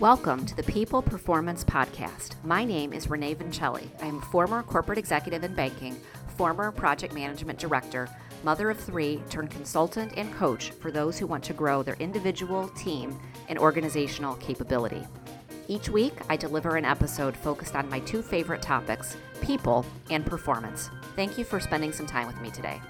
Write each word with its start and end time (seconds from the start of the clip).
Welcome 0.00 0.44
to 0.44 0.54
the 0.54 0.62
People 0.62 1.00
Performance 1.00 1.64
Podcast. 1.64 2.34
My 2.44 2.66
name 2.66 2.92
is 2.92 3.08
Renee 3.08 3.34
Vincelli. 3.34 3.88
I 4.02 4.04
am 4.04 4.18
a 4.18 4.26
former 4.26 4.62
corporate 4.62 4.98
executive 4.98 5.42
in 5.42 5.54
banking, 5.54 5.96
former 6.36 6.70
project 6.70 7.14
management 7.14 7.58
director, 7.58 8.06
mother 8.44 8.68
of 8.68 8.78
three, 8.78 9.22
turned 9.30 9.50
consultant 9.50 10.12
and 10.18 10.30
coach 10.34 10.72
for 10.72 10.90
those 10.90 11.18
who 11.18 11.26
want 11.26 11.42
to 11.44 11.54
grow 11.54 11.82
their 11.82 11.94
individual, 11.94 12.68
team, 12.76 13.18
and 13.48 13.58
organizational 13.58 14.34
capability. 14.34 15.02
Each 15.66 15.88
week, 15.88 16.12
I 16.28 16.36
deliver 16.36 16.76
an 16.76 16.84
episode 16.84 17.34
focused 17.34 17.74
on 17.74 17.88
my 17.88 18.00
two 18.00 18.20
favorite 18.20 18.60
topics 18.60 19.16
people 19.40 19.86
and 20.10 20.26
performance. 20.26 20.90
Thank 21.14 21.38
you 21.38 21.44
for 21.44 21.58
spending 21.58 21.92
some 21.92 22.06
time 22.06 22.26
with 22.26 22.38
me 22.42 22.50
today. 22.50 22.82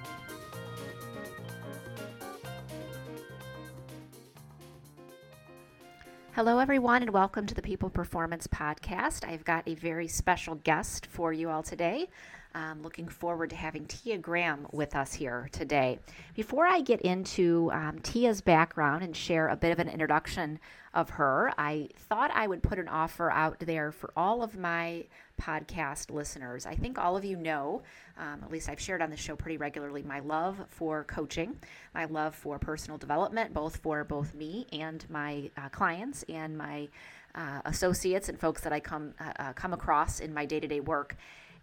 Hello, 6.36 6.58
everyone, 6.58 7.00
and 7.00 7.14
welcome 7.14 7.46
to 7.46 7.54
the 7.54 7.62
People 7.62 7.88
Performance 7.88 8.46
Podcast. 8.46 9.26
I've 9.26 9.42
got 9.46 9.66
a 9.66 9.74
very 9.74 10.06
special 10.06 10.56
guest 10.56 11.06
for 11.06 11.32
you 11.32 11.48
all 11.48 11.62
today. 11.62 12.10
I'm 12.56 12.80
looking 12.80 13.06
forward 13.06 13.51
to 13.51 13.56
having 13.56 13.84
Tia 13.84 14.16
Graham 14.16 14.66
with 14.73 14.96
us 14.96 15.12
here 15.12 15.51
today. 15.52 15.98
Before 16.34 16.66
I 16.66 16.80
get 16.80 17.02
into 17.02 17.70
um, 17.70 17.98
Tia's 18.02 18.41
background 18.41 19.05
and 19.05 19.15
share 19.15 19.48
a 19.48 19.56
bit 19.56 19.73
of 19.73 19.79
an 19.79 19.91
introduction 19.91 20.59
of 20.95 21.10
her, 21.10 21.52
I 21.59 21.91
thought 22.09 22.30
I 22.32 22.46
would 22.46 22.62
put 22.62 22.79
an 22.79 22.88
offer 22.88 23.30
out 23.30 23.59
there 23.60 23.92
for 23.92 24.10
all 24.16 24.42
of 24.42 24.56
my 24.56 25.05
podcast 25.38 26.10
listeners. 26.10 26.65
I 26.65 26.74
think 26.74 26.98
all 26.98 27.15
of 27.15 27.27
you 27.27 27.37
know, 27.37 27.82
um, 28.16 28.41
at 28.42 28.51
least 28.51 28.70
I've 28.70 28.80
shared 28.80 29.02
on 29.02 29.10
the 29.10 29.18
show 29.18 29.37
pretty 29.37 29.59
regularly, 29.59 30.02
my 30.02 30.20
love 30.20 30.57
for 30.70 31.04
coaching, 31.04 31.59
my 31.95 32.07
love 32.07 32.34
for 32.34 32.59
personal 32.59 32.96
development, 32.96 33.52
both 33.52 33.77
for 33.77 34.02
both 34.02 34.34
me 34.34 34.66
and 34.73 35.04
my 35.10 35.51
uh, 35.59 35.68
clients 35.68 36.24
and 36.30 36.57
my 36.57 36.88
uh, 37.34 37.60
associates 37.66 38.30
and 38.30 38.40
folks 38.40 38.62
that 38.62 38.73
I 38.73 38.80
come 38.80 39.12
uh, 39.21 39.32
uh 39.38 39.52
come 39.52 39.74
across 39.74 40.21
in 40.21 40.32
my 40.32 40.46
day 40.46 40.59
to 40.59 40.66
day 40.66 40.80
work. 40.80 41.16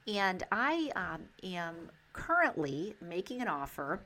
And 0.08 0.44
I 0.52 0.92
um, 0.96 1.22
am 1.44 1.90
currently 2.12 2.96
making 3.02 3.42
an 3.42 3.48
offer 3.48 4.02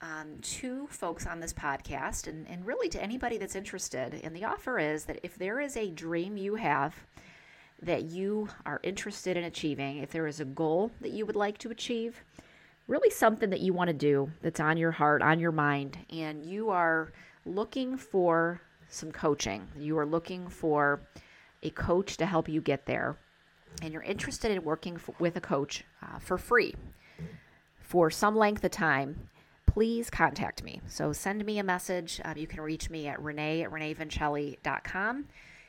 um, 0.00 0.38
to 0.40 0.86
folks 0.88 1.26
on 1.26 1.40
this 1.40 1.52
podcast. 1.52 2.26
And, 2.26 2.46
and 2.48 2.66
really 2.66 2.88
to 2.90 3.02
anybody 3.02 3.38
that's 3.38 3.56
interested. 3.56 4.20
And 4.22 4.34
the 4.34 4.44
offer 4.44 4.78
is 4.78 5.04
that 5.04 5.20
if 5.22 5.36
there 5.36 5.60
is 5.60 5.76
a 5.76 5.90
dream 5.90 6.36
you 6.36 6.54
have 6.56 6.94
that 7.80 8.04
you 8.04 8.48
are 8.66 8.80
interested 8.82 9.36
in 9.36 9.44
achieving, 9.44 9.98
if 9.98 10.10
there 10.10 10.26
is 10.26 10.40
a 10.40 10.44
goal 10.44 10.90
that 11.00 11.12
you 11.12 11.24
would 11.24 11.36
like 11.36 11.58
to 11.58 11.70
achieve, 11.70 12.22
really 12.88 13.10
something 13.10 13.50
that 13.50 13.60
you 13.60 13.72
want 13.72 13.88
to 13.88 13.94
do 13.94 14.30
that's 14.42 14.60
on 14.60 14.76
your 14.76 14.90
heart, 14.90 15.22
on 15.22 15.38
your 15.38 15.52
mind, 15.52 15.98
and 16.10 16.44
you 16.44 16.70
are 16.70 17.12
looking 17.44 17.96
for 17.96 18.60
some 18.88 19.12
coaching, 19.12 19.66
you 19.78 19.96
are 19.98 20.06
looking 20.06 20.48
for 20.48 21.00
a 21.62 21.70
coach 21.70 22.16
to 22.16 22.26
help 22.26 22.48
you 22.48 22.60
get 22.60 22.86
there, 22.86 23.16
and 23.82 23.92
you're 23.92 24.02
interested 24.02 24.50
in 24.50 24.62
working 24.64 24.96
for, 24.96 25.14
with 25.18 25.36
a 25.36 25.40
coach 25.40 25.84
uh, 26.02 26.18
for 26.18 26.38
free 26.38 26.74
for 27.88 28.10
some 28.10 28.36
length 28.36 28.62
of 28.64 28.70
time, 28.70 29.28
please 29.64 30.10
contact 30.10 30.62
me. 30.62 30.82
So 30.86 31.10
send 31.14 31.44
me 31.46 31.58
a 31.58 31.64
message. 31.64 32.20
Um, 32.22 32.36
you 32.36 32.46
can 32.46 32.60
reach 32.60 32.90
me 32.90 33.06
at 33.08 33.20
renee 33.22 33.62
at 33.62 33.70
reneevincelli.com. 33.70 35.24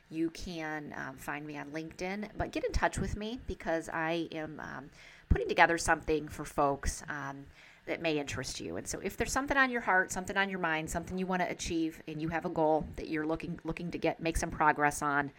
You 0.10 0.30
can 0.32 0.94
um, 0.98 1.16
find 1.16 1.48
me 1.48 1.58
on 1.58 1.68
LinkedIn, 1.68 2.28
but 2.38 2.52
get 2.52 2.66
in 2.66 2.74
touch 2.74 3.00
with 3.00 3.16
me 3.16 3.40
because 3.48 3.88
I 3.94 4.28
am 4.34 4.60
um, 4.60 4.90
putting 5.30 5.48
together 5.48 5.78
something 5.78 6.28
for 6.28 6.44
folks 6.44 7.04
um, 7.08 7.46
that 7.86 8.02
may 8.02 8.20
interest 8.20 8.60
you. 8.60 8.76
And 8.76 8.86
so, 8.86 9.00
if 9.00 9.16
there's 9.16 9.32
something 9.32 9.56
on 9.56 9.70
your 9.70 9.82
heart, 9.82 10.12
something 10.12 10.36
on 10.36 10.50
your 10.50 10.60
mind, 10.60 10.90
something 10.90 11.18
you 11.18 11.28
want 11.28 11.42
to 11.44 11.50
achieve, 11.50 12.02
and 12.08 12.22
you 12.22 12.28
have 12.30 12.46
a 12.46 12.50
goal 12.50 12.86
that 12.98 13.08
you're 13.08 13.26
looking 13.26 13.60
looking 13.64 13.92
to 13.92 13.98
get 13.98 14.20
make 14.20 14.36
some 14.36 14.50
progress 14.50 15.02
on, 15.02 15.32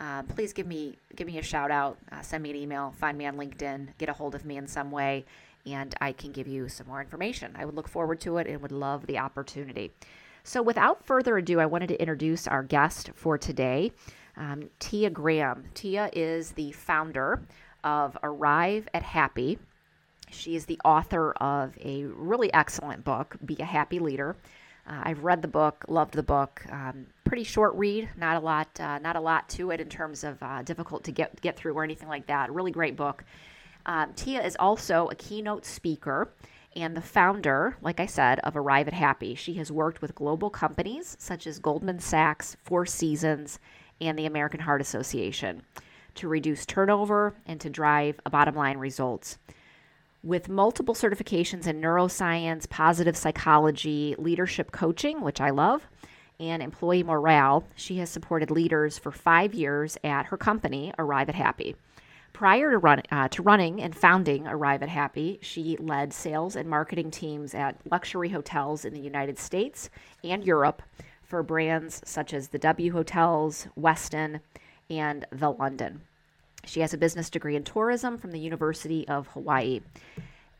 uh, 0.00 0.22
please 0.22 0.52
give 0.52 0.66
me 0.66 0.96
give 1.14 1.26
me 1.26 1.38
a 1.38 1.42
shout 1.42 1.70
out, 1.70 1.98
uh, 2.10 2.22
send 2.22 2.42
me 2.42 2.50
an 2.50 2.56
email, 2.56 2.92
find 2.98 3.18
me 3.18 3.26
on 3.26 3.36
LinkedIn, 3.36 3.88
get 3.98 4.08
a 4.08 4.12
hold 4.12 4.34
of 4.34 4.44
me 4.44 4.56
in 4.56 4.66
some 4.66 4.90
way, 4.90 5.24
and 5.66 5.94
I 6.00 6.12
can 6.12 6.32
give 6.32 6.48
you 6.48 6.68
some 6.68 6.86
more 6.86 7.00
information. 7.00 7.54
I 7.56 7.64
would 7.66 7.74
look 7.74 7.88
forward 7.88 8.20
to 8.22 8.38
it 8.38 8.46
and 8.46 8.62
would 8.62 8.72
love 8.72 9.06
the 9.06 9.18
opportunity. 9.18 9.92
So, 10.42 10.62
without 10.62 11.04
further 11.04 11.36
ado, 11.36 11.60
I 11.60 11.66
wanted 11.66 11.88
to 11.88 12.00
introduce 12.00 12.48
our 12.48 12.62
guest 12.62 13.10
for 13.14 13.36
today, 13.36 13.92
um, 14.36 14.70
Tia 14.78 15.10
Graham. 15.10 15.64
Tia 15.74 16.08
is 16.14 16.52
the 16.52 16.72
founder 16.72 17.42
of 17.84 18.16
Arrive 18.22 18.88
at 18.94 19.02
Happy. 19.02 19.58
She 20.30 20.56
is 20.56 20.64
the 20.64 20.80
author 20.84 21.32
of 21.32 21.76
a 21.78 22.04
really 22.04 22.52
excellent 22.54 23.04
book, 23.04 23.36
Be 23.44 23.56
a 23.58 23.64
Happy 23.64 23.98
Leader. 23.98 24.36
Uh, 24.90 25.02
I've 25.04 25.22
read 25.22 25.40
the 25.40 25.48
book, 25.48 25.84
loved 25.86 26.14
the 26.14 26.22
book. 26.22 26.64
Um, 26.68 27.06
pretty 27.22 27.44
short 27.44 27.74
read, 27.76 28.08
not 28.16 28.36
a 28.36 28.40
lot, 28.40 28.68
uh, 28.80 28.98
not 28.98 29.14
a 29.14 29.20
lot 29.20 29.48
to 29.50 29.70
it 29.70 29.80
in 29.80 29.88
terms 29.88 30.24
of 30.24 30.42
uh, 30.42 30.62
difficult 30.62 31.04
to 31.04 31.12
get 31.12 31.40
get 31.40 31.56
through 31.56 31.74
or 31.74 31.84
anything 31.84 32.08
like 32.08 32.26
that. 32.26 32.52
Really 32.52 32.72
great 32.72 32.96
book. 32.96 33.24
Um, 33.86 34.12
Tia 34.14 34.44
is 34.44 34.56
also 34.58 35.06
a 35.06 35.14
keynote 35.14 35.64
speaker 35.64 36.32
and 36.74 36.96
the 36.96 37.00
founder, 37.00 37.76
like 37.80 38.00
I 38.00 38.06
said, 38.06 38.40
of 38.40 38.56
Arrive 38.56 38.88
at 38.88 38.94
Happy. 38.94 39.34
She 39.36 39.54
has 39.54 39.70
worked 39.70 40.02
with 40.02 40.14
global 40.14 40.50
companies 40.50 41.16
such 41.20 41.46
as 41.46 41.60
Goldman 41.60 42.00
Sachs, 42.00 42.56
Four 42.62 42.84
Seasons, 42.84 43.60
and 44.00 44.18
the 44.18 44.26
American 44.26 44.60
Heart 44.60 44.80
Association 44.80 45.62
to 46.16 46.28
reduce 46.28 46.66
turnover 46.66 47.34
and 47.46 47.60
to 47.60 47.70
drive 47.70 48.20
bottom 48.30 48.56
line 48.56 48.78
results. 48.78 49.38
With 50.22 50.50
multiple 50.50 50.94
certifications 50.94 51.66
in 51.66 51.80
neuroscience, 51.80 52.68
positive 52.68 53.16
psychology, 53.16 54.14
leadership 54.18 54.70
coaching, 54.70 55.22
which 55.22 55.40
I 55.40 55.48
love, 55.48 55.88
and 56.38 56.62
employee 56.62 57.02
morale, 57.02 57.64
she 57.74 57.96
has 57.98 58.10
supported 58.10 58.50
leaders 58.50 58.98
for 58.98 59.12
five 59.12 59.54
years 59.54 59.96
at 60.04 60.26
her 60.26 60.36
company, 60.36 60.92
Arrive 60.98 61.30
at 61.30 61.34
Happy. 61.36 61.74
Prior 62.34 62.70
to, 62.70 62.78
run, 62.78 63.02
uh, 63.10 63.28
to 63.28 63.42
running 63.42 63.80
and 63.80 63.96
founding 63.96 64.46
Arrive 64.46 64.82
at 64.82 64.90
Happy, 64.90 65.38
she 65.40 65.78
led 65.78 66.12
sales 66.12 66.54
and 66.54 66.68
marketing 66.68 67.10
teams 67.10 67.54
at 67.54 67.80
luxury 67.90 68.28
hotels 68.28 68.84
in 68.84 68.92
the 68.92 69.00
United 69.00 69.38
States 69.38 69.88
and 70.22 70.44
Europe 70.44 70.82
for 71.22 71.42
brands 71.42 72.02
such 72.04 72.34
as 72.34 72.48
the 72.48 72.58
W 72.58 72.92
Hotels, 72.92 73.68
Westin, 73.78 74.40
and 74.90 75.26
the 75.30 75.50
London. 75.50 76.02
She 76.64 76.80
has 76.80 76.94
a 76.94 76.98
business 76.98 77.30
degree 77.30 77.56
in 77.56 77.64
tourism 77.64 78.18
from 78.18 78.30
the 78.30 78.40
University 78.40 79.06
of 79.08 79.28
Hawaii. 79.28 79.80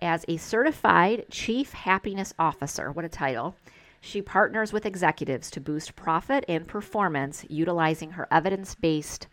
As 0.00 0.25
a 0.28 0.38
certified 0.38 1.27
chief 1.31 1.72
happiness 1.72 2.33
officer, 2.38 2.91
what 2.91 3.05
a 3.05 3.09
title, 3.09 3.55
she 4.00 4.22
partners 4.22 4.72
with 4.72 4.87
executives 4.87 5.50
to 5.50 5.61
boost 5.61 5.94
profit 5.94 6.44
and 6.49 6.66
performance 6.66 7.44
utilizing 7.49 8.12
her 8.12 8.27
evidence 8.31 8.75
based 8.75 9.27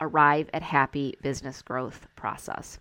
arrive 0.00 0.50
at 0.52 0.62
happy 0.62 1.14
business 1.22 1.62
growth 1.62 2.06
process. 2.14 2.78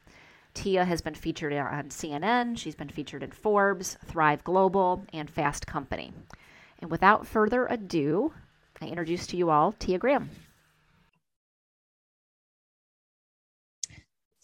Tia 0.53 0.83
has 0.83 1.01
been 1.01 1.15
featured 1.15 1.53
on 1.53 1.89
CNN, 1.89 2.57
she's 2.57 2.75
been 2.75 2.89
featured 2.89 3.23
in 3.23 3.31
Forbes, 3.31 3.97
Thrive 4.05 4.43
Global, 4.43 5.05
and 5.13 5.29
Fast 5.29 5.67
Company. 5.67 6.11
And 6.79 6.91
without 6.91 7.27
further 7.27 7.65
ado, 7.67 8.33
I 8.81 8.87
introduce 8.87 9.27
to 9.27 9.37
you 9.37 9.49
all 9.49 9.73
Tia 9.73 9.97
Graham. 9.97 10.29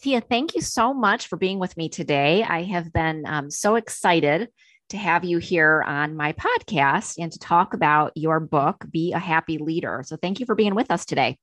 Tia, 0.06 0.20
thank 0.20 0.54
you 0.54 0.60
so 0.60 0.94
much 0.94 1.26
for 1.26 1.36
being 1.36 1.58
with 1.58 1.76
me 1.76 1.88
today. 1.88 2.44
I 2.44 2.62
have 2.62 2.92
been 2.92 3.24
um, 3.26 3.50
so 3.50 3.74
excited 3.74 4.48
to 4.90 4.96
have 4.96 5.24
you 5.24 5.38
here 5.38 5.82
on 5.84 6.14
my 6.14 6.32
podcast 6.34 7.16
and 7.18 7.32
to 7.32 7.40
talk 7.40 7.74
about 7.74 8.12
your 8.14 8.38
book, 8.38 8.84
Be 8.88 9.12
a 9.14 9.18
Happy 9.18 9.58
Leader. 9.58 10.04
So, 10.06 10.16
thank 10.16 10.38
you 10.38 10.46
for 10.46 10.54
being 10.54 10.76
with 10.76 10.92
us 10.92 11.06
today. 11.06 11.38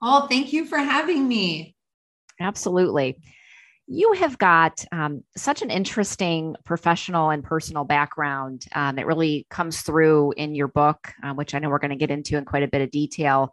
Oh, 0.00 0.28
thank 0.28 0.52
you 0.52 0.64
for 0.64 0.78
having 0.78 1.26
me. 1.26 1.74
Absolutely. 2.38 3.18
You 3.88 4.12
have 4.12 4.38
got 4.38 4.84
um, 4.92 5.24
such 5.36 5.60
an 5.60 5.70
interesting 5.70 6.54
professional 6.64 7.30
and 7.30 7.42
personal 7.42 7.82
background 7.82 8.64
um, 8.76 8.94
that 8.94 9.06
really 9.06 9.44
comes 9.50 9.80
through 9.80 10.34
in 10.36 10.54
your 10.54 10.68
book, 10.68 11.12
uh, 11.20 11.34
which 11.34 11.52
I 11.52 11.58
know 11.58 11.70
we're 11.70 11.80
going 11.80 11.90
to 11.90 11.96
get 11.96 12.12
into 12.12 12.36
in 12.36 12.44
quite 12.44 12.62
a 12.62 12.68
bit 12.68 12.82
of 12.82 12.92
detail. 12.92 13.52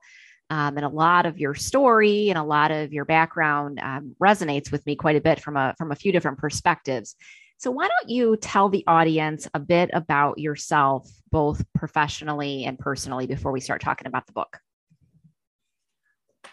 Um, 0.54 0.78
and 0.78 0.86
a 0.86 0.90
lot 0.90 1.26
of 1.26 1.40
your 1.40 1.56
story 1.56 2.30
and 2.30 2.38
a 2.38 2.44
lot 2.44 2.70
of 2.70 2.94
your 2.94 3.06
background 3.06 3.80
um, 3.82 4.16
resonates 4.22 4.72
with 4.72 4.86
me 4.86 4.96
quite 4.96 5.16
a 5.16 5.22
bit 5.22 5.40
from 5.40 5.58
a 5.58 5.74
from 5.80 5.92
a 5.92 5.96
few 5.96 6.12
different 6.12 6.38
perspectives. 6.38 7.16
So 7.58 7.72
why 7.72 7.88
don't 7.88 8.10
you 8.10 8.38
tell 8.38 8.70
the 8.70 8.84
audience 8.86 9.48
a 9.56 9.60
bit 9.60 9.90
about 9.94 10.38
yourself, 10.38 11.10
both 11.32 11.66
professionally 11.74 12.66
and 12.66 12.78
personally, 12.78 13.26
before 13.26 13.52
we 13.52 13.62
start 13.62 13.82
talking 13.82 14.06
about 14.06 14.28
the 14.28 14.34
book? 14.34 14.60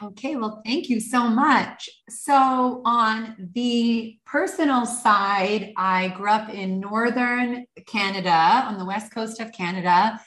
Okay, 0.03 0.37
well, 0.37 0.63
thank 0.65 0.89
you 0.89 0.99
so 0.99 1.29
much. 1.29 1.91
So, 2.09 2.81
on 2.87 3.51
the 3.53 4.19
personal 4.25 4.87
side, 4.87 5.75
I 5.77 6.09
grew 6.17 6.31
up 6.31 6.49
in 6.49 6.81
northern 6.81 7.67
Canada, 7.87 8.65
on 8.67 8.79
the 8.79 8.87
west 8.87 9.13
coast 9.13 9.41
of 9.41 9.53
Canada, 9.53 10.19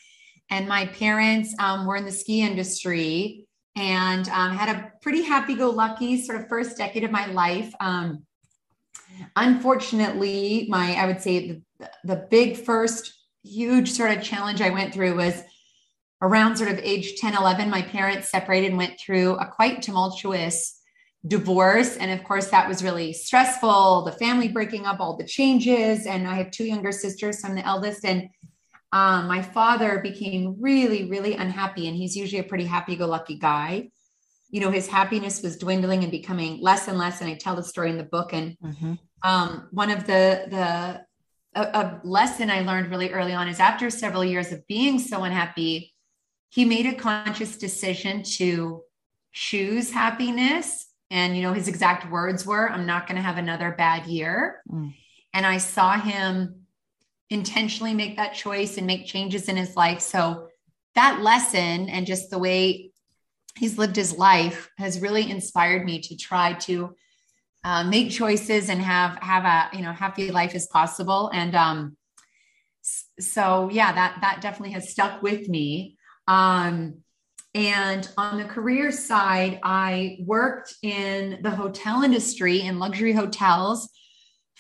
and 0.52 0.68
my 0.68 0.86
parents 0.86 1.56
um, 1.58 1.88
were 1.88 1.96
in 1.96 2.06
the 2.06 2.12
ski 2.12 2.44
industry 2.44 3.43
and 3.76 4.28
um, 4.30 4.56
had 4.56 4.76
a 4.76 4.92
pretty 5.02 5.24
happy 5.24 5.56
go 5.56 5.70
lucky 5.70 6.22
sort 6.22 6.40
of 6.40 6.48
first 6.48 6.78
decade 6.78 7.04
of 7.04 7.12
my 7.12 7.26
life. 7.28 7.74
Um, 7.80 8.24
unfortunately, 9.36 10.68
my, 10.70 10.94
I 10.94 11.08
would 11.08 11.22
say, 11.22 11.62
the, 11.80 11.90
the 12.04 12.28
big 12.30 12.58
first 12.58 13.14
huge 13.44 13.92
sort 13.92 14.16
of 14.16 14.24
challenge 14.24 14.62
I 14.62 14.70
went 14.70 14.94
through 14.94 15.16
was 15.16 15.44
around 16.22 16.56
sort 16.56 16.72
of 16.72 16.80
age 16.80 17.16
10, 17.18 17.36
11, 17.36 17.70
my 17.70 17.82
parents 17.82 18.30
separated 18.30 18.68
and 18.68 18.78
went 18.78 19.00
through 19.00 19.36
a 19.36 19.46
quite 19.46 19.82
tumultuous 19.82 20.80
divorce. 21.28 21.98
And 21.98 22.12
of 22.12 22.24
course, 22.26 22.48
that 22.48 22.68
was 22.68 22.84
really 22.84 23.12
stressful. 23.12 24.04
The 24.06 24.14
family 24.14 24.48
breaking 24.48 24.86
up, 24.86 25.00
all 25.00 25.18
the 25.18 25.26
changes. 25.26 26.06
And 26.06 26.28
I 26.28 26.36
have 26.36 26.52
two 26.52 26.66
younger 26.66 26.92
sisters. 26.92 27.42
So 27.42 27.48
I'm 27.48 27.56
the 27.56 27.66
eldest. 27.66 28.06
And 28.06 28.30
um, 28.94 29.28
my 29.28 29.42
father 29.42 30.00
became 30.00 30.56
really, 30.60 31.10
really 31.10 31.34
unhappy. 31.34 31.88
And 31.88 31.98
he's 31.98 32.16
usually 32.16 32.40
a 32.40 32.44
pretty 32.44 32.66
happy 32.66 32.96
go 32.96 33.08
lucky 33.08 33.40
guy. 33.40 33.90
You 34.52 34.62
know, 34.62 34.70
his 34.70 34.88
happiness 34.88 35.42
was 35.42 35.58
dwindling 35.58 36.04
and 36.04 36.12
becoming 36.12 36.62
less 36.62 36.88
and 36.88 37.00
less. 37.00 37.20
And 37.20 37.28
I 37.28 37.34
tell 37.34 37.56
the 37.56 37.64
story 37.64 37.90
in 37.90 37.98
the 37.98 38.04
book. 38.04 38.34
And 38.34 38.56
mm-hmm. 38.64 38.94
um, 39.24 39.68
one 39.72 39.90
of 39.90 40.06
the, 40.06 40.46
the, 40.48 41.02
a, 41.60 41.62
a 41.62 42.02
lesson 42.04 42.52
I 42.52 42.62
learned 42.62 42.92
really 42.92 43.10
early 43.10 43.34
on 43.34 43.48
is 43.48 43.60
after 43.60 43.90
several 43.90 44.24
years 44.24 44.52
of 44.52 44.66
being 44.68 45.00
so 45.00 45.24
unhappy, 45.24 45.96
he 46.50 46.64
made 46.64 46.86
a 46.86 46.94
conscious 46.94 47.58
decision 47.58 48.22
to 48.38 48.84
choose 49.32 49.90
happiness. 49.90 50.86
And, 51.10 51.36
you 51.36 51.42
know, 51.42 51.54
his 51.54 51.68
exact 51.68 52.12
words 52.12 52.46
were, 52.46 52.70
I'm 52.70 52.86
not 52.86 53.08
going 53.08 53.16
to 53.16 53.24
have 53.24 53.40
another 53.40 53.74
bad 53.76 54.06
year. 54.06 54.62
Mm. 54.72 54.94
And 55.34 55.48
I 55.48 55.58
saw 55.58 56.00
him 56.00 56.63
intentionally 57.34 57.94
make 57.94 58.16
that 58.18 58.34
choice 58.34 58.78
and 58.78 58.88
make 58.88 59.06
changes 59.06 59.50
in 59.50 59.58
his 59.58 59.76
life. 59.76 60.00
So 60.00 60.48
that 60.96 61.22
lesson 61.22 61.90
and 61.90 62.06
just 62.06 62.30
the 62.30 62.40
way 62.40 62.92
he's 63.56 63.78
lived 63.78 63.96
his 63.96 64.18
life 64.18 64.70
has 64.78 65.02
really 65.02 65.30
inspired 65.30 65.86
me 65.86 66.00
to 66.00 66.16
try 66.16 66.54
to 66.54 66.96
uh, 67.64 67.84
make 67.84 68.12
choices 68.12 68.70
and 68.70 68.82
have 68.82 69.18
have 69.22 69.46
a 69.46 69.76
you 69.76 69.84
know 69.84 69.94
happy 69.94 70.32
life 70.32 70.54
as 70.54 70.68
possible. 70.68 71.30
And 71.34 71.56
um, 71.56 71.98
so 73.20 73.70
yeah, 73.72 73.94
that 73.94 74.20
that 74.22 74.42
definitely 74.42 74.74
has 74.74 74.90
stuck 74.90 75.22
with 75.22 75.48
me. 75.50 75.98
Um, 76.28 77.00
and 77.56 78.10
on 78.18 78.38
the 78.38 78.46
career 78.46 78.92
side, 78.92 79.60
I 79.64 80.18
worked 80.22 80.76
in 80.82 81.40
the 81.44 81.52
hotel 81.52 82.02
industry 82.02 82.62
in 82.62 82.80
luxury 82.80 83.14
hotels 83.14 83.90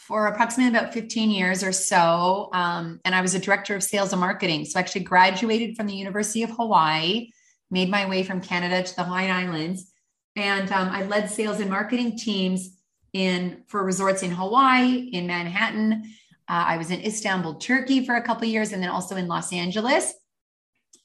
for 0.07 0.27
approximately 0.27 0.77
about 0.77 0.93
15 0.93 1.29
years 1.29 1.63
or 1.63 1.71
so. 1.71 2.49
Um, 2.53 2.99
and 3.05 3.15
I 3.15 3.21
was 3.21 3.35
a 3.35 3.39
director 3.39 3.75
of 3.75 3.83
sales 3.83 4.11
and 4.11 4.19
marketing. 4.19 4.65
So 4.65 4.77
I 4.77 4.81
actually 4.81 5.05
graduated 5.05 5.77
from 5.77 5.87
the 5.87 5.95
University 5.95 6.43
of 6.43 6.49
Hawaii, 6.51 7.29
made 7.71 7.89
my 7.89 8.09
way 8.09 8.23
from 8.23 8.41
Canada 8.41 8.83
to 8.83 8.95
the 8.95 9.03
Hawaiian 9.03 9.31
Islands. 9.31 9.91
And 10.35 10.71
um, 10.71 10.89
I 10.89 11.03
led 11.03 11.29
sales 11.29 11.59
and 11.59 11.69
marketing 11.69 12.17
teams 12.17 12.77
in 13.13 13.63
for 13.67 13.83
resorts 13.83 14.23
in 14.23 14.31
Hawaii, 14.31 15.09
in 15.13 15.25
Manhattan. 15.25 16.03
Uh, 16.49 16.65
I 16.67 16.77
was 16.77 16.91
in 16.91 16.99
Istanbul, 17.01 17.55
Turkey 17.55 18.05
for 18.05 18.15
a 18.15 18.21
couple 18.21 18.45
years, 18.47 18.73
and 18.73 18.83
then 18.83 18.89
also 18.89 19.15
in 19.15 19.27
Los 19.27 19.53
Angeles. 19.53 20.13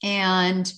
And 0.03 0.71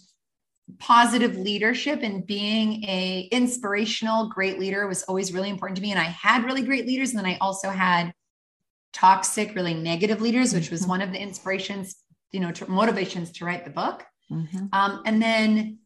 positive 0.79 1.35
leadership 1.37 1.99
and 2.03 2.25
being 2.25 2.83
a 2.83 3.27
inspirational 3.31 4.29
great 4.29 4.59
leader 4.59 4.87
was 4.87 5.03
always 5.03 5.33
really 5.33 5.49
important 5.49 5.75
to 5.75 5.81
me 5.81 5.91
and 5.91 5.99
i 5.99 6.03
had 6.03 6.43
really 6.43 6.61
great 6.61 6.85
leaders 6.85 7.09
and 7.09 7.19
then 7.19 7.25
i 7.25 7.37
also 7.39 7.69
had 7.69 8.13
toxic 8.93 9.55
really 9.55 9.73
negative 9.73 10.21
leaders 10.21 10.53
which 10.53 10.69
was 10.69 10.81
mm-hmm. 10.81 10.91
one 10.91 11.01
of 11.01 11.11
the 11.11 11.19
inspirations 11.19 11.95
you 12.31 12.39
know 12.39 12.51
to, 12.51 12.69
motivations 12.69 13.31
to 13.31 13.45
write 13.45 13.65
the 13.65 13.71
book 13.71 14.05
mm-hmm. 14.31 14.65
um, 14.73 15.01
and 15.05 15.21
then 15.21 15.79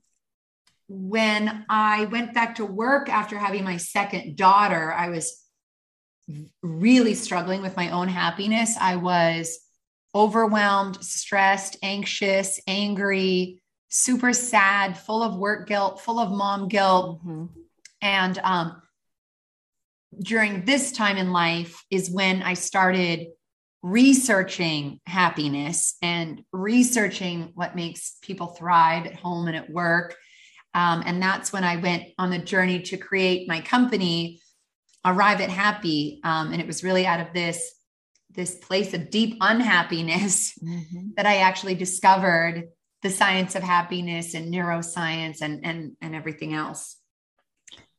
when 0.88 1.66
i 1.70 2.06
went 2.06 2.34
back 2.34 2.56
to 2.56 2.66
work 2.66 3.10
after 3.10 3.38
having 3.38 3.64
my 3.64 3.78
second 3.78 4.36
daughter 4.36 4.94
i 4.94 5.10
was 5.10 5.42
really 6.62 7.14
struggling 7.14 7.62
with 7.62 7.78
my 7.78 7.90
own 7.92 8.08
happiness 8.08 8.76
i 8.80 8.96
was 8.96 9.60
overwhelmed 10.14 11.04
stressed 11.04 11.78
anxious 11.84 12.60
angry 12.68 13.62
super 13.96 14.34
sad, 14.34 14.98
full 14.98 15.24
of 15.24 15.38
work 15.38 15.68
guilt, 15.68 16.02
full 16.02 16.20
of 16.20 16.30
mom 16.30 16.68
guilt. 16.68 17.20
Mm-hmm. 17.20 17.46
And 18.02 18.38
um, 18.40 18.82
during 20.22 20.66
this 20.66 20.92
time 20.92 21.16
in 21.16 21.32
life 21.32 21.82
is 21.90 22.12
when 22.12 22.44
I 22.44 22.56
started 22.56 23.28
researching 23.82 25.00
happiness 25.06 25.96
and 26.02 26.44
researching 26.52 27.52
what 27.54 27.76
makes 27.76 28.18
people 28.22 28.48
thrive 28.48 29.06
at 29.06 29.16
home 29.16 29.48
and 29.48 29.56
at 29.56 29.70
work. 29.70 30.16
Um, 30.74 31.04
and 31.06 31.22
that's 31.22 31.54
when 31.54 31.64
I 31.64 31.78
went 31.78 32.04
on 32.18 32.32
the 32.32 32.40
journey 32.40 32.82
to 32.82 32.98
create 32.98 33.48
my 33.48 33.62
company, 33.62 34.42
Arrive 35.06 35.40
at 35.40 35.50
Happy. 35.50 36.20
Um, 36.24 36.52
and 36.52 36.60
it 36.60 36.68
was 36.68 36.84
really 36.84 37.06
out 37.06 37.22
of 37.22 37.34
this 37.34 37.72
this 38.32 38.56
place 38.56 38.94
of 38.94 39.10
deep 39.10 39.38
unhappiness 39.40 40.60
mm-hmm. 40.62 41.12
that 41.16 41.26
I 41.26 41.38
actually 41.38 41.76
discovered 41.76 42.66
the 43.06 43.12
science 43.12 43.54
of 43.54 43.62
happiness 43.62 44.34
and 44.34 44.52
neuroscience 44.52 45.44
and 45.44 45.64
and 45.64 45.96
and 46.02 46.16
everything 46.16 46.56
else. 46.56 46.98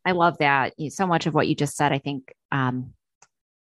I 0.05 0.11
love 0.11 0.39
that. 0.39 0.75
So 0.89 1.07
much 1.07 1.27
of 1.27 1.35
what 1.35 1.47
you 1.47 1.55
just 1.55 1.77
said, 1.77 1.93
I 1.93 1.99
think, 1.99 2.35
um, 2.51 2.93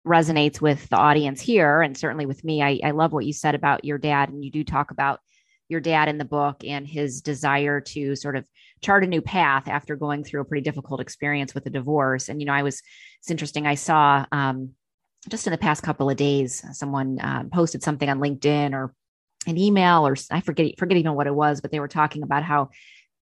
resonates 0.08 0.62
with 0.62 0.88
the 0.88 0.96
audience 0.96 1.42
here, 1.42 1.82
and 1.82 1.98
certainly 1.98 2.26
with 2.26 2.46
me. 2.46 2.62
I, 2.62 2.80
I 2.82 2.92
love 2.92 3.12
what 3.12 3.26
you 3.26 3.34
said 3.34 3.56
about 3.56 3.84
your 3.84 3.98
dad, 3.98 4.30
and 4.30 4.42
you 4.44 4.52
do 4.52 4.64
talk 4.64 4.92
about 4.92 5.20
your 5.68 5.82
dad 5.82 6.08
in 6.08 6.18
the 6.18 6.24
book 6.24 6.64
and 6.64 6.88
his 6.88 7.22
desire 7.22 7.82
to 7.82 8.16
sort 8.16 8.38
of 8.38 8.46
chart 8.82 9.04
a 9.04 9.08
new 9.08 9.22
path 9.22 9.68
after 9.68 9.98
going 9.98 10.24
through 10.24 10.42
a 10.42 10.46
pretty 10.46 10.64
difficult 10.64 11.02
experience 11.02 11.54
with 11.54 11.66
a 11.66 11.70
divorce. 11.70 12.30
And 12.30 12.40
you 12.40 12.46
know, 12.46 12.54
I 12.54 12.64
was 12.64 12.82
it's 13.20 13.32
interesting. 13.32 13.68
I 13.68 13.76
saw 13.76 14.26
um, 14.32 14.76
just 15.28 15.46
in 15.46 15.52
the 15.52 15.58
past 15.58 15.84
couple 15.84 16.10
of 16.10 16.16
days, 16.16 16.64
someone 16.72 17.18
um, 17.22 17.50
posted 17.50 17.84
something 17.84 18.10
on 18.10 18.20
LinkedIn 18.20 18.72
or 18.74 18.96
an 19.48 19.58
email 19.58 20.06
or 20.08 20.16
I 20.32 20.42
forget 20.42 20.78
forget 20.78 20.98
even 20.98 21.14
what 21.14 21.28
it 21.28 21.36
was, 21.36 21.62
but 21.62 21.72
they 21.72 21.80
were 21.80 21.88
talking 21.88 22.24
about 22.24 22.44
how 22.44 22.70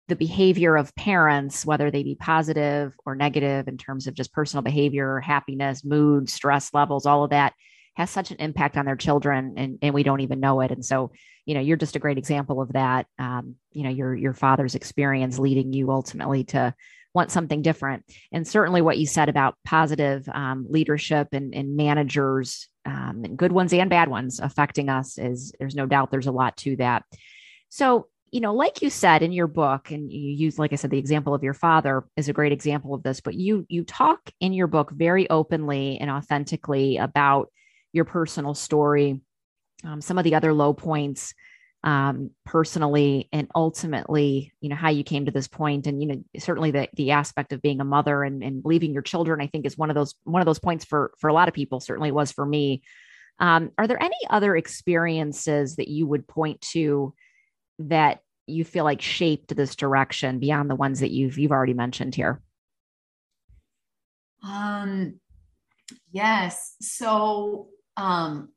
the 0.07 0.15
behavior 0.15 0.75
of 0.75 0.95
parents, 0.95 1.65
whether 1.65 1.91
they 1.91 2.03
be 2.03 2.15
positive 2.15 2.95
or 3.05 3.15
negative 3.15 3.67
in 3.67 3.77
terms 3.77 4.07
of 4.07 4.15
just 4.15 4.33
personal 4.33 4.63
behavior, 4.63 5.19
happiness, 5.19 5.85
mood, 5.85 6.29
stress 6.29 6.73
levels, 6.73 7.05
all 7.05 7.23
of 7.23 7.29
that 7.29 7.53
has 7.95 8.09
such 8.09 8.31
an 8.31 8.37
impact 8.39 8.77
on 8.77 8.85
their 8.85 8.95
children 8.95 9.55
and, 9.57 9.77
and 9.81 9.93
we 9.93 10.03
don't 10.03 10.21
even 10.21 10.39
know 10.39 10.61
it. 10.61 10.71
And 10.71 10.83
so, 10.83 11.11
you 11.45 11.53
know, 11.53 11.59
you're 11.59 11.77
just 11.77 11.95
a 11.95 11.99
great 11.99 12.17
example 12.17 12.61
of 12.61 12.73
that. 12.73 13.07
Um, 13.17 13.55
you 13.71 13.83
know, 13.83 13.89
your 13.89 14.15
your 14.15 14.33
father's 14.33 14.75
experience 14.75 15.37
leading 15.37 15.73
you 15.73 15.91
ultimately 15.91 16.45
to 16.45 16.73
want 17.13 17.31
something 17.31 17.61
different. 17.61 18.05
And 18.31 18.47
certainly 18.47 18.81
what 18.81 18.97
you 18.97 19.07
said 19.07 19.29
about 19.29 19.55
positive 19.65 20.27
um, 20.29 20.65
leadership 20.69 21.29
and, 21.33 21.53
and 21.53 21.75
managers, 21.75 22.67
um, 22.89 23.35
good 23.35 23.51
ones 23.51 23.71
and 23.71 23.89
bad 23.89 24.09
ones 24.09 24.39
affecting 24.39 24.89
us 24.89 25.17
is 25.17 25.53
there's 25.59 25.75
no 25.75 25.85
doubt 25.85 26.09
there's 26.09 26.27
a 26.27 26.31
lot 26.31 26.57
to 26.57 26.75
that. 26.77 27.03
So, 27.69 28.07
you 28.31 28.41
know, 28.41 28.53
like 28.53 28.81
you 28.81 28.89
said 28.89 29.21
in 29.21 29.31
your 29.31 29.47
book, 29.47 29.91
and 29.91 30.11
you 30.11 30.31
use, 30.31 30.57
like 30.57 30.73
I 30.73 30.75
said, 30.75 30.89
the 30.89 30.97
example 30.97 31.33
of 31.33 31.43
your 31.43 31.53
father 31.53 32.05
is 32.17 32.29
a 32.29 32.33
great 32.33 32.51
example 32.51 32.93
of 32.93 33.03
this, 33.03 33.21
but 33.21 33.35
you 33.35 33.65
you 33.69 33.83
talk 33.83 34.31
in 34.39 34.53
your 34.53 34.67
book 34.67 34.91
very 34.91 35.29
openly 35.29 35.99
and 35.99 36.09
authentically 36.09 36.97
about 36.97 37.51
your 37.93 38.05
personal 38.05 38.53
story, 38.55 39.21
um, 39.83 40.01
some 40.01 40.17
of 40.17 40.23
the 40.23 40.35
other 40.35 40.53
low 40.53 40.73
points 40.73 41.33
um, 41.83 42.31
personally 42.45 43.29
and 43.31 43.47
ultimately 43.55 44.51
you 44.59 44.69
know 44.69 44.75
how 44.75 44.89
you 44.89 45.03
came 45.03 45.25
to 45.25 45.31
this 45.31 45.47
point 45.47 45.87
and 45.87 46.01
you 46.01 46.07
know 46.09 46.23
certainly 46.37 46.71
the 46.71 46.89
the 46.95 47.11
aspect 47.11 47.53
of 47.53 47.61
being 47.61 47.79
a 47.79 47.85
mother 47.85 48.23
and, 48.23 48.43
and 48.43 48.61
leaving 48.65 48.91
your 48.91 49.01
children 49.01 49.39
i 49.39 49.47
think 49.47 49.65
is 49.65 49.77
one 49.77 49.89
of 49.89 49.95
those 49.95 50.13
one 50.25 50.41
of 50.41 50.45
those 50.45 50.59
points 50.59 50.83
for 50.83 51.13
for 51.19 51.29
a 51.29 51.33
lot 51.33 51.47
of 51.47 51.53
people 51.53 51.79
certainly 51.79 52.11
was 52.11 52.31
for 52.31 52.45
me. 52.45 52.81
Um, 53.39 53.71
are 53.77 53.87
there 53.87 54.01
any 54.01 54.17
other 54.29 54.55
experiences 54.55 55.77
that 55.77 55.87
you 55.87 56.05
would 56.05 56.27
point 56.27 56.59
to 56.73 57.13
that 57.79 58.19
you 58.47 58.65
feel 58.65 58.83
like 58.83 59.01
shaped 59.01 59.55
this 59.55 59.75
direction 59.75 60.39
beyond 60.39 60.69
the 60.69 60.75
ones 60.75 60.99
that 60.99 61.11
you've 61.11 61.37
you've 61.37 61.51
already 61.51 61.73
mentioned 61.73 62.15
here? 62.15 62.41
Um 64.43 65.19
yes. 66.11 66.75
So 66.81 67.69
um 67.95 68.49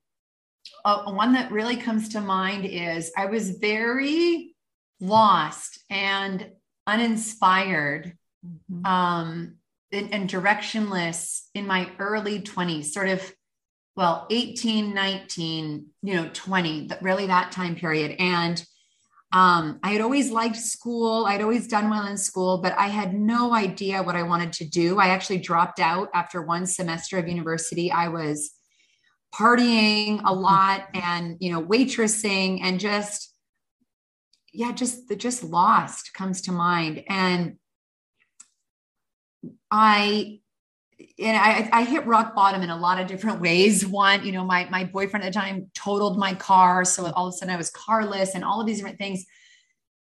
uh, 0.84 1.12
one 1.12 1.32
that 1.32 1.52
really 1.52 1.76
comes 1.76 2.10
to 2.10 2.20
mind 2.20 2.64
is 2.64 3.12
I 3.16 3.26
was 3.26 3.50
very 3.50 4.54
lost 5.00 5.82
and 5.90 6.50
uninspired 6.86 8.16
mm-hmm. 8.44 8.86
um, 8.86 9.56
and, 9.92 10.12
and, 10.12 10.30
directionless 10.30 11.42
in 11.54 11.66
my 11.66 11.90
early 11.98 12.40
20s, 12.40 12.86
sort 12.86 13.08
of, 13.08 13.32
well, 13.94 14.26
18, 14.30 14.94
19, 14.94 15.86
you 16.02 16.14
know, 16.14 16.30
20, 16.32 16.90
really 17.02 17.26
that 17.26 17.52
time 17.52 17.76
period. 17.76 18.16
And 18.18 18.64
um, 19.32 19.80
I 19.82 19.92
had 19.92 20.00
always 20.00 20.30
liked 20.30 20.56
school. 20.56 21.26
I'd 21.26 21.42
always 21.42 21.66
done 21.66 21.88
well 21.90 22.06
in 22.06 22.16
school, 22.16 22.58
but 22.58 22.76
I 22.76 22.88
had 22.88 23.14
no 23.14 23.54
idea 23.54 24.02
what 24.02 24.16
I 24.16 24.22
wanted 24.22 24.52
to 24.54 24.64
do. 24.64 24.98
I 24.98 25.08
actually 25.08 25.38
dropped 25.38 25.80
out 25.80 26.08
after 26.14 26.42
one 26.42 26.66
semester 26.66 27.18
of 27.18 27.28
university. 27.28 27.90
I 27.90 28.08
was 28.08 28.52
partying 29.34 30.20
a 30.24 30.32
lot 30.32 30.88
and 30.94 31.36
you 31.40 31.50
know 31.50 31.62
waitressing 31.62 32.60
and 32.62 32.78
just 32.78 33.34
yeah 34.52 34.72
just 34.72 35.08
the 35.08 35.16
just 35.16 35.42
lost 35.42 36.12
comes 36.12 36.42
to 36.42 36.52
mind 36.52 37.02
and 37.08 37.56
i 39.70 40.38
and 41.18 41.36
I, 41.36 41.68
I 41.72 41.84
hit 41.84 42.06
rock 42.06 42.34
bottom 42.34 42.62
in 42.62 42.70
a 42.70 42.76
lot 42.76 43.00
of 43.00 43.06
different 43.06 43.40
ways. 43.40 43.86
One, 43.86 44.24
you 44.24 44.32
know, 44.32 44.44
my 44.44 44.68
my 44.70 44.84
boyfriend 44.84 45.24
at 45.24 45.32
the 45.32 45.38
time 45.38 45.70
totaled 45.74 46.18
my 46.18 46.34
car, 46.34 46.84
so 46.84 47.10
all 47.12 47.26
of 47.26 47.34
a 47.34 47.36
sudden 47.36 47.54
I 47.54 47.56
was 47.56 47.70
carless, 47.70 48.34
and 48.34 48.44
all 48.44 48.60
of 48.60 48.66
these 48.66 48.76
different 48.76 48.98
things. 48.98 49.24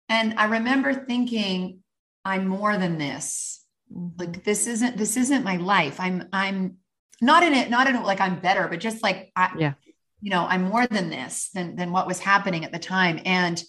And 0.08 0.34
I 0.38 0.46
remember 0.46 0.92
thinking, 0.92 1.80
I'm 2.24 2.46
more 2.46 2.76
than 2.76 2.98
this. 2.98 3.64
Mm-hmm. 3.92 4.18
Like 4.18 4.44
this 4.44 4.66
isn't 4.66 4.96
this 4.96 5.16
isn't 5.16 5.44
my 5.44 5.56
life. 5.56 6.00
I'm 6.00 6.28
I'm 6.32 6.78
not 7.20 7.42
in 7.42 7.54
it, 7.54 7.70
not 7.70 7.86
in 7.86 7.96
it 7.96 8.04
like 8.04 8.20
I'm 8.20 8.40
better, 8.40 8.68
but 8.68 8.80
just 8.80 9.02
like 9.02 9.32
I, 9.36 9.50
yeah, 9.58 9.72
you 10.20 10.30
know, 10.30 10.46
I'm 10.48 10.62
more 10.62 10.86
than 10.86 11.10
this 11.10 11.50
than 11.54 11.76
than 11.76 11.92
what 11.92 12.06
was 12.06 12.18
happening 12.18 12.64
at 12.64 12.72
the 12.72 12.78
time. 12.78 13.20
And 13.24 13.62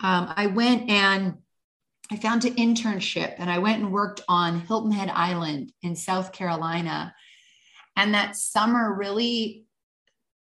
um, 0.00 0.32
I 0.36 0.46
went 0.46 0.90
and 0.90 1.34
I 2.10 2.16
found 2.16 2.44
an 2.44 2.56
internship 2.56 3.34
and 3.38 3.48
I 3.50 3.58
went 3.58 3.82
and 3.82 3.92
worked 3.92 4.22
on 4.28 4.60
Hilton 4.60 4.90
Head 4.90 5.10
Island 5.10 5.72
in 5.82 5.94
South 5.94 6.32
Carolina. 6.32 7.14
And 7.96 8.14
that 8.14 8.34
summer 8.34 8.92
really 8.94 9.66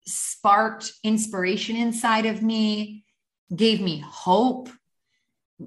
sparked 0.06 0.92
inspiration 1.04 1.76
inside 1.76 2.26
of 2.26 2.42
me, 2.42 3.04
gave 3.54 3.80
me 3.80 4.02
hope, 4.06 4.70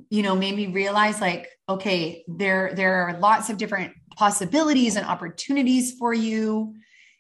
you 0.10 0.24
know, 0.24 0.36
made 0.36 0.56
me 0.56 0.68
realize 0.68 1.22
like, 1.22 1.50
okay, 1.70 2.24
there, 2.28 2.74
there 2.74 3.08
are 3.08 3.20
lots 3.20 3.50
of 3.50 3.58
different 3.58 3.94
possibilities 4.16 4.96
and 4.96 5.06
opportunities 5.06 5.94
for 5.94 6.14
you. 6.14 6.76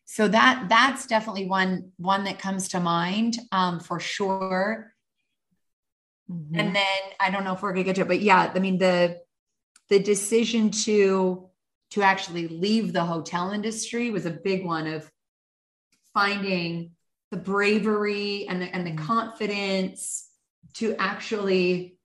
So 0.06 0.28
that 0.28 0.68
that's 0.70 1.08
definitely 1.08 1.48
one 1.48 1.92
one 1.98 2.26
that 2.26 2.40
comes 2.40 2.70
to 2.70 2.80
mind 2.80 3.38
um, 3.52 3.80
for 3.80 4.00
sure. 4.00 4.94
Mm-hmm. 6.30 6.60
And 6.60 6.76
then 6.76 7.00
I 7.20 7.30
don't 7.30 7.44
know 7.44 7.54
if 7.54 7.62
we're 7.62 7.74
gonna 7.74 7.84
get 7.84 7.96
to 7.96 8.02
it, 8.02 8.08
but 8.08 8.22
yeah, 8.22 8.52
I 8.54 8.60
mean 8.60 8.78
the 8.78 9.22
the 9.90 10.00
decision 10.00 10.72
to 10.72 11.50
to 11.92 12.02
actually 12.02 12.48
leave 12.48 12.92
the 12.92 13.04
hotel 13.04 13.52
industry 13.52 14.10
was 14.10 14.26
a 14.26 14.32
big 14.32 14.66
one 14.66 14.88
of 14.88 15.10
finding 16.14 16.92
the 17.32 17.38
bravery 17.38 18.48
and 18.48 18.62
the, 18.62 18.66
and 18.76 18.86
the 18.86 18.92
mm-hmm. 18.92 19.06
confidence 19.06 20.30
to 20.76 20.96
actually 20.98 21.98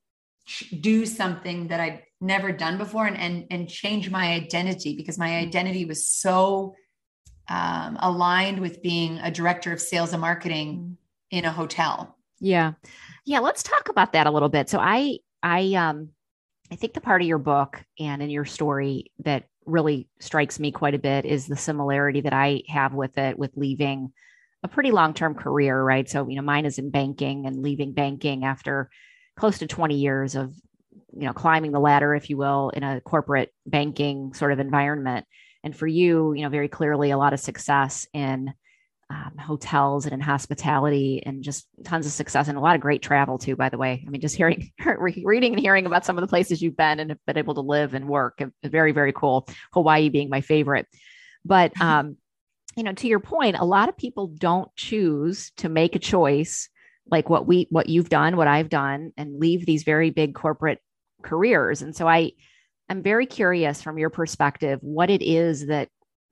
do 0.80 1.06
something 1.06 1.68
that 1.68 1.80
I'd 1.80 2.02
never 2.20 2.52
done 2.52 2.78
before 2.78 3.06
and, 3.06 3.16
and, 3.16 3.46
and 3.50 3.68
change 3.68 4.10
my 4.10 4.32
identity 4.32 4.96
because 4.96 5.18
my 5.18 5.28
mm-hmm. 5.28 5.48
identity 5.48 5.84
was 5.84 6.08
so 6.08 6.74
um, 7.48 7.96
aligned 8.00 8.60
with 8.60 8.82
being 8.82 9.18
a 9.18 9.30
director 9.30 9.72
of 9.72 9.80
sales 9.80 10.12
and 10.12 10.20
marketing 10.20 10.76
mm-hmm. 10.76 11.38
in 11.38 11.44
a 11.44 11.52
hotel. 11.52 12.16
Yeah. 12.40 12.72
Yeah. 13.24 13.40
Let's 13.40 13.62
talk 13.62 13.88
about 13.88 14.12
that 14.12 14.26
a 14.26 14.30
little 14.30 14.48
bit. 14.48 14.68
So 14.68 14.78
I, 14.80 15.18
I, 15.42 15.74
um, 15.74 16.10
I 16.70 16.76
think 16.76 16.92
the 16.92 17.00
part 17.00 17.22
of 17.22 17.28
your 17.28 17.38
book 17.38 17.82
and 17.98 18.22
in 18.22 18.30
your 18.30 18.44
story 18.44 19.12
that 19.20 19.44
really 19.64 20.08
strikes 20.20 20.58
me 20.58 20.72
quite 20.72 20.94
a 20.94 20.98
bit 20.98 21.24
is 21.24 21.46
the 21.46 21.56
similarity 21.56 22.22
that 22.22 22.32
I 22.32 22.62
have 22.68 22.94
with 22.94 23.18
it, 23.18 23.38
with 23.38 23.56
leaving 23.56 24.12
a 24.62 24.68
pretty 24.68 24.90
long 24.90 25.14
term 25.14 25.34
career, 25.34 25.80
right? 25.80 26.08
So, 26.08 26.28
you 26.28 26.36
know, 26.36 26.42
mine 26.42 26.66
is 26.66 26.78
in 26.78 26.90
banking 26.90 27.46
and 27.46 27.62
leaving 27.62 27.92
banking 27.92 28.44
after 28.44 28.90
close 29.36 29.58
to 29.58 29.66
20 29.66 29.96
years 29.96 30.34
of, 30.34 30.54
you 31.12 31.26
know, 31.26 31.32
climbing 31.32 31.72
the 31.72 31.80
ladder, 31.80 32.14
if 32.14 32.30
you 32.30 32.36
will, 32.36 32.70
in 32.70 32.82
a 32.82 33.00
corporate 33.00 33.52
banking 33.66 34.34
sort 34.34 34.52
of 34.52 34.58
environment. 34.58 35.26
And 35.64 35.76
for 35.76 35.86
you, 35.86 36.32
you 36.34 36.42
know, 36.42 36.48
very 36.48 36.68
clearly 36.68 37.10
a 37.10 37.18
lot 37.18 37.32
of 37.32 37.40
success 37.40 38.06
in 38.12 38.52
um, 39.10 39.38
hotels 39.38 40.04
and 40.04 40.12
in 40.12 40.20
hospitality 40.20 41.22
and 41.24 41.42
just 41.42 41.66
tons 41.82 42.04
of 42.04 42.12
success 42.12 42.48
and 42.48 42.58
a 42.58 42.60
lot 42.60 42.74
of 42.74 42.82
great 42.82 43.00
travel 43.00 43.38
too, 43.38 43.56
by 43.56 43.70
the 43.70 43.78
way. 43.78 44.04
I 44.06 44.10
mean, 44.10 44.20
just 44.20 44.36
hearing, 44.36 44.70
reading 44.98 45.54
and 45.54 45.60
hearing 45.60 45.86
about 45.86 46.04
some 46.04 46.18
of 46.18 46.22
the 46.22 46.28
places 46.28 46.60
you've 46.60 46.76
been 46.76 47.00
and 47.00 47.10
have 47.10 47.24
been 47.26 47.38
able 47.38 47.54
to 47.54 47.62
live 47.62 47.94
and 47.94 48.06
work, 48.06 48.42
very, 48.62 48.92
very 48.92 49.12
cool. 49.12 49.48
Hawaii 49.72 50.10
being 50.10 50.28
my 50.28 50.42
favorite. 50.42 50.86
But, 51.44 51.72
um, 51.80 52.18
you 52.76 52.82
know, 52.82 52.92
to 52.92 53.08
your 53.08 53.20
point, 53.20 53.56
a 53.58 53.64
lot 53.64 53.88
of 53.88 53.96
people 53.96 54.28
don't 54.28 54.74
choose 54.76 55.52
to 55.56 55.68
make 55.68 55.96
a 55.96 56.00
choice 56.00 56.68
like 57.10 57.30
what 57.30 57.46
we, 57.46 57.66
what 57.70 57.88
you've 57.88 58.10
done, 58.10 58.36
what 58.36 58.46
I've 58.46 58.68
done, 58.68 59.12
and 59.16 59.40
leave 59.40 59.64
these 59.64 59.82
very 59.82 60.10
big 60.10 60.34
corporate 60.34 60.80
careers. 61.22 61.82
And 61.82 61.94
so 61.94 62.08
I, 62.08 62.32
I'm 62.88 63.02
very 63.02 63.26
curious 63.26 63.82
from 63.82 63.98
your 63.98 64.10
perspective 64.10 64.78
what 64.82 65.10
it 65.10 65.22
is 65.22 65.66
that 65.66 65.88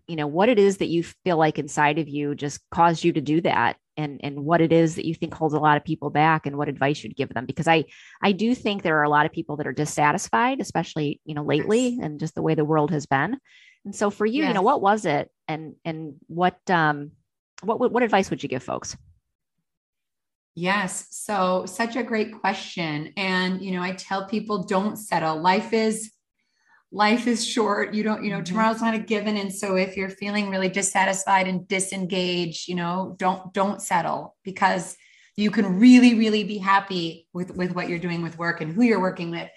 you 0.09 0.15
know 0.15 0.29
what 0.29 0.49
it 0.49 0.59
is 0.59 0.77
that 0.77 0.87
you 0.87 1.03
feel 1.03 1.37
like 1.37 1.59
inside 1.59 1.99
of 1.99 2.09
you 2.09 2.37
just 2.37 2.61
caused 2.71 3.03
you 3.03 3.13
to 3.13 3.21
do 3.21 3.41
that 3.41 3.77
and 3.97 4.21
and 4.23 4.45
what 4.45 4.61
it 4.61 4.73
is 4.73 4.95
that 4.95 5.05
you 5.05 5.15
think 5.15 5.35
holds 5.35 5.53
a 5.53 5.59
lot 5.59 5.77
of 5.77 5.85
people 5.85 6.11
back 6.11 6.47
and 6.47 6.57
what 6.57 6.69
advice 6.69 7.03
you'd 7.03 7.17
give 7.17 7.35
them 7.35 7.45
because 7.45 7.67
i 7.67 7.85
i 8.23 8.31
do 8.31 8.55
think 8.55 8.83
there 8.83 9.01
are 9.01 9.03
a 9.03 9.11
lot 9.11 9.27
of 9.27 9.33
people 9.33 9.57
that 9.57 9.67
are 9.67 9.73
dissatisfied 9.73 10.61
especially 10.61 11.21
you 11.25 11.35
know 11.35 11.43
lately 11.43 11.89
yes. 11.89 11.99
and 12.01 12.21
just 12.21 12.37
the 12.37 12.43
way 12.43 12.55
the 12.55 12.65
world 12.65 12.93
has 12.93 13.05
been 13.05 13.37
and 13.87 13.95
so 13.95 14.11
for 14.11 14.27
you, 14.27 14.43
yes. 14.43 14.49
you 14.49 14.55
know, 14.55 14.63
what 14.63 14.83
was 14.83 15.07
it 15.07 15.31
and 15.49 15.77
and 15.85 16.17
what 16.27 16.59
um 16.69 17.13
what 17.63 17.79
what 17.93 18.03
advice 18.03 18.29
would 18.29 18.43
you 18.43 18.49
give 18.49 18.63
folks? 18.63 18.97
Yes, 20.59 21.09
so 21.11 21.67
such 21.67 21.97
a 21.97 22.03
great 22.03 22.33
question 22.33 23.13
and 23.19 23.61
you 23.61 23.73
know, 23.73 23.83
I 23.83 23.93
tell 23.93 24.27
people 24.27 24.65
don't 24.65 24.97
settle. 24.97 25.39
Life 25.39 25.75
is 25.75 26.11
life 26.91 27.27
is 27.27 27.47
short. 27.47 27.93
You 27.93 28.03
don't, 28.03 28.25
you 28.25 28.31
know, 28.31 28.37
mm-hmm. 28.37 28.45
tomorrow's 28.45 28.81
not 28.81 28.95
a 28.95 28.99
given 28.99 29.37
and 29.37 29.53
so 29.53 29.77
if 29.77 29.99
you're 29.99 30.09
feeling 30.09 30.49
really 30.49 30.71
dissatisfied 30.71 31.47
and 31.47 31.69
disengaged, 31.69 32.69
you 32.69 32.75
know, 32.75 33.15
don't 33.19 33.53
don't 33.53 33.83
settle 33.83 34.35
because 34.45 34.97
you 35.37 35.51
can 35.51 35.79
really 35.79 36.15
really 36.15 36.43
be 36.43 36.57
happy 36.57 37.29
with 37.35 37.55
with 37.55 37.75
what 37.75 37.91
you're 37.91 37.99
doing 37.99 38.23
with 38.23 38.39
work 38.39 38.63
and 38.63 38.73
who 38.73 38.81
you're 38.81 38.99
working 38.99 39.31
with. 39.31 39.51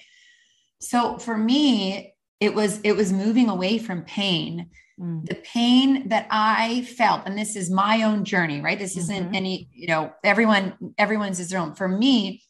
So 0.82 1.18
for 1.18 1.38
me, 1.38 2.14
it 2.40 2.54
was 2.54 2.80
it 2.84 2.94
was 2.94 3.12
moving 3.12 3.50
away 3.50 3.78
from 3.78 4.04
pain 4.04 4.70
mm. 5.00 5.26
the 5.26 5.36
pain 5.36 6.08
that 6.10 6.28
i 6.30 6.82
felt 6.98 7.24
and 7.26 7.38
this 7.38 7.56
is 7.56 7.70
my 7.70 8.04
own 8.04 8.24
journey 8.24 8.62
right 8.62 8.80
this 8.80 8.98
isn't 8.98 9.26
mm-hmm. 9.26 9.36
any 9.36 9.70
you 9.74 9.88
know 9.88 10.12
everyone 10.24 10.74
everyone's 10.98 11.40
is 11.40 11.50
their 11.50 11.60
own 11.60 11.74
for 11.76 11.88
me 11.88 12.44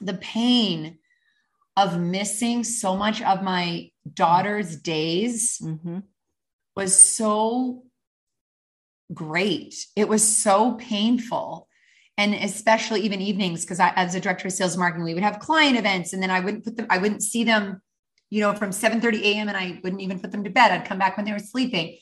the 0.00 0.14
pain 0.14 0.98
of 1.76 1.98
missing 1.98 2.64
so 2.64 2.96
much 2.96 3.22
of 3.22 3.42
my 3.42 3.90
daughter's 4.14 4.76
days 4.76 5.58
mm-hmm. 5.62 5.98
was 6.76 6.98
so 6.98 7.82
great 9.12 9.86
it 9.96 10.08
was 10.08 10.26
so 10.26 10.74
painful 10.74 11.66
and 12.18 12.34
especially 12.34 13.00
even 13.02 13.20
evenings 13.20 13.64
because 13.64 13.78
I, 13.78 13.92
as 13.94 14.16
a 14.16 14.20
director 14.20 14.48
of 14.48 14.52
sales 14.52 14.76
marketing 14.76 15.04
we 15.04 15.14
would 15.14 15.22
have 15.22 15.38
client 15.38 15.78
events 15.78 16.12
and 16.12 16.22
then 16.22 16.30
i 16.30 16.40
wouldn't 16.40 16.64
put 16.64 16.76
them 16.76 16.86
i 16.90 16.98
wouldn't 16.98 17.22
see 17.22 17.42
them 17.42 17.80
you 18.30 18.40
know, 18.40 18.54
from 18.54 18.72
7 18.72 19.00
30 19.00 19.24
a.m. 19.24 19.48
and 19.48 19.56
I 19.56 19.80
wouldn't 19.82 20.02
even 20.02 20.20
put 20.20 20.32
them 20.32 20.44
to 20.44 20.50
bed. 20.50 20.72
I'd 20.72 20.84
come 20.84 20.98
back 20.98 21.16
when 21.16 21.26
they 21.26 21.32
were 21.32 21.38
sleeping. 21.38 21.96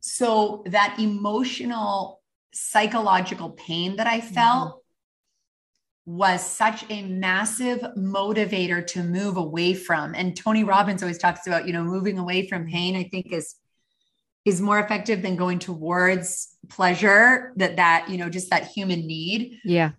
So 0.00 0.64
that 0.66 0.96
emotional, 0.98 2.20
psychological 2.52 3.50
pain 3.50 3.96
that 3.96 4.06
I 4.06 4.20
felt 4.20 4.70
mm-hmm. 4.70 6.16
was 6.16 6.44
such 6.44 6.84
a 6.90 7.02
massive 7.02 7.80
motivator 7.96 8.86
to 8.88 9.02
move 9.02 9.36
away 9.36 9.74
from. 9.74 10.14
And 10.14 10.36
Tony 10.36 10.64
Robbins 10.64 11.02
always 11.02 11.18
talks 11.18 11.46
about, 11.46 11.66
you 11.66 11.72
know, 11.72 11.84
moving 11.84 12.18
away 12.18 12.48
from 12.48 12.66
pain, 12.66 12.96
I 12.96 13.04
think 13.04 13.32
is 13.32 13.54
is 14.44 14.60
more 14.60 14.78
effective 14.78 15.22
than 15.22 15.36
going 15.36 15.58
towards 15.58 16.56
pleasure 16.68 17.52
that 17.56 17.76
that 17.76 18.08
you 18.08 18.16
know 18.16 18.28
just 18.28 18.50
that 18.50 18.66
human 18.68 19.06
need 19.06 19.58
yeah 19.64 19.90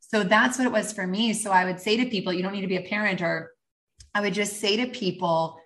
so 0.00 0.24
that's 0.24 0.58
what 0.58 0.66
it 0.66 0.72
was 0.72 0.92
for 0.92 1.06
me 1.06 1.32
so 1.32 1.50
i 1.50 1.64
would 1.64 1.78
say 1.78 1.96
to 1.96 2.10
people 2.10 2.32
you 2.32 2.42
don't 2.42 2.52
need 2.52 2.62
to 2.62 2.66
be 2.66 2.76
a 2.76 2.88
parent 2.88 3.22
or 3.22 3.53
I 4.14 4.20
would 4.20 4.34
just 4.34 4.60
say 4.60 4.76
to 4.76 4.86
people 4.86 5.58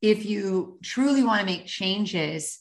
if 0.00 0.24
you 0.24 0.78
truly 0.82 1.22
want 1.22 1.40
to 1.40 1.46
make 1.46 1.66
changes, 1.66 2.58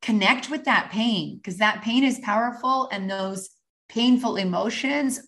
connect 0.00 0.50
with 0.50 0.64
that 0.64 0.90
pain 0.90 1.36
because 1.36 1.58
that 1.58 1.82
pain 1.82 2.04
is 2.04 2.18
powerful 2.20 2.88
and 2.90 3.10
those 3.10 3.50
painful 3.88 4.36
emotions 4.36 5.20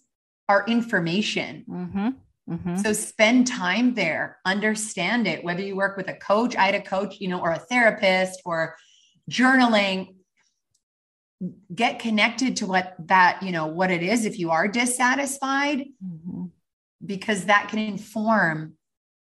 are 0.49 0.64
information. 0.66 1.64
Mm-hmm. 1.68 2.09
Mm-hmm. 2.49 2.76
So 2.76 2.92
spend 2.92 3.47
time 3.47 3.95
there, 3.95 4.38
understand 4.45 5.26
it, 5.26 5.42
whether 5.42 5.62
you 5.62 5.76
work 5.76 5.97
with 5.97 6.09
a 6.09 6.14
coach, 6.14 6.54
I 6.56 6.66
had 6.66 6.75
a 6.75 6.80
coach, 6.80 7.16
you 7.21 7.28
know, 7.28 7.40
or 7.40 7.50
a 7.50 7.59
therapist 7.59 8.40
or 8.45 8.76
journaling, 9.30 10.14
get 11.75 11.99
connected 11.99 12.56
to 12.56 12.66
what 12.66 12.95
that, 13.09 13.42
you 13.42 13.50
know, 13.50 13.66
what 13.66 13.90
it 13.90 14.02
is 14.02 14.25
if 14.25 14.38
you 14.38 14.50
are 14.50 14.68
dissatisfied, 14.68 15.85
mm-hmm. 16.02 16.45
because 17.04 17.47
that 17.47 17.68
can 17.68 17.78
inform 17.78 18.75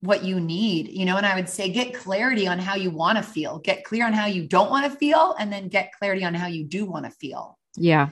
what 0.05 0.23
you 0.23 0.39
need, 0.39 0.89
you 0.89 1.05
know, 1.05 1.17
and 1.17 1.25
I 1.25 1.35
would 1.35 1.49
say 1.49 1.71
get 1.71 1.95
clarity 1.95 2.47
on 2.47 2.59
how 2.59 2.75
you 2.75 2.91
want 2.91 3.17
to 3.17 3.23
feel, 3.23 3.59
get 3.59 3.85
clear 3.85 4.07
on 4.07 4.13
how 4.13 4.27
you 4.27 4.47
don't 4.47 4.71
want 4.71 4.91
to 4.91 4.99
feel, 4.99 5.35
and 5.39 5.53
then 5.53 5.69
get 5.69 5.93
clarity 5.99 6.25
on 6.25 6.35
how 6.35 6.47
you 6.47 6.65
do 6.65 6.85
want 6.85 7.07
to 7.07 7.11
feel. 7.11 7.59
Yeah. 7.77 8.11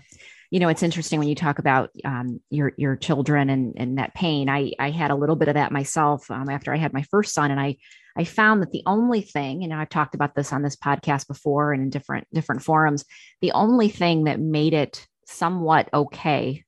You 0.50 0.60
know, 0.60 0.68
it's 0.68 0.82
interesting 0.82 1.18
when 1.18 1.28
you 1.28 1.34
talk 1.34 1.58
about 1.58 1.90
um, 2.04 2.40
your 2.50 2.72
your 2.76 2.96
children 2.96 3.48
and 3.50 3.74
and 3.76 3.98
that 3.98 4.14
pain. 4.14 4.48
I 4.48 4.72
I 4.78 4.90
had 4.90 5.10
a 5.10 5.14
little 5.14 5.36
bit 5.36 5.48
of 5.48 5.54
that 5.54 5.72
myself 5.72 6.30
um, 6.30 6.48
after 6.48 6.72
I 6.74 6.76
had 6.76 6.92
my 6.92 7.02
first 7.04 7.34
son, 7.34 7.50
and 7.50 7.60
I 7.60 7.76
I 8.16 8.24
found 8.24 8.62
that 8.62 8.70
the 8.70 8.82
only 8.86 9.22
thing, 9.22 9.64
and 9.64 9.72
I've 9.72 9.88
talked 9.88 10.14
about 10.14 10.34
this 10.34 10.52
on 10.52 10.62
this 10.62 10.76
podcast 10.76 11.26
before 11.26 11.72
and 11.72 11.82
in 11.82 11.90
different 11.90 12.26
different 12.32 12.62
forums, 12.62 13.04
the 13.40 13.52
only 13.52 13.88
thing 13.88 14.24
that 14.24 14.40
made 14.40 14.74
it 14.74 15.06
somewhat 15.26 15.88
okay 15.94 16.64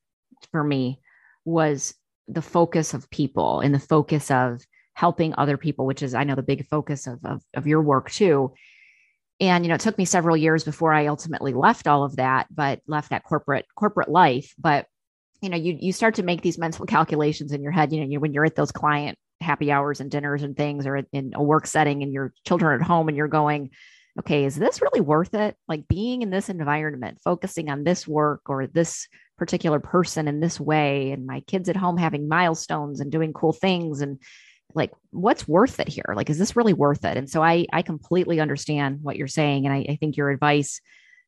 for 0.51 0.65
me 0.65 1.01
was 1.45 1.95
the 2.27 2.43
focus 2.43 2.95
of 2.95 3.11
people 3.11 3.61
and 3.61 3.75
the 3.75 3.79
focus 3.79 4.31
of 4.31 4.65
helping 4.95 5.35
other 5.37 5.57
people, 5.57 5.87
which 5.87 6.03
is, 6.03 6.15
I 6.15 6.25
know, 6.25 6.35
the 6.35 6.43
big 6.43 6.67
focus 6.67 7.07
of, 7.07 7.25
of, 7.25 7.43
of 7.55 7.67
your 7.67 7.83
work 7.83 8.11
too. 8.11 8.55
And, 9.41 9.65
you 9.65 9.69
know, 9.69 9.75
it 9.75 9.81
took 9.81 9.99
me 9.99 10.05
several 10.05 10.37
years 10.37 10.65
before 10.65 10.93
I 10.93 11.07
ultimately 11.07 11.53
left 11.53 11.89
all 11.89 12.05
of 12.05 12.17
that, 12.17 12.47
but 12.55 12.81
left 12.87 13.11
that 13.11 13.25
corporate, 13.25 13.67
corporate 13.75 14.09
life. 14.09 14.55
But, 14.59 14.87
you 15.43 15.49
know, 15.49 15.57
you, 15.57 15.77
you 15.79 15.93
start 15.93 16.15
to 16.15 16.23
make 16.23 16.43
these 16.43 16.59
mental 16.59 16.87
calculations 16.87 17.53
in 17.53 17.63
your 17.63 17.73
head, 17.73 17.93
you 17.93 18.01
know, 18.01 18.07
you, 18.07 18.21
when 18.21 18.33
you're 18.33 18.47
at 18.47 18.55
those 18.55 18.73
client 18.73 19.19
happy 19.41 19.71
hours 19.71 20.01
and 20.01 20.11
dinners 20.11 20.43
and 20.43 20.57
things 20.57 20.87
or 20.87 21.03
in 21.13 21.33
a 21.35 21.43
work 21.43 21.67
setting 21.67 22.03
and 22.03 22.13
your 22.13 22.33
children 22.47 22.81
at 22.81 22.87
home 22.87 23.09
and 23.09 23.17
you're 23.17 23.29
going 23.29 23.71
okay 24.19 24.45
is 24.45 24.57
this 24.57 24.81
really 24.81 25.01
worth 25.01 25.35
it 25.35 25.57
like 25.69 25.87
being 25.87 26.23
in 26.23 26.31
this 26.31 26.49
environment 26.49 27.19
focusing 27.23 27.69
on 27.69 27.85
this 27.85 28.07
work 28.09 28.43
or 28.47 28.67
this 28.67 29.07
particular 29.37 29.81
person 29.81 30.29
in 30.29 30.41
this 30.41 30.59
way 30.59 31.11
and 31.11 31.27
my 31.27 31.41
kids 31.41 31.69
at 31.69 31.77
home 31.77 31.97
having 31.97 32.29
milestones 32.29 33.01
and 33.01 33.13
doing 33.13 33.33
cool 33.33 33.53
things 33.53 34.01
and 34.01 34.21
like 34.75 34.93
what's 35.11 35.47
worth 35.47 35.81
it 35.81 35.89
here 35.89 36.13
like 36.17 36.29
is 36.29 36.39
this 36.39 36.57
really 36.57 36.73
worth 36.73 37.05
it 37.05 37.17
and 37.17 37.31
so 37.31 37.43
i 37.43 37.67
i 37.73 37.83
completely 37.83 38.41
understand 38.41 38.99
what 39.03 39.17
you're 39.17 39.29
saying 39.29 39.67
and 39.67 39.75
i, 39.75 39.87
I 39.89 39.97
think 39.97 40.17
your 40.17 40.31
advice 40.31 40.81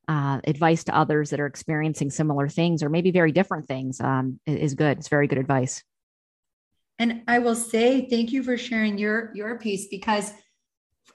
uh, 0.08 0.40
advice 0.44 0.84
to 0.84 0.96
others 0.96 1.30
that 1.30 1.40
are 1.40 1.46
experiencing 1.46 2.10
similar 2.10 2.48
things 2.48 2.84
or 2.84 2.88
maybe 2.88 3.10
very 3.10 3.32
different 3.32 3.66
things 3.66 4.00
um, 4.00 4.38
is 4.46 4.74
good 4.74 4.98
it's 4.98 5.08
very 5.08 5.26
good 5.26 5.38
advice 5.38 5.82
and 6.98 7.22
i 7.26 7.38
will 7.40 7.56
say 7.56 8.08
thank 8.08 8.30
you 8.30 8.42
for 8.42 8.56
sharing 8.56 8.98
your 8.98 9.32
your 9.34 9.58
piece 9.58 9.88
because 9.88 10.32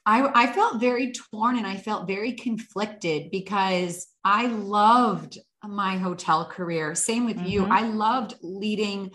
I, 0.05 0.31
I 0.33 0.47
felt 0.51 0.79
very 0.79 1.11
torn 1.11 1.57
and 1.57 1.67
I 1.67 1.77
felt 1.77 2.07
very 2.07 2.33
conflicted 2.33 3.29
because 3.29 4.07
I 4.23 4.47
loved 4.47 5.37
my 5.63 5.97
hotel 5.97 6.45
career. 6.45 6.95
Same 6.95 7.25
with 7.25 7.37
mm-hmm. 7.37 7.47
you. 7.47 7.65
I 7.65 7.81
loved 7.81 8.35
leading 8.41 9.11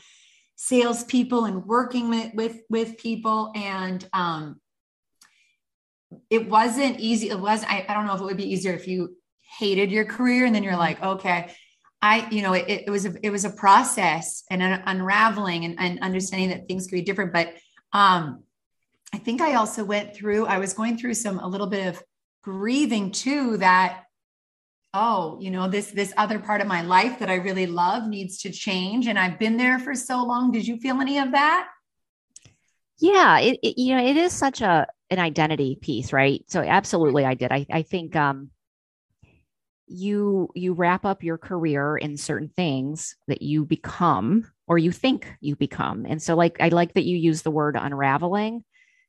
salespeople 0.57 1.45
and 1.45 1.65
working 1.65 2.09
with 2.11 2.35
with, 2.35 2.61
with 2.69 2.99
people. 2.99 3.53
And 3.55 4.07
um, 4.13 4.61
it 6.31 6.49
wasn't 6.49 6.99
easy. 6.99 7.31
It 7.31 7.39
was, 7.39 7.63
I, 7.65 7.87
I 7.89 7.95
don't 7.95 8.07
know 8.07 8.15
if 8.15 8.21
it 8.21 8.25
would 8.25 8.37
be 8.37 8.53
easier 8.53 8.73
if 8.73 8.89
you 8.89 9.17
hated 9.59 9.91
your 9.91 10.05
career 10.05 10.45
and 10.45 10.55
then 10.55 10.63
you're 10.63 10.77
like, 10.77 11.03
okay, 11.03 11.53
I, 12.03 12.29
you 12.31 12.43
know, 12.43 12.53
it, 12.53 12.85
it 12.87 12.91
was 12.91 13.07
a 13.07 13.15
it 13.23 13.31
was 13.31 13.45
a 13.45 13.51
process 13.51 14.45
and 14.51 14.63
an 14.63 14.83
unraveling 14.87 15.65
and, 15.65 15.77
and 15.79 16.01
understanding 16.01 16.51
that 16.51 16.69
things 16.69 16.87
could 16.87 16.97
be 16.97 17.03
different. 17.03 17.33
But 17.33 17.55
um, 17.93 18.43
I 19.15 19.19
think 19.19 19.41
I 19.41 19.55
also 19.55 19.83
went 19.85 20.15
through, 20.15 20.47
I 20.47 20.59
was 20.59 20.75
going 20.75 20.99
through 20.99 21.15
some 21.15 21.39
a 21.39 21.49
little 21.49 21.67
bit 21.67 21.87
of 21.87 22.03
grieving 22.43 23.13
too 23.13 23.57
that 23.59 24.05
oh 24.97 25.37
you 25.41 25.51
know 25.51 25.69
this 25.69 25.91
this 25.91 26.13
other 26.17 26.39
part 26.39 26.63
of 26.63 26.67
my 26.67 26.81
life 26.81 27.19
that 27.19 27.29
i 27.29 27.35
really 27.35 27.67
love 27.67 28.09
needs 28.09 28.39
to 28.39 28.51
change 28.51 29.07
and 29.07 29.19
i've 29.19 29.39
been 29.39 29.57
there 29.57 29.79
for 29.79 29.95
so 29.95 30.25
long. 30.25 30.51
Did 30.51 30.67
you 30.67 30.79
feel 30.79 31.01
any 31.01 31.19
of 31.19 31.33
that? 31.33 31.69
Yeah 32.99 33.39
it, 33.41 33.59
it, 33.63 33.79
you 33.79 33.95
know 33.95 34.03
it 34.03 34.17
is 34.17 34.33
such 34.33 34.63
a 34.63 34.87
an 35.11 35.19
identity 35.19 35.79
piece 35.81 36.13
right? 36.13 36.43
So 36.49 36.63
absolutely 36.63 37.25
i 37.25 37.35
did. 37.35 37.53
I, 37.53 37.67
I 37.71 37.83
think 37.83 38.17
um 38.17 38.51
you 39.87 40.49
you 40.55 40.73
wrap 40.73 41.05
up 41.05 41.23
your 41.23 41.39
career 41.39 41.97
in 41.97 42.17
certain 42.17 42.49
things 42.49 43.17
that 43.29 43.43
you 43.43 43.65
become 43.65 44.51
or 44.67 44.79
you 44.79 44.91
think 44.91 45.33
you 45.41 45.55
become. 45.57 46.07
And 46.09 46.23
so 46.23 46.35
like 46.35 46.57
i 46.61 46.69
like 46.69 46.95
that 46.95 47.05
you 47.05 47.17
use 47.19 47.43
the 47.43 47.51
word 47.51 47.77
unraveling. 47.79 48.65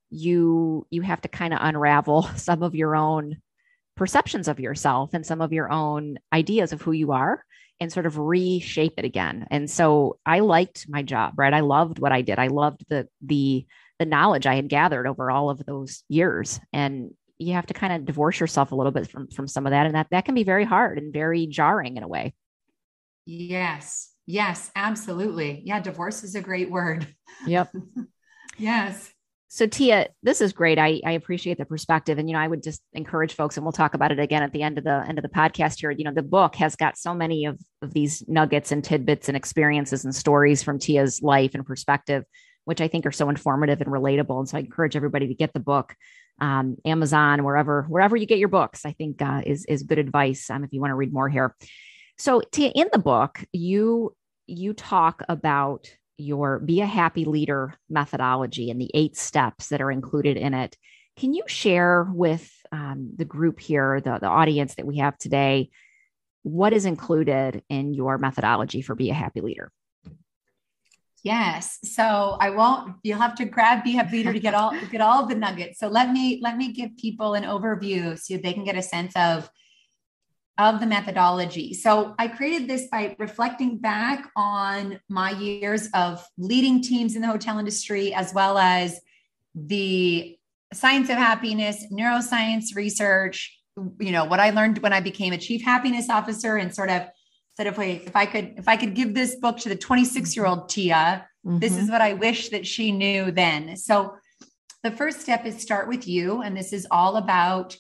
You 0.10 0.86
you 0.90 1.02
have 1.02 1.22
to 1.22 1.30
kind 1.30 1.54
of 1.54 1.60
unravel 1.62 2.24
some 2.36 2.62
of 2.62 2.76
your 2.76 2.96
own 2.96 3.38
perceptions 3.98 4.48
of 4.48 4.60
yourself 4.60 5.14
and 5.14 5.26
some 5.26 5.42
of 5.42 5.52
your 5.52 5.70
own 5.72 6.18
ideas 6.32 6.72
of 6.72 6.82
who 6.82 6.94
you 6.94 7.12
are 7.12 7.44
and 7.80 7.92
sort 7.92 8.06
of 8.06 8.18
reshape 8.18 8.94
it 8.98 9.06
again. 9.06 9.46
And 9.52 9.70
so 9.70 10.18
I 10.26 10.40
liked 10.40 10.86
my 10.88 11.04
job, 11.04 11.34
right? 11.38 11.54
I 11.54 11.60
loved 11.60 12.00
what 12.00 12.12
I 12.12 12.22
did. 12.22 12.40
I 12.40 12.48
loved 12.48 12.86
the 12.90 13.08
the 13.22 13.66
the 14.00 14.06
knowledge 14.06 14.46
I 14.46 14.56
had 14.56 14.70
gathered 14.70 15.08
over 15.08 15.32
all 15.32 15.50
of 15.50 15.66
those 15.66 16.04
years. 16.08 16.60
And 16.72 17.12
you 17.40 17.54
have 17.54 17.68
to 17.68 17.74
kind 17.74 17.94
of 17.94 18.06
divorce 18.06 18.40
yourself 18.40 18.72
a 18.72 18.76
little 18.76 18.92
bit 18.92 19.10
from 19.10 19.28
from 19.28 19.48
some 19.48 19.66
of 19.66 19.72
that 19.72 19.86
and 19.86 19.96
that 19.96 20.08
that 20.12 20.26
can 20.26 20.36
be 20.36 20.44
very 20.44 20.66
hard 20.66 20.98
and 20.98 21.14
very 21.14 21.48
jarring 21.48 21.98
in 21.98 22.04
a 22.04 22.08
way. 22.08 22.34
Yes. 23.26 24.12
Yes, 24.26 24.72
absolutely. 24.76 25.62
Yeah, 25.66 25.80
divorce 25.80 26.24
is 26.24 26.36
a 26.36 26.42
great 26.42 26.70
word. 26.70 27.08
Yep. 27.46 27.74
yes. 28.58 29.12
So 29.50 29.66
Tia, 29.66 30.10
this 30.24 30.42
is 30.42 30.52
great. 30.52 30.78
I, 30.78 31.02
I 31.06 31.12
appreciate 31.12 31.58
the 31.58 31.66
perspective. 31.66 32.18
And 32.18 32.30
you 32.30 32.34
know, 32.34 32.42
I 32.42 32.48
would 32.48 32.62
just 32.62 32.82
encourage 32.94 33.34
folks, 33.34 33.56
and 33.56 33.66
we'll 33.66 33.72
talk 33.72 33.94
about 33.94 34.12
it 34.12 34.20
again 34.20 34.44
at 34.44 34.52
the 34.52 34.62
end 34.62 34.78
of 34.78 34.84
the 34.84 35.06
end 35.08 35.18
of 35.18 35.24
the 35.24 35.30
podcast 35.30 35.80
here. 35.80 35.92
You 35.92 36.04
know, 36.04 36.14
the 36.14 36.22
book 36.22 36.56
has 36.56 36.76
got 36.76 36.98
so 36.98 37.14
many 37.14 37.46
of, 37.46 37.60
of 37.82 37.94
these 37.94 38.24
nuggets 38.28 38.72
and 38.72 38.84
tidbits 38.84 39.30
and 39.30 39.38
experiences 39.38 40.04
and 40.04 40.14
stories 40.14 40.64
from 40.64 40.80
Tia's 40.80 41.22
life 41.22 41.56
and 41.56 41.66
perspective, 41.66 42.26
which 42.66 42.82
I 42.82 42.90
think 42.90 43.06
are 43.06 43.12
so 43.12 43.30
informative 43.30 43.80
and 43.80 43.90
relatable. 43.90 44.38
And 44.38 44.50
so 44.50 44.58
I 44.58 44.62
encourage 44.62 44.98
everybody 44.98 45.28
to 45.28 45.34
get 45.34 45.54
the 45.54 45.62
book. 45.62 45.96
Um, 46.40 46.76
Amazon, 46.86 47.44
wherever, 47.44 47.84
wherever 47.84 48.16
you 48.16 48.26
get 48.26 48.40
your 48.40 48.50
books, 48.50 48.86
I 48.86 48.92
think 48.92 49.22
uh, 49.22 49.42
is 49.46 49.66
is 49.66 49.84
good 49.84 49.98
advice 49.98 50.50
um, 50.50 50.64
if 50.66 50.74
you 50.74 50.82
want 50.82 50.92
to 50.92 50.96
read 50.96 51.14
more 51.14 51.30
here. 51.30 51.56
So 52.18 52.42
Tia, 52.52 52.72
in 52.76 52.90
the 52.92 53.00
book, 53.00 53.44
you 53.54 54.14
you 54.46 54.74
talk 54.74 55.24
about 55.30 55.90
your 56.18 56.60
Be 56.60 56.82
a 56.82 56.86
Happy 56.86 57.26
Leader 57.26 57.76
methodology 57.90 58.70
and 58.72 58.82
the 58.82 58.92
eight 58.94 59.16
steps 59.16 59.70
that 59.70 59.82
are 59.82 59.92
included 59.92 60.38
in 60.38 60.54
it. 60.54 60.78
Can 61.16 61.34
you 61.34 61.44
share 61.48 62.04
with 62.04 62.52
um, 62.72 63.12
the 63.16 63.26
group 63.26 63.60
here, 63.60 64.02
the, 64.02 64.20
the 64.20 64.28
audience 64.28 64.76
that 64.76 64.86
we 64.86 64.98
have 64.98 65.18
today, 65.18 65.70
what 66.44 66.74
is 66.74 66.86
included 66.86 67.64
in 67.70 67.94
your 67.94 68.18
methodology 68.18 68.82
for 68.82 68.96
Be 68.96 69.10
a 69.10 69.14
Happy 69.14 69.42
Leader? 69.42 69.72
Yes. 71.24 71.80
So 71.84 72.38
I 72.40 72.52
won't, 72.52 72.96
you'll 73.04 73.20
have 73.20 73.36
to 73.36 73.46
grab 73.46 73.84
Be 73.84 73.94
Happy 73.94 74.18
Leader 74.18 74.34
to 74.34 74.40
get 74.40 74.54
all 74.54 74.74
get 74.92 75.02
all 75.02 75.26
the 75.26 75.36
nuggets. 75.36 75.80
So 75.80 75.88
let 75.88 76.12
me 76.12 76.40
let 76.42 76.56
me 76.56 76.72
give 76.72 76.96
people 76.98 77.34
an 77.34 77.44
overview 77.44 78.18
so 78.18 78.38
they 78.38 78.54
can 78.54 78.64
get 78.64 78.78
a 78.78 78.82
sense 78.82 79.14
of 79.16 79.50
of 80.58 80.80
the 80.80 80.86
methodology. 80.86 81.74
So 81.74 82.16
I 82.18 82.28
created 82.28 82.68
this 82.68 82.88
by 82.92 83.16
reflecting 83.20 83.78
back 83.78 84.30
on 84.36 85.00
my 85.08 85.32
years 85.32 85.90
of 85.94 86.26
leading 86.38 86.82
teams 86.82 87.16
in 87.16 87.22
the 87.22 87.28
hotel 87.28 87.60
industry, 87.60 88.14
as 88.14 88.34
well 88.34 88.58
as 88.58 89.00
the 89.54 90.38
science 90.74 91.10
of 91.10 91.18
happiness, 91.18 91.86
neuroscience 91.92 92.76
research, 92.76 93.60
you 94.00 94.12
know, 94.12 94.26
what 94.26 94.40
I 94.40 94.50
learned 94.50 94.80
when 94.80 94.94
I 94.94 95.00
became 95.00 95.34
a 95.34 95.38
chief 95.38 95.64
happiness 95.64 96.10
officer 96.10 96.58
and 96.58 96.74
sort 96.74 96.90
of 96.90 97.04
said, 97.56 97.68
if 97.68 97.78
I, 97.78 97.84
if 97.84 98.16
I 98.16 98.26
could, 98.26 98.54
if 98.58 98.68
I 98.68 98.78
could 98.78 98.96
give 98.96 99.14
this 99.14 99.36
book 99.36 99.58
to 99.60 99.70
the 99.70 99.76
26 99.76 100.36
year 100.36 100.46
old 100.46 100.70
Tia, 100.70 101.28
mm-hmm. 101.46 101.60
this 101.60 101.78
is 101.78 101.90
what 101.90 102.02
I 102.02 102.14
wish 102.14 102.50
that 102.50 102.66
she 102.66 102.92
knew 102.92 103.32
then. 103.32 103.78
So 103.78 104.16
the 104.84 104.92
first 104.92 105.22
step 105.22 105.46
is 105.46 105.62
start 105.62 105.88
with 105.88 106.08
you. 106.08 106.42
And 106.42 106.56
this 106.56 106.74
is 106.74 106.88
all 106.90 107.18
about 107.18 107.78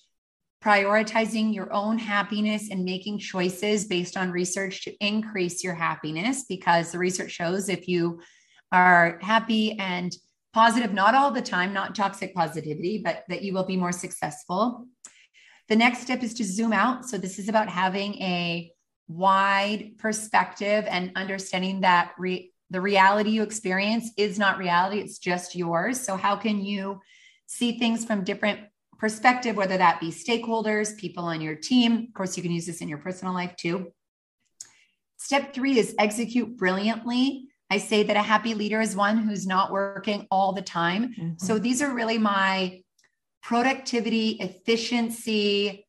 prioritizing 0.63 1.53
your 1.53 1.71
own 1.71 1.97
happiness 1.97 2.69
and 2.71 2.83
making 2.83 3.19
choices 3.19 3.85
based 3.85 4.17
on 4.17 4.31
research 4.31 4.83
to 4.83 5.05
increase 5.05 5.63
your 5.63 5.75
happiness 5.75 6.45
because 6.49 6.91
the 6.91 6.97
research 6.97 7.31
shows 7.31 7.69
if 7.69 7.87
you 7.87 8.19
are 8.71 9.19
happy 9.21 9.77
and 9.79 10.15
positive 10.53 10.93
not 10.93 11.13
all 11.13 11.31
the 11.31 11.41
time 11.41 11.73
not 11.73 11.95
toxic 11.95 12.33
positivity 12.33 13.01
but 13.03 13.23
that 13.29 13.43
you 13.43 13.53
will 13.53 13.65
be 13.65 13.77
more 13.77 13.91
successful. 13.91 14.87
The 15.69 15.75
next 15.75 15.99
step 15.99 16.23
is 16.23 16.33
to 16.35 16.43
zoom 16.43 16.73
out. 16.73 17.05
So 17.05 17.17
this 17.17 17.39
is 17.39 17.49
about 17.49 17.69
having 17.69 18.15
a 18.15 18.71
wide 19.07 19.97
perspective 19.99 20.85
and 20.89 21.11
understanding 21.15 21.81
that 21.81 22.13
re- 22.17 22.51
the 22.69 22.81
reality 22.81 23.29
you 23.29 23.43
experience 23.43 24.09
is 24.17 24.39
not 24.39 24.57
reality 24.57 24.99
it's 24.99 25.19
just 25.19 25.55
yours. 25.55 26.01
So 26.01 26.17
how 26.17 26.35
can 26.35 26.65
you 26.65 26.99
see 27.45 27.77
things 27.77 28.03
from 28.03 28.23
different 28.23 28.61
perspective, 28.97 29.55
whether 29.55 29.77
that 29.77 29.99
be 29.99 30.11
stakeholders, 30.11 30.97
people 30.97 31.25
on 31.25 31.41
your 31.41 31.55
team. 31.55 32.05
Of 32.07 32.13
course, 32.13 32.37
you 32.37 32.43
can 32.43 32.51
use 32.51 32.65
this 32.65 32.81
in 32.81 32.89
your 32.89 32.97
personal 32.97 33.33
life 33.33 33.55
too. 33.55 33.91
Step 35.17 35.53
three 35.53 35.79
is 35.79 35.95
execute 35.99 36.57
brilliantly. 36.57 37.47
I 37.69 37.79
say 37.79 38.03
that 38.03 38.15
a 38.15 38.21
happy 38.21 38.53
leader 38.53 38.79
is 38.79 38.95
one 38.95 39.17
who's 39.17 39.45
not 39.45 39.71
working 39.71 40.25
all 40.31 40.53
the 40.53 40.61
time. 40.61 41.13
Mm-hmm. 41.13 41.31
So 41.37 41.59
these 41.59 41.81
are 41.81 41.93
really 41.93 42.17
my 42.17 42.81
productivity, 43.41 44.31
efficiency, 44.39 45.85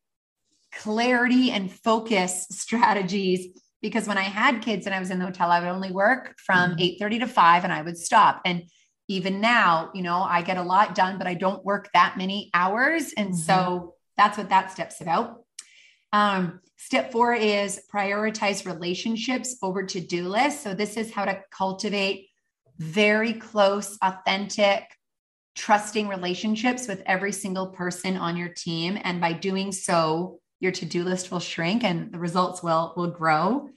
clarity, 0.73 1.51
and 1.51 1.71
focus 1.71 2.47
strategies. 2.51 3.47
Because 3.81 4.07
when 4.07 4.17
I 4.17 4.23
had 4.23 4.61
kids 4.61 4.85
and 4.85 4.93
I 4.93 4.99
was 4.99 5.09
in 5.09 5.19
the 5.19 5.25
hotel, 5.25 5.51
I 5.51 5.61
would 5.61 5.69
only 5.69 5.91
work 5.91 6.35
from 6.37 6.71
mm-hmm. 6.71 6.81
8 6.81 6.99
30 6.99 7.19
to 7.19 7.27
5 7.27 7.63
and 7.63 7.73
I 7.73 7.81
would 7.81 7.97
stop. 7.97 8.41
And 8.43 8.63
even 9.09 9.41
now, 9.41 9.89
you 9.93 10.03
know, 10.03 10.21
I 10.21 10.41
get 10.43 10.57
a 10.57 10.63
lot 10.63 10.95
done, 10.95 11.17
but 11.17 11.27
I 11.27 11.33
don't 11.33 11.65
work 11.65 11.89
that 11.93 12.15
many 12.17 12.49
hours. 12.53 13.11
And 13.17 13.29
mm-hmm. 13.29 13.37
so 13.37 13.95
that's 14.15 14.37
what 14.37 14.49
that 14.49 14.71
step's 14.71 15.01
about. 15.01 15.41
Um, 16.13 16.61
step 16.77 17.11
four 17.11 17.33
is 17.33 17.81
prioritize 17.93 18.65
relationships 18.65 19.57
over 19.61 19.83
to 19.83 19.99
do 19.99 20.29
lists. 20.29 20.63
So 20.63 20.73
this 20.73 20.95
is 20.95 21.11
how 21.11 21.25
to 21.25 21.41
cultivate 21.51 22.27
very 22.77 23.33
close, 23.33 23.97
authentic, 24.01 24.85
trusting 25.55 26.07
relationships 26.07 26.87
with 26.87 27.03
every 27.05 27.31
single 27.31 27.67
person 27.67 28.15
on 28.15 28.37
your 28.37 28.49
team. 28.49 28.97
And 29.03 29.19
by 29.19 29.33
doing 29.33 29.71
so, 29.71 30.39
your 30.59 30.71
to-do 30.71 31.03
list 31.03 31.31
will 31.31 31.39
shrink 31.39 31.83
and 31.83 32.11
the 32.13 32.19
results 32.19 32.61
will 32.61 32.93
will 32.95 33.09
grow. 33.09 33.69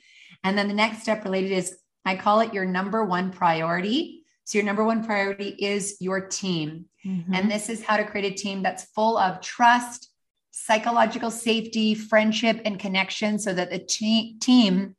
And 0.45 0.59
then 0.59 0.69
the 0.69 0.75
next 0.75 1.03
step 1.03 1.25
related 1.25 1.53
is 1.53 1.79
I 2.05 2.17
call 2.17 2.41
it 2.41 2.53
your 2.53 2.65
number 2.65 3.05
one 3.05 3.31
priority. 3.31 4.22
So, 4.45 4.59
your 4.59 4.65
number 4.65 4.85
one 4.85 5.05
priority 5.05 5.49
is 5.59 5.97
your 6.01 6.27
team. 6.29 6.87
Mm-hmm. 7.07 7.35
And 7.35 7.51
this 7.51 7.69
is 7.69 7.83
how 7.83 7.97
to 7.97 8.05
create 8.05 8.33
a 8.33 8.35
team 8.35 8.63
that's 8.63 8.85
full 8.95 9.17
of 9.17 9.41
trust, 9.41 10.11
psychological 10.51 11.31
safety, 11.31 11.95
friendship, 11.95 12.61
and 12.65 12.79
connection 12.79 13.39
so 13.39 13.53
that 13.53 13.71
the 13.71 13.79
te- 13.79 14.39
team 14.39 14.97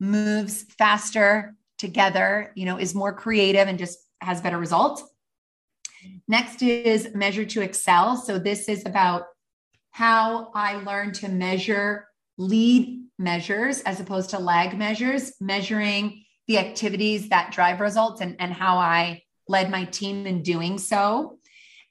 moves 0.00 0.64
faster 0.78 1.54
together, 1.78 2.52
you 2.54 2.64
know, 2.64 2.78
is 2.78 2.94
more 2.94 3.12
creative 3.12 3.68
and 3.68 3.78
just 3.78 3.98
has 4.20 4.40
better 4.40 4.58
results. 4.58 5.04
Next 6.28 6.62
is 6.62 7.14
measure 7.14 7.44
to 7.44 7.62
excel. 7.62 8.16
So 8.16 8.38
this 8.38 8.68
is 8.68 8.84
about 8.86 9.24
how 9.90 10.50
I 10.54 10.76
learn 10.76 11.12
to 11.14 11.28
measure 11.28 12.08
lead 12.38 13.04
measures 13.18 13.80
as 13.82 14.00
opposed 14.00 14.30
to 14.30 14.38
lag 14.38 14.76
measures, 14.76 15.34
measuring 15.40 16.21
the 16.48 16.58
activities 16.58 17.28
that 17.28 17.52
drive 17.52 17.80
results 17.80 18.20
and, 18.20 18.36
and 18.38 18.52
how 18.52 18.78
I 18.78 19.22
led 19.48 19.70
my 19.70 19.84
team 19.84 20.26
in 20.26 20.42
doing 20.42 20.78
so. 20.78 21.38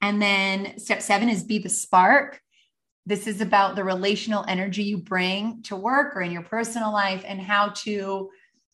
And 0.02 0.22
then 0.22 0.80
step 0.80 1.02
seven 1.02 1.30
is 1.30 1.44
be 1.44 1.60
the 1.60 1.70
spark. 1.70 2.42
This 3.06 3.28
is 3.28 3.42
about 3.42 3.76
the 3.76 3.84
relational 3.84 4.46
energy 4.48 4.84
you 4.84 4.98
bring 4.98 5.64
to 5.64 5.76
work 5.76 6.16
or 6.16 6.22
in 6.22 6.32
your 6.32 6.44
personal 6.44 6.92
life 6.92 7.24
and 7.26 7.40
how 7.40 7.70
to 7.70 8.30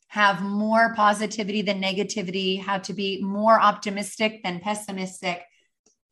have 0.10 0.42
more 0.42 0.94
positivity 0.96 1.62
than 1.62 1.82
negativity, 1.82 2.62
how 2.62 2.78
to 2.80 2.94
be 2.94 3.22
more 3.22 3.60
optimistic 3.60 4.42
than 4.44 4.60
pessimistic, 4.60 5.44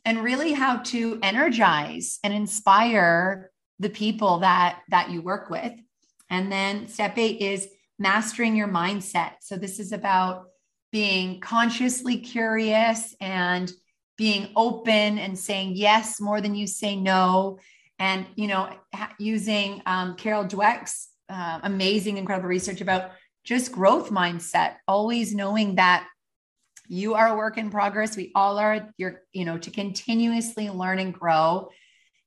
and 0.04 0.24
really 0.24 0.52
how 0.52 0.78
to 0.78 1.18
energize 1.24 2.20
and 2.24 2.34
inspire 2.34 3.52
the 3.80 3.90
people 3.90 4.40
that 4.40 4.82
that 4.90 5.10
you 5.10 5.22
work 5.22 5.50
with. 5.50 5.74
And 6.30 6.52
then 6.52 6.88
step 6.88 7.18
8 7.18 7.42
is 7.42 7.68
mastering 7.98 8.56
your 8.56 8.68
mindset. 8.68 9.34
So 9.42 9.58
this 9.58 9.80
is 9.80 9.92
about 9.92 10.46
being 10.92 11.40
consciously 11.40 12.18
curious 12.18 13.16
and 13.20 13.72
being 14.18 14.50
open 14.56 15.18
and 15.18 15.38
saying 15.38 15.74
yes 15.76 16.22
more 16.22 16.40
than 16.40 16.56
you 16.56 16.68
say 16.68 16.96
no 16.96 17.60
and 18.00 18.26
you 18.36 18.48
know 18.48 18.70
using 19.20 19.82
um, 19.86 20.16
carol 20.16 20.46
dweck's 20.46 21.10
uh, 21.30 21.60
amazing 21.64 22.18
incredible 22.18 22.48
research 22.48 22.82
about 22.82 23.12
just 23.44 23.72
growth 23.72 24.10
mindset 24.10 24.76
always 24.88 25.36
knowing 25.36 25.76
that 25.76 26.08
you 26.88 27.16
are 27.16 27.28
a 27.28 27.36
work 27.36 27.58
in 27.58 27.70
progress 27.70 28.16
we 28.16 28.32
all 28.36 28.58
are 28.58 28.90
you're 28.98 29.22
you 29.34 29.44
know 29.44 29.58
to 29.58 29.72
continuously 29.72 30.70
learn 30.70 31.00
and 31.00 31.14
grow 31.14 31.70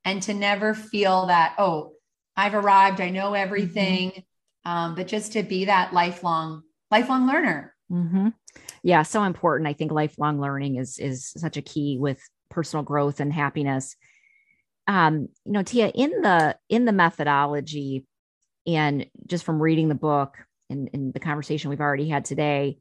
and 0.05 0.23
to 0.23 0.35
never 0.35 0.75
feel 0.75 1.27
that 1.27 1.55
oh 1.59 1.93
i've 2.37 2.55
arrived 2.55 3.01
i 3.01 3.09
know 3.09 3.35
everything 3.35 4.11
mm-hmm. 4.11 4.21
Um, 4.69 4.95
but 4.95 5.09
just 5.09 5.33
to 5.33 5.43
be 5.43 5.65
that 5.65 5.95
lifelong 5.95 6.63
lifelong 6.91 7.27
learner. 7.27 7.75
Mm-hmm. 7.91 8.29
yeah 8.83 9.03
so 9.03 9.25
important. 9.25 9.67
I 9.67 9.73
think 9.73 9.93
lifelong 9.93 10.41
learning 10.41 10.77
is 10.77 10.99
is 10.99 11.33
such 11.37 11.57
a 11.57 11.63
key 11.63 11.97
with 11.99 12.21
personal 12.51 12.83
growth 12.85 13.21
and 13.21 13.33
happiness. 13.33 13.97
Um 14.87 15.29
you 15.47 15.53
know 15.53 15.63
tia 15.63 15.89
in 15.89 16.21
the 16.21 16.57
in 16.69 16.85
the 16.85 16.93
methodology 16.93 18.05
and 18.67 19.07
just 19.27 19.45
from 19.45 19.63
reading 19.63 19.89
the 19.89 19.95
book 19.95 20.37
and, 20.69 20.91
and 20.93 21.15
the 21.15 21.21
conversation 21.21 21.71
we've 21.71 21.81
already 21.81 22.09
had 22.09 22.27
today 22.27 22.77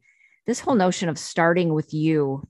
this 0.46 0.60
whole 0.60 0.76
notion 0.76 1.08
of 1.08 1.18
starting 1.18 1.74
with 1.74 1.94
you 1.94 2.46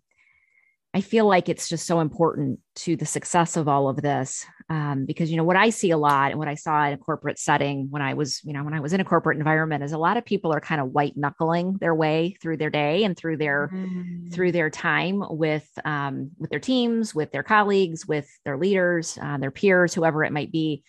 I 0.97 1.01
feel 1.01 1.27
like 1.27 1.47
it's 1.47 1.69
just 1.69 1.85
so 1.85 1.99
important 1.99 2.59
to 2.77 2.95
the 2.95 3.05
success 3.05 3.55
of 3.55 3.67
all 3.67 3.87
of 3.87 4.01
this 4.01 4.43
um, 4.67 5.05
because 5.05 5.29
you 5.29 5.37
know 5.37 5.43
what 5.43 5.55
I 5.55 5.69
see 5.69 5.91
a 5.91 5.97
lot 5.97 6.31
and 6.31 6.39
what 6.39 6.47
I 6.47 6.55
saw 6.55 6.87
in 6.87 6.93
a 6.93 6.97
corporate 6.97 7.37
setting 7.37 7.91
when 7.91 8.01
I 8.01 8.15
was 8.15 8.41
you 8.43 8.51
know 8.51 8.63
when 8.63 8.73
I 8.73 8.79
was 8.79 8.93
in 8.93 8.99
a 8.99 9.05
corporate 9.05 9.37
environment 9.37 9.83
is 9.83 9.91
a 9.91 9.99
lot 9.99 10.17
of 10.17 10.25
people 10.25 10.51
are 10.51 10.59
kind 10.59 10.81
of 10.81 10.87
white 10.87 11.15
knuckling 11.15 11.77
their 11.79 11.93
way 11.93 12.35
through 12.41 12.57
their 12.57 12.71
day 12.71 13.03
and 13.03 13.15
through 13.15 13.37
their 13.37 13.69
mm. 13.71 14.33
through 14.33 14.53
their 14.53 14.71
time 14.71 15.21
with 15.29 15.69
um, 15.85 16.31
with 16.39 16.49
their 16.49 16.59
teams, 16.59 17.13
with 17.13 17.31
their 17.31 17.43
colleagues, 17.43 18.07
with 18.07 18.27
their 18.43 18.57
leaders, 18.57 19.19
uh, 19.21 19.37
their 19.37 19.51
peers, 19.51 19.93
whoever 19.93 20.23
it 20.23 20.33
might 20.33 20.51
be, 20.51 20.83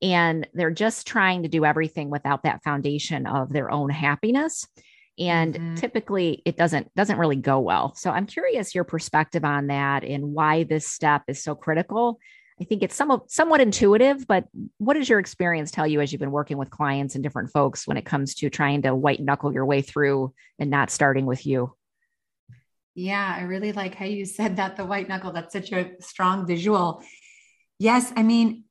and 0.00 0.46
they're 0.54 0.70
just 0.70 1.04
trying 1.04 1.42
to 1.42 1.48
do 1.48 1.64
everything 1.64 2.10
without 2.10 2.44
that 2.44 2.62
foundation 2.62 3.26
of 3.26 3.52
their 3.52 3.72
own 3.72 3.90
happiness 3.90 4.68
and 5.18 5.54
mm-hmm. 5.54 5.74
typically 5.74 6.42
it 6.44 6.56
doesn't 6.56 6.94
doesn't 6.94 7.18
really 7.18 7.36
go 7.36 7.58
well. 7.58 7.94
So 7.94 8.10
i'm 8.10 8.26
curious 8.26 8.74
your 8.74 8.84
perspective 8.84 9.44
on 9.44 9.68
that 9.68 10.04
and 10.04 10.32
why 10.32 10.64
this 10.64 10.86
step 10.86 11.22
is 11.28 11.42
so 11.42 11.54
critical. 11.54 12.18
I 12.60 12.64
think 12.64 12.82
it's 12.82 12.96
somewhat 12.96 13.30
somewhat 13.30 13.60
intuitive 13.60 14.26
but 14.26 14.44
what 14.78 14.94
does 14.94 15.08
your 15.08 15.18
experience 15.18 15.70
tell 15.70 15.86
you 15.86 16.00
as 16.00 16.12
you've 16.12 16.20
been 16.20 16.30
working 16.30 16.58
with 16.58 16.70
clients 16.70 17.14
and 17.14 17.22
different 17.22 17.50
folks 17.50 17.86
when 17.86 17.96
it 17.96 18.04
comes 18.04 18.34
to 18.36 18.50
trying 18.50 18.82
to 18.82 18.94
white 18.94 19.20
knuckle 19.20 19.52
your 19.52 19.64
way 19.64 19.82
through 19.82 20.32
and 20.58 20.70
not 20.70 20.90
starting 20.90 21.26
with 21.26 21.46
you? 21.46 21.74
Yeah 22.94 23.34
i 23.36 23.42
really 23.42 23.72
like 23.72 23.94
how 23.94 24.06
you 24.06 24.24
said 24.24 24.56
that 24.56 24.76
the 24.76 24.84
white 24.84 25.08
knuckle. 25.08 25.32
That's 25.32 25.52
such 25.52 25.72
a 25.72 25.92
strong 26.00 26.46
visual. 26.46 27.02
Yes 27.78 28.12
i 28.16 28.22
mean 28.22 28.64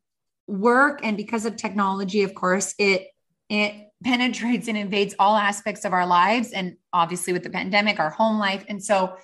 work 0.48 1.02
and 1.04 1.18
because 1.18 1.46
of 1.46 1.58
technology 1.58 2.24
of 2.24 2.34
course 2.34 2.74
it 2.80 3.08
it 3.50 3.87
penetrates 4.04 4.68
and 4.68 4.78
invades 4.78 5.16
all 5.18 5.36
aspects 5.36 5.86
of 5.86 5.94
our 5.94 6.06
lives 6.06 6.52
and 6.52 6.78
obviously 6.94 7.34
with 7.34 7.44
the 7.44 7.50
pandemic 7.50 8.00
our 8.00 8.10
home 8.10 8.38
life. 8.38 8.64
And 8.68 8.84
so 8.84 9.18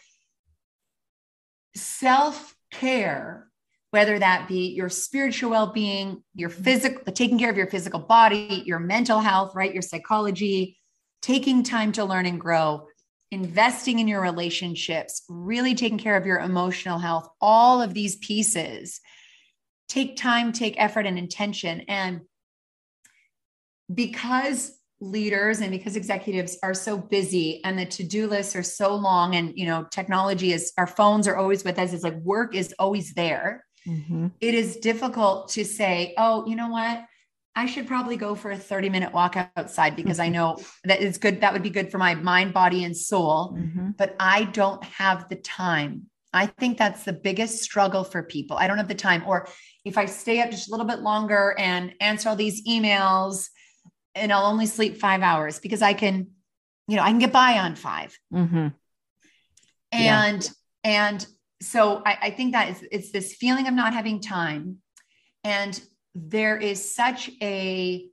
self-care 1.76 3.48
whether 3.92 4.18
that 4.18 4.48
be 4.48 4.70
your 4.70 4.90
spiritual 4.90 5.52
well-being 5.52 6.24
your 6.36 6.50
mm-hmm. 6.50 6.64
physical 6.64 7.14
taking 7.14 7.40
care 7.40 7.50
of 7.50 7.58
your 7.58 7.68
physical 7.68 8.00
body 8.00 8.64
your 8.66 8.80
mental 8.80 9.20
health 9.20 9.56
right 9.56 9.74
your 9.74 9.82
psychology 9.82 10.78
taking 11.24 11.64
time 11.64 11.92
to 11.92 12.06
learn 12.06 12.28
and 12.28 12.40
grow 12.40 12.86
investing 13.34 13.98
in 13.98 14.08
your 14.08 14.22
relationships 14.22 15.24
really 15.28 15.74
taking 15.74 15.98
care 15.98 16.16
of 16.16 16.26
your 16.26 16.40
emotional 16.40 17.00
health 17.00 17.28
all 17.42 17.82
of 17.82 17.94
these 17.96 18.16
pieces. 18.18 19.02
Take 19.90 20.18
time 20.18 20.54
take 20.54 20.76
effort 20.78 21.08
and 21.08 21.18
intention 21.18 21.82
and 21.88 22.22
because 23.94 24.78
leaders 25.04 25.60
and 25.60 25.72
because 25.72 25.96
executives 25.96 26.58
are 26.64 26.74
so 26.74 26.98
busy 26.98 27.64
and 27.66 27.78
the 27.78 27.86
to-do 27.86 28.28
lists 28.28 28.56
are 28.56 28.64
so 28.64 28.96
long 28.96 29.36
and 29.36 29.54
you 29.56 29.66
know 29.66 29.86
technology 29.92 30.54
is 30.54 30.72
our 30.78 30.88
phones 30.88 31.28
are 31.28 31.36
always 31.36 31.64
with 31.64 31.78
us 31.78 31.94
it's 31.94 32.04
like 32.04 32.16
work 32.18 32.56
is 32.56 32.74
always 32.80 33.14
there. 33.14 33.66
Mm-hmm. 33.86 34.28
it 34.40 34.56
is 34.56 34.78
difficult 34.78 35.50
to 35.50 35.66
say 35.66 36.14
oh 36.18 36.46
you 36.48 36.56
know 36.56 36.70
what? 36.70 37.04
I 37.56 37.68
should 37.68 37.86
probably 37.86 38.16
go 38.16 38.34
for 38.34 38.50
a 38.50 38.58
30 38.58 38.90
minute 38.90 39.14
walk 39.14 39.36
outside 39.58 39.96
because 39.98 40.20
i 40.20 40.30
know 40.30 40.58
that 40.86 41.02
is 41.02 41.18
good 41.18 41.42
that 41.42 41.52
would 41.52 41.64
be 41.64 41.70
good 41.70 41.92
for 41.92 41.98
my 41.98 42.16
mind 42.16 42.54
body 42.54 42.86
and 42.86 42.96
soul. 42.96 43.58
Mm-hmm. 43.58 43.90
but 43.98 44.16
i 44.20 44.46
don't 44.46 44.84
have 44.86 45.28
the 45.30 45.36
time. 45.36 46.04
I 46.36 46.48
think 46.48 46.80
that's 46.80 47.04
the 47.04 47.14
biggest 47.14 47.62
struggle 47.62 48.04
for 48.04 48.24
people. 48.24 48.58
I 48.58 48.66
don't 48.66 48.80
have 48.80 48.88
the 48.88 48.96
time. 48.96 49.24
Or 49.28 49.48
if 49.84 49.98
i 49.98 50.06
stay 50.06 50.40
up 50.42 50.50
just 50.50 50.70
a 50.70 50.72
little 50.72 50.88
bit 50.88 51.00
longer 51.00 51.56
and 51.60 51.94
answer 52.00 52.30
all 52.30 52.38
these 52.38 52.66
emails 52.66 53.50
and 54.16 54.32
I'll 54.32 54.46
only 54.46 54.66
sleep 54.66 54.98
five 54.98 55.22
hours 55.22 55.60
because 55.60 55.82
I 55.82 55.94
can, 55.94 56.28
you 56.88 56.96
know, 56.96 57.04
I 57.04 57.10
can 57.10 57.20
get 57.20 57.32
by 57.32 57.60
on 57.60 57.76
5 57.76 58.20
mm-hmm. 58.34 58.68
And, 59.92 60.44
yeah. 60.44 60.50
and 60.84 61.28
so 61.62 62.02
I, 62.06 62.18
I 62.24 62.30
think 62.32 62.54
that 62.54 62.70
it's, 62.70 62.84
it's 62.92 63.12
this 63.12 63.34
feeling 63.34 63.68
of 63.68 63.74
not 63.74 63.94
having 63.94 64.20
time. 64.20 64.78
And 65.44 65.80
there 66.16 66.58
is 66.58 66.94
such 66.96 67.30
a 67.42 68.08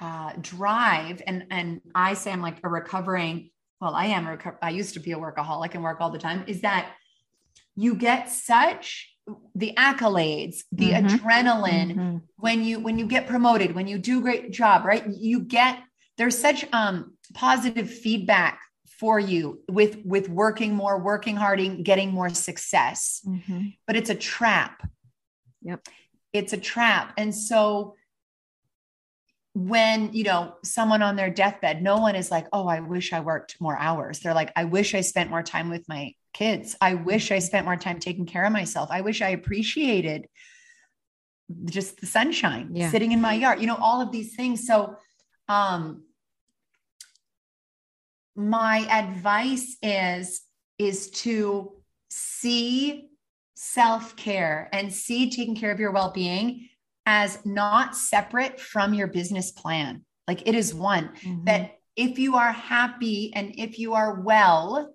uh, 0.00 0.32
drive. 0.40 1.22
And, 1.26 1.46
and 1.50 1.80
I 1.94 2.14
say 2.14 2.32
I'm 2.32 2.40
like 2.40 2.58
a 2.62 2.68
recovering, 2.68 3.50
well, 3.80 3.94
I 3.94 4.06
am, 4.06 4.26
reco- 4.26 4.58
I 4.62 4.70
used 4.70 4.94
to 4.94 5.00
be 5.00 5.12
a 5.12 5.18
workaholic 5.18 5.74
and 5.74 5.82
work 5.82 6.00
all 6.00 6.10
the 6.10 6.18
time, 6.18 6.44
is 6.46 6.62
that 6.62 6.90
you 7.74 7.94
get 7.94 8.28
such 8.28 9.12
the 9.54 9.74
accolades 9.76 10.62
the 10.72 10.90
mm-hmm. 10.90 11.06
adrenaline 11.06 11.94
mm-hmm. 11.94 12.16
when 12.36 12.62
you 12.62 12.80
when 12.80 12.98
you 12.98 13.06
get 13.06 13.26
promoted 13.26 13.74
when 13.74 13.86
you 13.86 13.98
do 13.98 14.18
a 14.18 14.22
great 14.22 14.50
job 14.50 14.84
right 14.84 15.04
you 15.08 15.40
get 15.40 15.78
there's 16.16 16.38
such 16.38 16.64
um 16.72 17.12
positive 17.34 17.90
feedback 17.90 18.60
for 18.98 19.18
you 19.20 19.60
with 19.68 19.98
with 20.04 20.28
working 20.28 20.74
more 20.74 20.98
working 20.98 21.36
hard 21.36 21.60
getting 21.84 22.10
more 22.10 22.28
success 22.28 23.20
mm-hmm. 23.26 23.66
but 23.86 23.96
it's 23.96 24.10
a 24.10 24.14
trap 24.14 24.88
yep 25.62 25.86
it's 26.32 26.52
a 26.52 26.58
trap 26.58 27.12
and 27.16 27.34
so 27.34 27.94
when 29.54 30.12
you 30.12 30.24
know 30.24 30.54
someone 30.62 31.02
on 31.02 31.16
their 31.16 31.30
deathbed 31.30 31.82
no 31.82 31.98
one 31.98 32.14
is 32.14 32.30
like 32.30 32.46
oh 32.52 32.66
i 32.68 32.80
wish 32.80 33.12
i 33.12 33.20
worked 33.20 33.60
more 33.60 33.76
hours 33.76 34.20
they're 34.20 34.34
like 34.34 34.52
i 34.56 34.64
wish 34.64 34.94
i 34.94 35.00
spent 35.00 35.30
more 35.30 35.42
time 35.42 35.68
with 35.68 35.88
my 35.88 36.12
kids. 36.32 36.76
I 36.80 36.94
wish 36.94 37.30
I 37.30 37.38
spent 37.38 37.64
more 37.64 37.76
time 37.76 37.98
taking 37.98 38.26
care 38.26 38.44
of 38.44 38.52
myself. 38.52 38.90
I 38.90 39.00
wish 39.00 39.22
I 39.22 39.30
appreciated 39.30 40.26
just 41.64 42.00
the 42.00 42.06
sunshine 42.06 42.70
yeah. 42.72 42.90
sitting 42.90 43.12
in 43.12 43.20
my 43.20 43.34
yard, 43.34 43.60
you 43.60 43.66
know, 43.66 43.76
all 43.76 44.00
of 44.00 44.12
these 44.12 44.34
things. 44.36 44.66
So, 44.66 44.96
um, 45.48 46.04
my 48.36 48.86
advice 48.90 49.76
is 49.82 50.42
is 50.78 51.10
to 51.10 51.72
see 52.08 53.08
self-care 53.56 54.68
and 54.72 54.92
see 54.92 55.28
taking 55.28 55.56
care 55.56 55.72
of 55.72 55.80
your 55.80 55.90
well-being 55.90 56.68
as 57.04 57.44
not 57.44 57.96
separate 57.96 58.60
from 58.60 58.94
your 58.94 59.08
business 59.08 59.50
plan 59.50 60.04
like 60.28 60.46
it 60.46 60.54
is 60.54 60.72
one 60.72 61.08
mm-hmm. 61.20 61.44
that 61.44 61.78
if 61.96 62.16
you 62.16 62.36
are 62.36 62.52
happy 62.52 63.32
and 63.34 63.52
if 63.58 63.80
you 63.80 63.94
are 63.94 64.20
well 64.20 64.94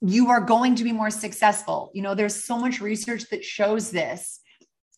you 0.00 0.30
are 0.30 0.40
going 0.40 0.74
to 0.76 0.84
be 0.84 0.92
more 0.92 1.10
successful. 1.10 1.90
You 1.94 2.02
know, 2.02 2.14
there's 2.14 2.44
so 2.44 2.58
much 2.58 2.80
research 2.80 3.28
that 3.30 3.44
shows 3.44 3.90
this, 3.90 4.40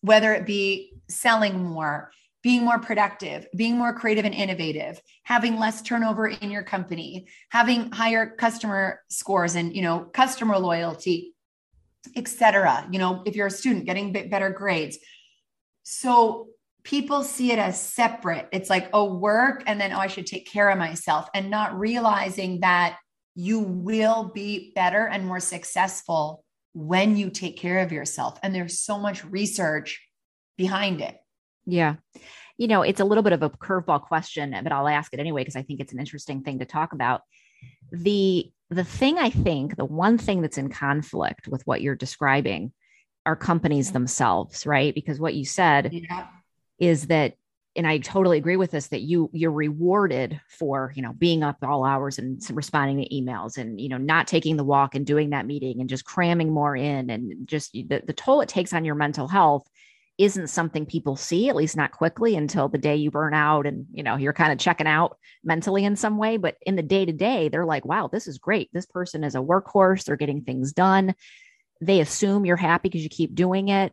whether 0.01 0.33
it 0.33 0.47
be 0.47 0.93
selling 1.09 1.62
more, 1.62 2.11
being 2.43 2.65
more 2.65 2.79
productive, 2.79 3.47
being 3.57 3.77
more 3.77 3.93
creative 3.93 4.25
and 4.25 4.35
innovative, 4.35 5.01
having 5.25 5.59
less 5.59 5.83
turnover 5.83 6.29
in 6.29 6.51
your 6.51 6.62
company, 6.62 7.27
having 7.51 7.91
higher 7.91 8.27
customer 8.27 9.01
scores 9.09 9.55
and, 9.55 9.75
you 9.75 9.83
know, 9.83 10.01
customer 10.12 10.59
loyalty. 10.59 11.35
etc. 12.17 12.88
You 12.91 12.99
know, 12.99 13.23
if 13.27 13.37
you're 13.37 13.47
a 13.47 13.51
student 13.51 13.87
getting 13.87 14.12
better 14.12 14.51
grades. 14.51 14.99
So 15.85 16.49
people 16.83 17.23
see 17.23 17.53
it 17.53 17.61
as 17.61 17.81
separate. 17.81 18.49
It's 18.53 18.69
like, 18.69 18.88
oh, 18.93 19.15
work, 19.15 19.62
and 19.67 19.81
then, 19.81 19.93
oh, 19.93 19.99
I 19.99 20.09
should 20.09 20.27
take 20.27 20.51
care 20.51 20.69
of 20.69 20.79
myself, 20.79 21.29
and 21.33 21.49
not 21.49 21.79
realizing 21.79 22.61
that 22.61 22.99
you 23.35 23.61
will 23.61 24.31
be 24.35 24.73
better 24.75 25.07
and 25.07 25.27
more 25.27 25.40
successful 25.40 26.45
when 26.75 27.16
you 27.16 27.31
take 27.31 27.57
care 27.57 27.79
of 27.79 27.92
yourself. 27.92 28.38
And 28.42 28.55
there's 28.55 28.81
so 28.81 28.99
much 28.99 29.25
research 29.25 30.01
behind 30.57 31.01
it. 31.01 31.16
Yeah. 31.66 31.97
You 32.59 32.68
know, 32.68 32.83
it's 32.83 33.01
a 33.01 33.05
little 33.05 33.23
bit 33.23 33.33
of 33.33 33.42
a 33.42 33.51
curveball 33.51 34.03
question, 34.03 34.55
but 34.62 34.73
I'll 34.73 34.88
ask 34.88 35.12
it 35.12 35.21
anyway 35.21 35.42
because 35.42 35.57
I 35.57 35.62
think 35.62 35.81
it's 35.81 35.92
an 35.92 35.99
interesting 35.99 36.42
thing 36.42 36.59
to 36.59 36.64
talk 36.64 36.92
about. 36.92 37.23
The 37.90 38.51
the 38.71 38.85
thing 38.85 39.18
I 39.18 39.29
think, 39.29 39.77
the 39.77 39.85
one 39.85 40.16
thing 40.16 40.40
that's 40.40 40.57
in 40.57 40.71
conflict 40.71 41.47
with 41.47 41.66
what 41.66 41.83
you're 41.83 41.95
describing 41.95 42.73
are 43.27 43.37
companies 43.37 43.92
themselves, 43.92 44.66
right? 44.66 44.95
Because 44.95 45.21
what 45.21 45.35
you 45.35 45.45
said 45.45 45.90
yeah. 45.92 46.27
is 46.79 47.09
that 47.09 47.35
and 47.75 47.87
I 47.87 47.99
totally 47.99 48.39
agree 48.39 48.57
with 48.57 48.71
this 48.71 48.89
that 48.89 49.03
you 49.03 49.31
you're 49.33 49.53
rewarded 49.53 50.41
for 50.49 50.93
you 50.95 51.03
know 51.03 51.13
being 51.13 51.43
up 51.43 51.57
all 51.63 51.85
hours 51.85 52.19
and 52.19 52.41
responding 52.51 52.99
to 52.99 53.15
emails 53.15 53.57
and 53.57 53.81
you 53.81 53.89
know 53.89 53.99
not 53.99 54.27
taking 54.27 54.57
the 54.57 54.65
walk 54.65 54.95
and 54.95 55.07
doing 55.07 55.31
that 55.31 55.47
meeting 55.47 55.81
and 55.81 55.89
just 55.89 56.05
cramming 56.05 56.53
more 56.53 56.77
in 56.77 57.11
and 57.11 57.47
just 57.47 57.73
the, 57.73 58.03
the 58.07 58.13
toll 58.13 58.41
it 58.41 58.49
takes 58.49 58.73
on 58.73 58.85
your 58.85 58.95
mental 58.95 59.29
health 59.29 59.69
isn't 60.19 60.49
something 60.49 60.85
people 60.85 61.17
see 61.17 61.49
at 61.49 61.57
least 61.57 61.77
not 61.77 61.93
quickly 61.93 62.37
until 62.37 62.69
the 62.69 62.79
day 62.79 62.97
you 62.97 63.11
burn 63.11 63.33
out 63.33 63.67
and 63.67 63.87
you 63.93 64.03
know 64.03 64.17
you're 64.17 64.33
kind 64.33 64.53
of 64.53 64.59
checking 64.59 64.87
out 64.87 65.17
mentally 65.43 65.85
in 65.85 65.97
some 65.97 66.19
way. 66.19 66.37
But 66.37 66.57
in 66.67 66.77
the 66.77 66.83
day 66.83 67.05
to 67.07 67.13
day 67.13 67.49
they're 67.49 67.65
like 67.65 67.85
wow 67.85 68.09
this 68.09 68.27
is 68.27 68.39
great. 68.39 68.69
This 68.73 68.87
person 68.87 69.25
is 69.25 69.35
a 69.35 69.39
workhorse. 69.39 70.05
They're 70.05 70.17
getting 70.17 70.43
things 70.43 70.73
done. 70.73 71.15
They 71.81 72.01
assume 72.01 72.45
you're 72.45 72.57
happy 72.57 72.89
because 72.89 73.03
you 73.03 73.09
keep 73.09 73.35
doing 73.35 73.69
it. 73.69 73.93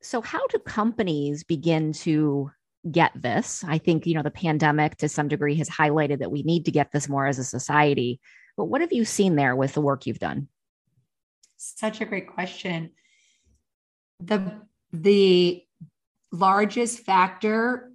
So 0.00 0.20
how 0.20 0.46
do 0.46 0.58
companies 0.58 1.44
begin 1.44 1.92
to 1.92 2.50
get 2.90 3.12
this. 3.14 3.64
I 3.66 3.78
think, 3.78 4.06
you 4.06 4.14
know, 4.14 4.22
the 4.22 4.30
pandemic 4.30 4.96
to 4.98 5.08
some 5.08 5.28
degree 5.28 5.56
has 5.56 5.68
highlighted 5.68 6.18
that 6.20 6.30
we 6.30 6.42
need 6.42 6.64
to 6.66 6.70
get 6.70 6.92
this 6.92 7.08
more 7.08 7.26
as 7.26 7.38
a 7.38 7.44
society. 7.44 8.20
But 8.56 8.66
what 8.66 8.80
have 8.80 8.92
you 8.92 9.04
seen 9.04 9.36
there 9.36 9.54
with 9.54 9.74
the 9.74 9.80
work 9.80 10.06
you've 10.06 10.18
done? 10.18 10.48
Such 11.56 12.00
a 12.00 12.04
great 12.04 12.28
question. 12.28 12.90
The 14.20 14.52
the 14.92 15.64
largest 16.32 17.00
factor 17.00 17.92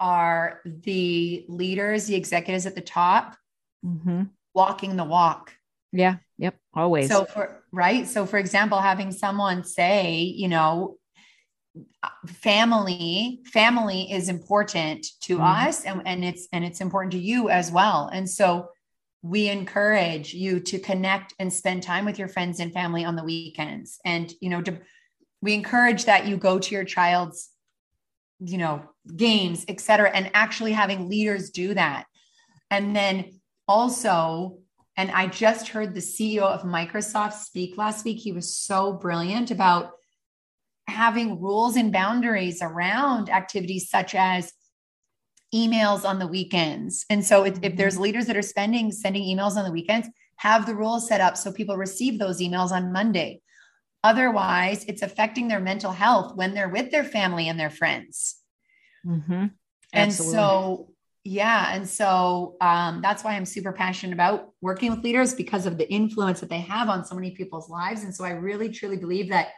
are 0.00 0.60
the 0.64 1.44
leaders, 1.48 2.06
the 2.06 2.14
executives 2.14 2.66
at 2.66 2.74
the 2.74 2.80
top, 2.80 3.36
mm-hmm. 3.84 4.24
walking 4.54 4.96
the 4.96 5.04
walk. 5.04 5.52
Yeah. 5.92 6.16
Yep. 6.38 6.56
Always. 6.74 7.08
So 7.08 7.24
for 7.24 7.62
right. 7.72 8.06
So 8.06 8.26
for 8.26 8.38
example, 8.38 8.78
having 8.80 9.12
someone 9.12 9.64
say, 9.64 10.22
you 10.22 10.48
know, 10.48 10.98
family 12.26 13.40
family 13.46 14.10
is 14.10 14.28
important 14.28 15.06
to 15.20 15.36
mm-hmm. 15.36 15.68
us 15.68 15.84
and, 15.84 16.02
and 16.06 16.24
it's 16.24 16.46
and 16.52 16.64
it's 16.64 16.80
important 16.80 17.12
to 17.12 17.18
you 17.18 17.50
as 17.50 17.70
well. 17.70 18.08
And 18.12 18.28
so 18.28 18.68
we 19.22 19.48
encourage 19.48 20.34
you 20.34 20.60
to 20.60 20.78
connect 20.78 21.34
and 21.38 21.52
spend 21.52 21.82
time 21.82 22.04
with 22.04 22.18
your 22.18 22.28
friends 22.28 22.60
and 22.60 22.72
family 22.72 23.04
on 23.04 23.16
the 23.16 23.24
weekends. 23.24 23.98
And 24.04 24.32
you 24.40 24.50
know 24.50 24.62
to, 24.62 24.78
we 25.42 25.54
encourage 25.54 26.04
that 26.04 26.26
you 26.26 26.36
go 26.36 26.58
to 26.58 26.74
your 26.74 26.84
child's 26.84 27.50
you 28.40 28.58
know 28.58 28.82
games 29.16 29.64
etc 29.68 30.10
and 30.10 30.30
actually 30.34 30.72
having 30.72 31.08
leaders 31.08 31.50
do 31.50 31.74
that. 31.74 32.04
And 32.70 32.94
then 32.94 33.40
also 33.66 34.58
and 34.96 35.10
i 35.10 35.26
just 35.26 35.68
heard 35.68 35.94
the 35.94 36.00
ceo 36.00 36.42
of 36.42 36.62
microsoft 36.62 37.32
speak 37.32 37.76
last 37.76 38.04
week. 38.04 38.18
He 38.18 38.32
was 38.32 38.54
so 38.54 38.92
brilliant 38.92 39.50
about 39.50 39.92
having 40.86 41.40
rules 41.40 41.76
and 41.76 41.92
boundaries 41.92 42.60
around 42.62 43.30
activities 43.30 43.88
such 43.88 44.14
as 44.14 44.52
emails 45.54 46.04
on 46.04 46.18
the 46.18 46.26
weekends. 46.26 47.06
And 47.08 47.24
so 47.24 47.44
if, 47.44 47.54
if, 47.54 47.60
mm-hmm. 47.60 47.76
there's 47.76 47.98
leaders 47.98 48.26
that 48.26 48.36
are 48.36 48.42
spending 48.42 48.90
sending 48.90 49.22
emails 49.22 49.56
on 49.56 49.64
the 49.64 49.72
weekends, 49.72 50.08
have 50.36 50.66
the 50.66 50.74
rules 50.74 51.06
set 51.08 51.20
up 51.20 51.36
so 51.36 51.52
people 51.52 51.76
receive 51.76 52.18
those 52.18 52.40
emails 52.40 52.72
on 52.72 52.92
Monday. 52.92 53.40
Otherwise, 54.02 54.84
it's 54.86 55.00
affecting 55.00 55.48
their 55.48 55.60
mental 55.60 55.92
health 55.92 56.36
when 56.36 56.52
they're 56.52 56.68
with 56.68 56.90
their 56.90 57.04
family 57.04 57.48
and 57.48 57.58
their 57.58 57.70
friends. 57.70 58.36
Mm-hmm. 59.06 59.46
And 59.94 60.12
so, 60.12 60.90
yeah. 61.22 61.74
And 61.74 61.88
so 61.88 62.56
um, 62.60 63.00
that's 63.00 63.24
why 63.24 63.34
I'm 63.34 63.46
super 63.46 63.72
passionate 63.72 64.12
about 64.12 64.50
working 64.60 64.90
with 64.90 65.04
leaders 65.04 65.34
because 65.34 65.64
of 65.64 65.78
the 65.78 65.90
influence 65.90 66.40
that 66.40 66.50
they 66.50 66.60
have 66.60 66.88
on 66.90 67.04
so 67.04 67.14
many 67.14 67.30
people's 67.30 67.70
lives. 67.70 68.02
And 68.02 68.14
so 68.14 68.24
I 68.24 68.30
really, 68.30 68.68
truly 68.70 68.98
believe 68.98 69.30
that 69.30 69.48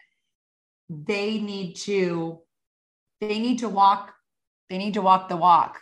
they 0.89 1.39
need 1.39 1.75
to 1.75 2.41
they 3.21 3.39
need 3.39 3.59
to 3.61 3.69
walk 3.69 4.15
they 4.69 4.79
need 4.79 4.95
to 4.95 5.03
walk 5.03 5.29
the 5.29 5.37
walk. 5.37 5.81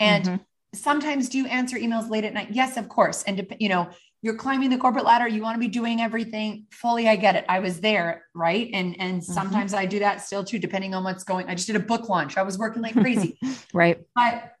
And 0.00 0.24
mm-hmm. 0.24 0.36
sometimes 0.74 1.28
do 1.28 1.38
you 1.38 1.46
answer 1.46 1.76
emails 1.76 2.10
late 2.10 2.24
at 2.24 2.34
night? 2.34 2.48
Yes 2.50 2.76
of 2.76 2.88
course. 2.88 3.22
And 3.22 3.46
you 3.58 3.68
know 3.68 3.88
you're 4.22 4.36
climbing 4.36 4.70
the 4.70 4.78
corporate 4.78 5.04
ladder 5.04 5.28
you 5.28 5.40
want 5.40 5.54
to 5.54 5.60
be 5.60 5.68
doing 5.68 6.00
everything 6.00 6.66
fully 6.72 7.06
i 7.08 7.14
get 7.14 7.36
it 7.36 7.44
i 7.48 7.60
was 7.60 7.80
there 7.80 8.24
right? 8.34 8.70
And 8.72 8.96
and 9.00 9.22
mm-hmm. 9.22 9.32
sometimes 9.32 9.74
i 9.74 9.86
do 9.86 10.00
that 10.00 10.20
still 10.20 10.44
too 10.44 10.58
depending 10.58 10.94
on 10.94 11.04
what's 11.04 11.24
going 11.24 11.48
i 11.48 11.54
just 11.54 11.66
did 11.66 11.76
a 11.76 11.80
book 11.80 12.08
launch 12.08 12.36
i 12.36 12.42
was 12.42 12.58
working 12.58 12.82
like 12.82 12.94
crazy. 12.94 13.38
Right. 13.74 13.98
But 14.14 14.52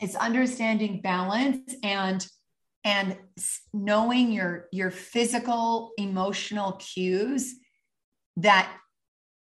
it's 0.00 0.16
understanding 0.16 1.00
balance 1.00 1.74
and 1.82 2.26
and 2.84 3.16
knowing 3.72 4.32
your 4.32 4.66
your 4.72 4.90
physical 4.90 5.92
emotional 5.96 6.72
cues 6.72 7.54
that 8.36 8.70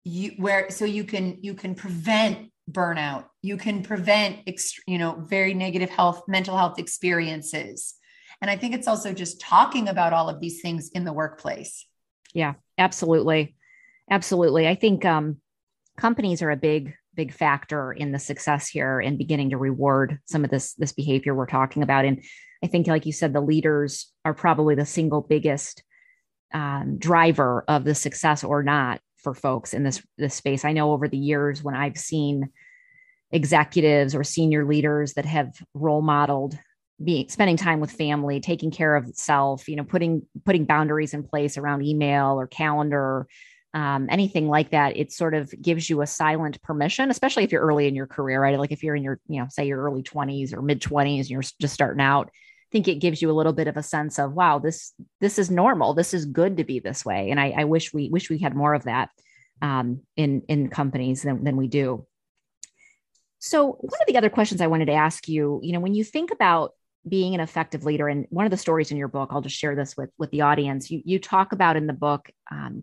you 0.04 0.32
where 0.38 0.70
so 0.70 0.84
you 0.84 1.04
can 1.04 1.38
you 1.42 1.54
can 1.54 1.74
prevent 1.74 2.50
burnout. 2.70 3.26
You 3.42 3.56
can 3.56 3.82
prevent 3.82 4.48
you 4.86 4.98
know 4.98 5.24
very 5.28 5.54
negative 5.54 5.90
health 5.90 6.22
mental 6.28 6.56
health 6.56 6.78
experiences. 6.78 7.94
And 8.42 8.50
i 8.50 8.56
think 8.56 8.74
it's 8.74 8.88
also 8.88 9.12
just 9.12 9.40
talking 9.40 9.88
about 9.88 10.14
all 10.14 10.30
of 10.30 10.40
these 10.40 10.62
things 10.62 10.90
in 10.94 11.04
the 11.04 11.12
workplace. 11.12 11.86
Yeah 12.32 12.54
absolutely. 12.78 13.54
Absolutely. 14.10 14.66
I 14.66 14.74
think 14.74 15.04
um, 15.04 15.36
companies 15.96 16.42
are 16.42 16.50
a 16.50 16.56
big 16.56 16.94
big 17.14 17.32
factor 17.32 17.92
in 17.92 18.12
the 18.12 18.18
success 18.18 18.68
here 18.68 19.00
and 19.00 19.18
beginning 19.18 19.50
to 19.50 19.56
reward 19.56 20.18
some 20.24 20.44
of 20.44 20.50
this 20.50 20.74
this 20.74 20.92
behavior 20.92 21.34
we're 21.34 21.46
talking 21.46 21.82
about. 21.82 22.04
And 22.04 22.22
i 22.62 22.66
think 22.66 22.86
like 22.86 23.06
you 23.06 23.12
said 23.12 23.32
the 23.32 23.40
leaders 23.40 24.10
are 24.24 24.34
probably 24.34 24.74
the 24.74 24.86
single 24.86 25.20
biggest 25.20 25.82
um, 26.52 26.98
driver 26.98 27.64
of 27.68 27.84
the 27.84 27.94
success 27.94 28.42
or 28.42 28.62
not 28.62 29.00
for 29.22 29.34
folks 29.34 29.74
in 29.74 29.82
this 29.82 30.02
this 30.18 30.34
space. 30.34 30.64
I 30.64 30.72
know 30.72 30.92
over 30.92 31.08
the 31.08 31.18
years 31.18 31.62
when 31.62 31.74
I've 31.74 31.98
seen 31.98 32.50
executives 33.30 34.14
or 34.14 34.24
senior 34.24 34.64
leaders 34.64 35.14
that 35.14 35.24
have 35.24 35.52
role 35.74 36.02
modeled 36.02 36.58
being 37.02 37.28
spending 37.28 37.56
time 37.56 37.80
with 37.80 37.90
family, 37.90 38.40
taking 38.40 38.70
care 38.70 38.94
of 38.94 39.06
self, 39.14 39.68
you 39.68 39.76
know, 39.76 39.84
putting 39.84 40.22
putting 40.44 40.64
boundaries 40.64 41.14
in 41.14 41.22
place 41.22 41.56
around 41.56 41.82
email 41.82 42.38
or 42.38 42.46
calendar, 42.46 43.26
um, 43.72 44.08
anything 44.10 44.48
like 44.48 44.70
that. 44.70 44.96
It 44.96 45.12
sort 45.12 45.34
of 45.34 45.52
gives 45.60 45.88
you 45.88 46.02
a 46.02 46.06
silent 46.06 46.60
permission, 46.62 47.10
especially 47.10 47.44
if 47.44 47.52
you're 47.52 47.62
early 47.62 47.86
in 47.86 47.94
your 47.94 48.06
career, 48.06 48.42
right? 48.42 48.58
Like 48.58 48.72
if 48.72 48.82
you're 48.82 48.96
in 48.96 49.02
your, 49.02 49.18
you 49.28 49.40
know, 49.40 49.46
say 49.48 49.66
your 49.66 49.82
early 49.82 50.02
20s 50.02 50.52
or 50.52 50.60
mid 50.60 50.80
20s, 50.80 51.20
and 51.20 51.30
you're 51.30 51.42
just 51.42 51.74
starting 51.74 52.02
out 52.02 52.30
think 52.70 52.88
it 52.88 52.96
gives 52.96 53.20
you 53.20 53.30
a 53.30 53.34
little 53.34 53.52
bit 53.52 53.68
of 53.68 53.76
a 53.76 53.82
sense 53.82 54.18
of 54.18 54.32
wow 54.32 54.58
this 54.58 54.92
this 55.20 55.38
is 55.38 55.50
normal. 55.50 55.94
This 55.94 56.14
is 56.14 56.24
good 56.24 56.56
to 56.58 56.64
be 56.64 56.78
this 56.78 57.04
way. 57.04 57.30
And 57.30 57.40
i, 57.40 57.50
I 57.56 57.64
wish 57.64 57.92
we 57.92 58.08
wish 58.08 58.30
we 58.30 58.38
had 58.38 58.54
more 58.54 58.74
of 58.74 58.84
that 58.84 59.10
um, 59.62 60.02
in 60.16 60.42
in 60.48 60.68
companies 60.68 61.22
than, 61.22 61.44
than 61.44 61.56
we 61.56 61.68
do. 61.68 62.06
So 63.38 63.72
one 63.72 64.00
of 64.00 64.06
the 64.06 64.16
other 64.16 64.30
questions 64.30 64.60
i 64.60 64.66
wanted 64.66 64.86
to 64.86 64.92
ask 64.92 65.28
you 65.28 65.60
you 65.62 65.72
know 65.72 65.80
when 65.80 65.94
you 65.94 66.04
think 66.04 66.30
about 66.30 66.72
being 67.08 67.34
an 67.34 67.40
effective 67.40 67.84
leader 67.84 68.08
and 68.08 68.26
one 68.28 68.44
of 68.44 68.50
the 68.50 68.58
stories 68.58 68.90
in 68.90 68.98
your 68.98 69.08
book 69.08 69.30
i'll 69.32 69.40
just 69.40 69.56
share 69.56 69.74
this 69.74 69.96
with 69.96 70.10
with 70.18 70.30
the 70.30 70.42
audience 70.42 70.90
you 70.90 71.00
you 71.06 71.18
talk 71.18 71.52
about 71.52 71.76
in 71.76 71.86
the 71.86 71.94
book 71.94 72.30
um, 72.50 72.82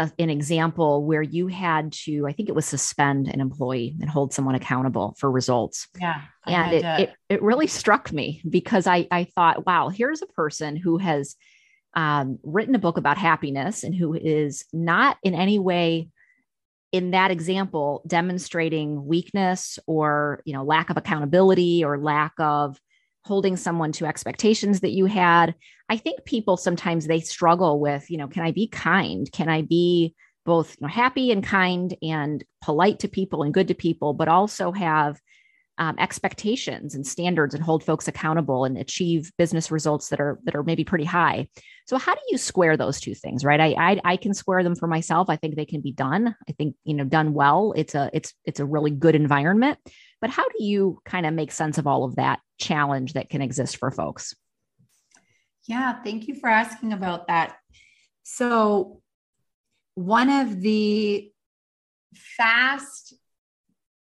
a, 0.00 0.10
an 0.18 0.30
example 0.30 1.04
where 1.04 1.22
you 1.22 1.46
had 1.46 1.92
to, 1.92 2.26
I 2.26 2.32
think 2.32 2.48
it 2.48 2.54
was 2.54 2.64
suspend 2.64 3.28
an 3.28 3.40
employee 3.40 3.94
and 4.00 4.08
hold 4.08 4.32
someone 4.32 4.54
accountable 4.54 5.14
for 5.18 5.30
results. 5.30 5.88
Yeah. 6.00 6.22
And 6.46 6.72
it, 6.72 6.84
it, 6.84 7.14
it, 7.28 7.42
really 7.42 7.66
struck 7.66 8.10
me 8.10 8.40
because 8.48 8.86
I, 8.86 9.06
I 9.10 9.24
thought, 9.24 9.66
wow, 9.66 9.90
here's 9.90 10.22
a 10.22 10.26
person 10.26 10.74
who 10.74 10.96
has 10.96 11.36
um, 11.94 12.38
written 12.42 12.74
a 12.74 12.78
book 12.78 12.96
about 12.96 13.18
happiness 13.18 13.84
and 13.84 13.94
who 13.94 14.14
is 14.14 14.64
not 14.72 15.18
in 15.22 15.34
any 15.34 15.58
way 15.58 16.08
in 16.92 17.10
that 17.10 17.30
example 17.30 18.02
demonstrating 18.06 19.04
weakness 19.04 19.78
or 19.86 20.42
you 20.44 20.52
know 20.52 20.64
lack 20.64 20.90
of 20.90 20.96
accountability 20.96 21.84
or 21.84 21.98
lack 21.98 22.32
of 22.38 22.80
holding 23.24 23.56
someone 23.56 23.92
to 23.92 24.06
expectations 24.06 24.80
that 24.80 24.92
you 24.92 25.06
had. 25.06 25.54
I 25.88 25.96
think 25.96 26.24
people 26.24 26.56
sometimes 26.56 27.06
they 27.06 27.20
struggle 27.20 27.80
with 27.80 28.10
you 28.10 28.18
know 28.18 28.28
can 28.28 28.44
i 28.44 28.50
be 28.50 28.66
kind? 28.68 29.30
Can 29.32 29.48
i 29.48 29.62
be 29.62 30.14
both 30.46 30.76
you 30.80 30.86
know, 30.86 30.92
happy 30.92 31.30
and 31.30 31.44
kind 31.44 31.96
and 32.02 32.44
polite 32.62 33.00
to 33.00 33.08
people 33.08 33.42
and 33.42 33.54
good 33.54 33.68
to 33.68 33.74
people 33.74 34.14
but 34.14 34.28
also 34.28 34.72
have 34.72 35.20
um, 35.78 35.96
expectations 35.98 36.94
and 36.94 37.06
standards 37.06 37.54
and 37.54 37.64
hold 37.64 37.82
folks 37.82 38.06
accountable 38.06 38.66
and 38.66 38.76
achieve 38.76 39.32
business 39.38 39.70
results 39.70 40.10
that 40.10 40.20
are 40.20 40.38
that 40.44 40.54
are 40.54 40.62
maybe 40.62 40.84
pretty 40.84 41.06
high. 41.06 41.48
So 41.86 41.96
how 41.96 42.14
do 42.14 42.20
you 42.28 42.36
square 42.36 42.76
those 42.76 43.00
two 43.00 43.14
things 43.14 43.44
right? 43.44 43.60
I, 43.60 43.74
I 43.78 44.00
i 44.04 44.16
can 44.16 44.34
square 44.34 44.62
them 44.62 44.76
for 44.76 44.86
myself. 44.86 45.30
I 45.30 45.36
think 45.36 45.56
they 45.56 45.64
can 45.64 45.80
be 45.80 45.92
done. 45.92 46.36
I 46.48 46.52
think 46.52 46.76
you 46.84 46.94
know 46.94 47.04
done 47.04 47.32
well. 47.32 47.72
It's 47.74 47.94
a 47.94 48.10
it's 48.12 48.34
it's 48.44 48.60
a 48.60 48.66
really 48.66 48.90
good 48.90 49.14
environment 49.14 49.78
but 50.20 50.30
how 50.30 50.48
do 50.48 50.64
you 50.64 51.00
kind 51.04 51.26
of 51.26 51.34
make 51.34 51.52
sense 51.52 51.78
of 51.78 51.86
all 51.86 52.04
of 52.04 52.16
that 52.16 52.40
challenge 52.58 53.14
that 53.14 53.30
can 53.30 53.42
exist 53.42 53.76
for 53.76 53.90
folks 53.90 54.34
yeah 55.66 56.02
thank 56.02 56.28
you 56.28 56.34
for 56.34 56.48
asking 56.48 56.92
about 56.92 57.26
that 57.26 57.56
so 58.22 59.00
one 59.94 60.30
of 60.30 60.60
the 60.60 61.30
fast 62.14 63.14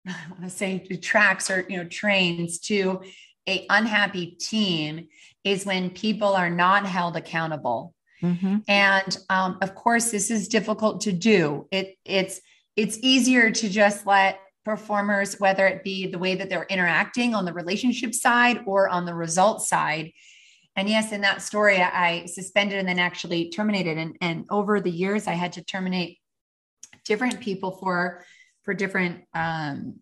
I 0.07 0.15
want 0.29 0.43
to 0.43 0.49
say 0.49 0.79
tracks 0.79 1.49
or 1.49 1.65
you 1.67 1.77
know 1.77 1.85
trains 1.85 2.59
to 2.61 3.01
a 3.47 3.65
unhappy 3.69 4.31
team 4.39 5.07
is 5.43 5.65
when 5.65 5.91
people 5.91 6.29
are 6.29 6.49
not 6.49 6.85
held 6.85 7.15
accountable. 7.15 7.93
Mm-hmm. 8.21 8.57
And 8.67 9.17
um, 9.29 9.59
of 9.61 9.75
course, 9.75 10.09
this 10.09 10.31
is 10.31 10.47
difficult 10.47 11.01
to 11.01 11.11
do. 11.11 11.67
It 11.71 11.95
it's 12.05 12.41
it's 12.75 12.97
easier 13.01 13.51
to 13.51 13.69
just 13.69 14.05
let 14.05 14.39
performers, 14.65 15.39
whether 15.39 15.67
it 15.67 15.83
be 15.83 16.07
the 16.07 16.19
way 16.19 16.35
that 16.35 16.49
they're 16.49 16.65
interacting 16.69 17.33
on 17.33 17.45
the 17.45 17.53
relationship 17.53 18.13
side 18.13 18.61
or 18.65 18.89
on 18.89 19.05
the 19.05 19.13
result 19.13 19.61
side. 19.61 20.11
And 20.75 20.89
yes, 20.89 21.13
in 21.13 21.21
that 21.21 21.41
story, 21.41 21.77
I 21.77 22.25
suspended 22.25 22.79
and 22.79 22.87
then 22.87 22.99
actually 22.99 23.49
terminated. 23.49 23.97
And, 23.97 24.17
and 24.19 24.45
over 24.49 24.81
the 24.81 24.91
years, 24.91 25.27
I 25.27 25.33
had 25.33 25.53
to 25.53 25.63
terminate 25.63 26.17
different 27.05 27.39
people 27.39 27.71
for 27.71 28.25
for 28.63 28.73
different 28.73 29.21
um, 29.35 29.99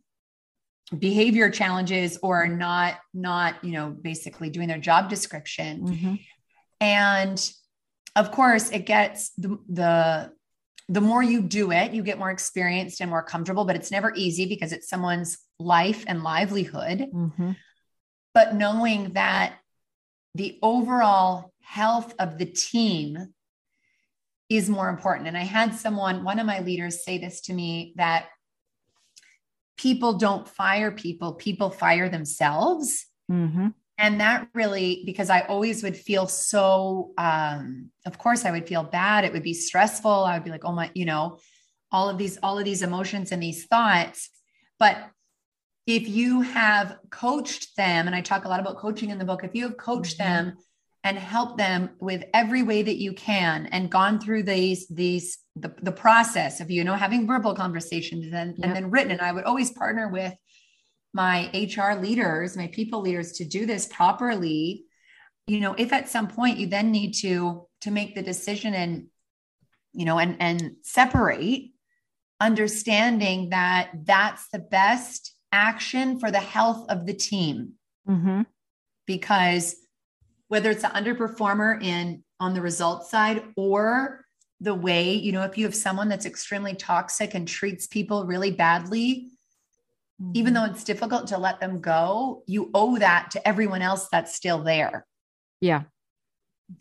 behavior 0.98 1.50
challenges 1.50 2.18
or 2.24 2.48
not 2.48 2.96
not 3.14 3.64
you 3.64 3.72
know 3.72 3.90
basically 3.90 4.50
doing 4.50 4.68
their 4.68 4.80
job 4.80 5.10
description 5.10 5.88
mm-hmm. 5.88 6.16
and 6.80 7.52
of 8.16 8.32
course 8.32 8.70
it 8.70 8.86
gets 8.86 9.32
the, 9.38 9.58
the 9.70 10.32
the 10.94 11.02
more 11.02 11.24
you 11.24 11.42
do 11.42 11.72
it 11.72 11.94
you 11.94 12.04
get 12.04 12.20
more 12.20 12.32
experienced 12.32 13.02
and 13.02 13.10
more 13.10 13.24
comfortable 13.24 13.66
but 13.66 13.76
it's 13.76 13.92
never 13.92 14.14
easy 14.16 14.46
because 14.46 14.72
it's 14.72 14.90
someone's 14.90 15.38
life 15.60 16.04
and 16.08 16.24
livelihood 16.24 17.08
mm-hmm. 17.14 17.52
but 18.34 18.56
knowing 18.56 19.14
that 19.14 19.56
the 20.36 20.58
overall 20.62 21.52
health 21.62 22.14
of 22.20 22.38
the 22.38 22.46
team 22.46 23.34
is 24.50 24.70
more 24.70 24.90
important 24.90 25.28
and 25.28 25.38
i 25.38 25.44
had 25.44 25.74
someone 25.74 26.24
one 26.24 26.40
of 26.40 26.46
my 26.46 26.60
leaders 26.60 27.04
say 27.04 27.18
this 27.18 27.42
to 27.42 27.54
me 27.54 27.94
that 27.96 28.28
people 29.78 30.14
don't 30.14 30.48
fire 30.48 30.92
people, 30.92 31.34
people 31.34 31.70
fire 31.70 32.10
themselves. 32.10 33.06
Mm-hmm. 33.32 33.68
And 34.04 34.20
that 34.20 34.50
really, 34.54 35.02
because 35.06 35.30
I 35.30 35.42
always 35.42 35.82
would 35.82 35.96
feel 35.96 36.28
so, 36.28 37.14
um, 37.18 37.90
of 38.06 38.18
course, 38.18 38.44
I 38.44 38.52
would 38.52 38.68
feel 38.68 38.84
bad. 38.84 39.24
It 39.24 39.32
would 39.32 39.44
be 39.44 39.54
stressful. 39.54 40.12
I 40.12 40.34
would 40.34 40.44
be 40.44 40.50
like, 40.50 40.66
oh 40.66 40.74
my, 40.74 40.92
you 40.94 41.06
know, 41.06 41.40
all 41.90 42.10
of 42.10 42.18
these, 42.18 42.38
all 42.44 42.60
of 42.60 42.66
these 42.66 42.82
emotions 42.82 43.32
and 43.32 43.42
these 43.42 43.66
thoughts. 43.66 44.30
But 44.78 44.98
if 45.88 46.06
you 46.10 46.42
have 46.42 46.98
coached 47.12 47.78
them, 47.78 48.08
and 48.08 48.14
I 48.14 48.20
talk 48.20 48.44
a 48.44 48.50
lot 48.50 48.60
about 48.60 48.76
coaching 48.76 49.10
in 49.10 49.20
the 49.20 49.26
book, 49.26 49.46
if 49.46 49.56
you 49.56 49.64
have 49.64 49.78
coached 49.78 50.20
mm-hmm. 50.20 50.48
them 50.48 50.58
and 51.06 51.18
helped 51.18 51.58
them 51.58 51.92
with 52.02 52.26
every 52.34 52.62
way 52.62 52.82
that 52.82 52.98
you 52.98 53.14
can 53.14 53.68
and 53.68 53.90
gone 53.90 54.20
through 54.20 54.44
these, 54.44 54.86
these 54.90 55.38
the, 55.56 55.74
the 55.82 55.92
process 55.94 56.60
of 56.60 56.72
you 56.72 56.84
know 56.84 56.96
having 56.96 57.28
verbal 57.28 57.54
conversations 57.54 58.34
and, 58.34 58.58
yep. 58.58 58.66
and 58.66 58.76
then 58.76 58.90
written 58.90 59.12
and 59.12 59.22
i 59.22 59.32
would 59.32 59.44
always 59.44 59.72
partner 59.72 60.10
with 60.10 60.34
my 61.14 61.50
hr 61.54 62.00
leaders 62.00 62.58
my 62.58 62.68
people 62.68 63.02
leaders 63.02 63.34
to 63.34 63.46
do 63.46 63.66
this 63.66 63.86
properly 63.88 64.86
you 65.48 65.60
know 65.60 65.76
if 65.78 65.94
at 65.94 66.10
some 66.10 66.28
point 66.28 66.58
you 66.58 66.68
then 66.68 66.92
need 66.92 67.14
to 67.14 67.68
to 67.82 67.92
make 67.92 68.16
the 68.16 68.22
decision 68.22 68.74
and 68.74 69.08
you 69.94 70.06
know 70.06 70.20
and 70.20 70.38
and 70.40 70.76
separate 70.82 71.72
understanding 72.40 73.50
that 73.50 73.92
that's 74.04 74.50
the 74.50 74.60
best 74.60 75.34
action 75.52 76.20
for 76.20 76.32
the 76.32 76.40
health 76.40 76.86
of 76.90 77.06
the 77.06 77.14
team 77.14 77.74
mm-hmm. 78.08 78.42
because 79.06 79.76
whether 80.48 80.70
it's 80.70 80.84
an 80.84 80.92
underperformer 80.92 81.82
in 81.82 82.24
on 82.40 82.54
the 82.54 82.62
results 82.62 83.10
side 83.10 83.44
or 83.56 84.24
the 84.60 84.74
way, 84.74 85.14
you 85.14 85.32
know, 85.32 85.44
if 85.44 85.58
you 85.58 85.66
have 85.66 85.76
someone 85.76 86.08
that's 86.08 86.26
extremely 86.26 86.74
toxic 86.74 87.34
and 87.34 87.48
treats 87.48 87.86
people 87.86 88.26
really 88.26 88.52
badly, 88.52 89.30
mm-hmm. 90.22 90.32
even 90.36 90.54
though 90.54 90.66
it's 90.66 90.84
difficult 90.84 91.28
to 91.28 91.38
let 91.38 91.60
them 91.60 91.82
go, 91.82 92.44
you 92.48 92.70
owe 92.74 92.98
that 92.98 93.32
to 93.32 93.48
everyone 93.48 93.82
else 93.82 94.08
that's 94.12 94.36
still 94.36 94.64
there. 94.64 95.06
Yeah. 95.62 95.84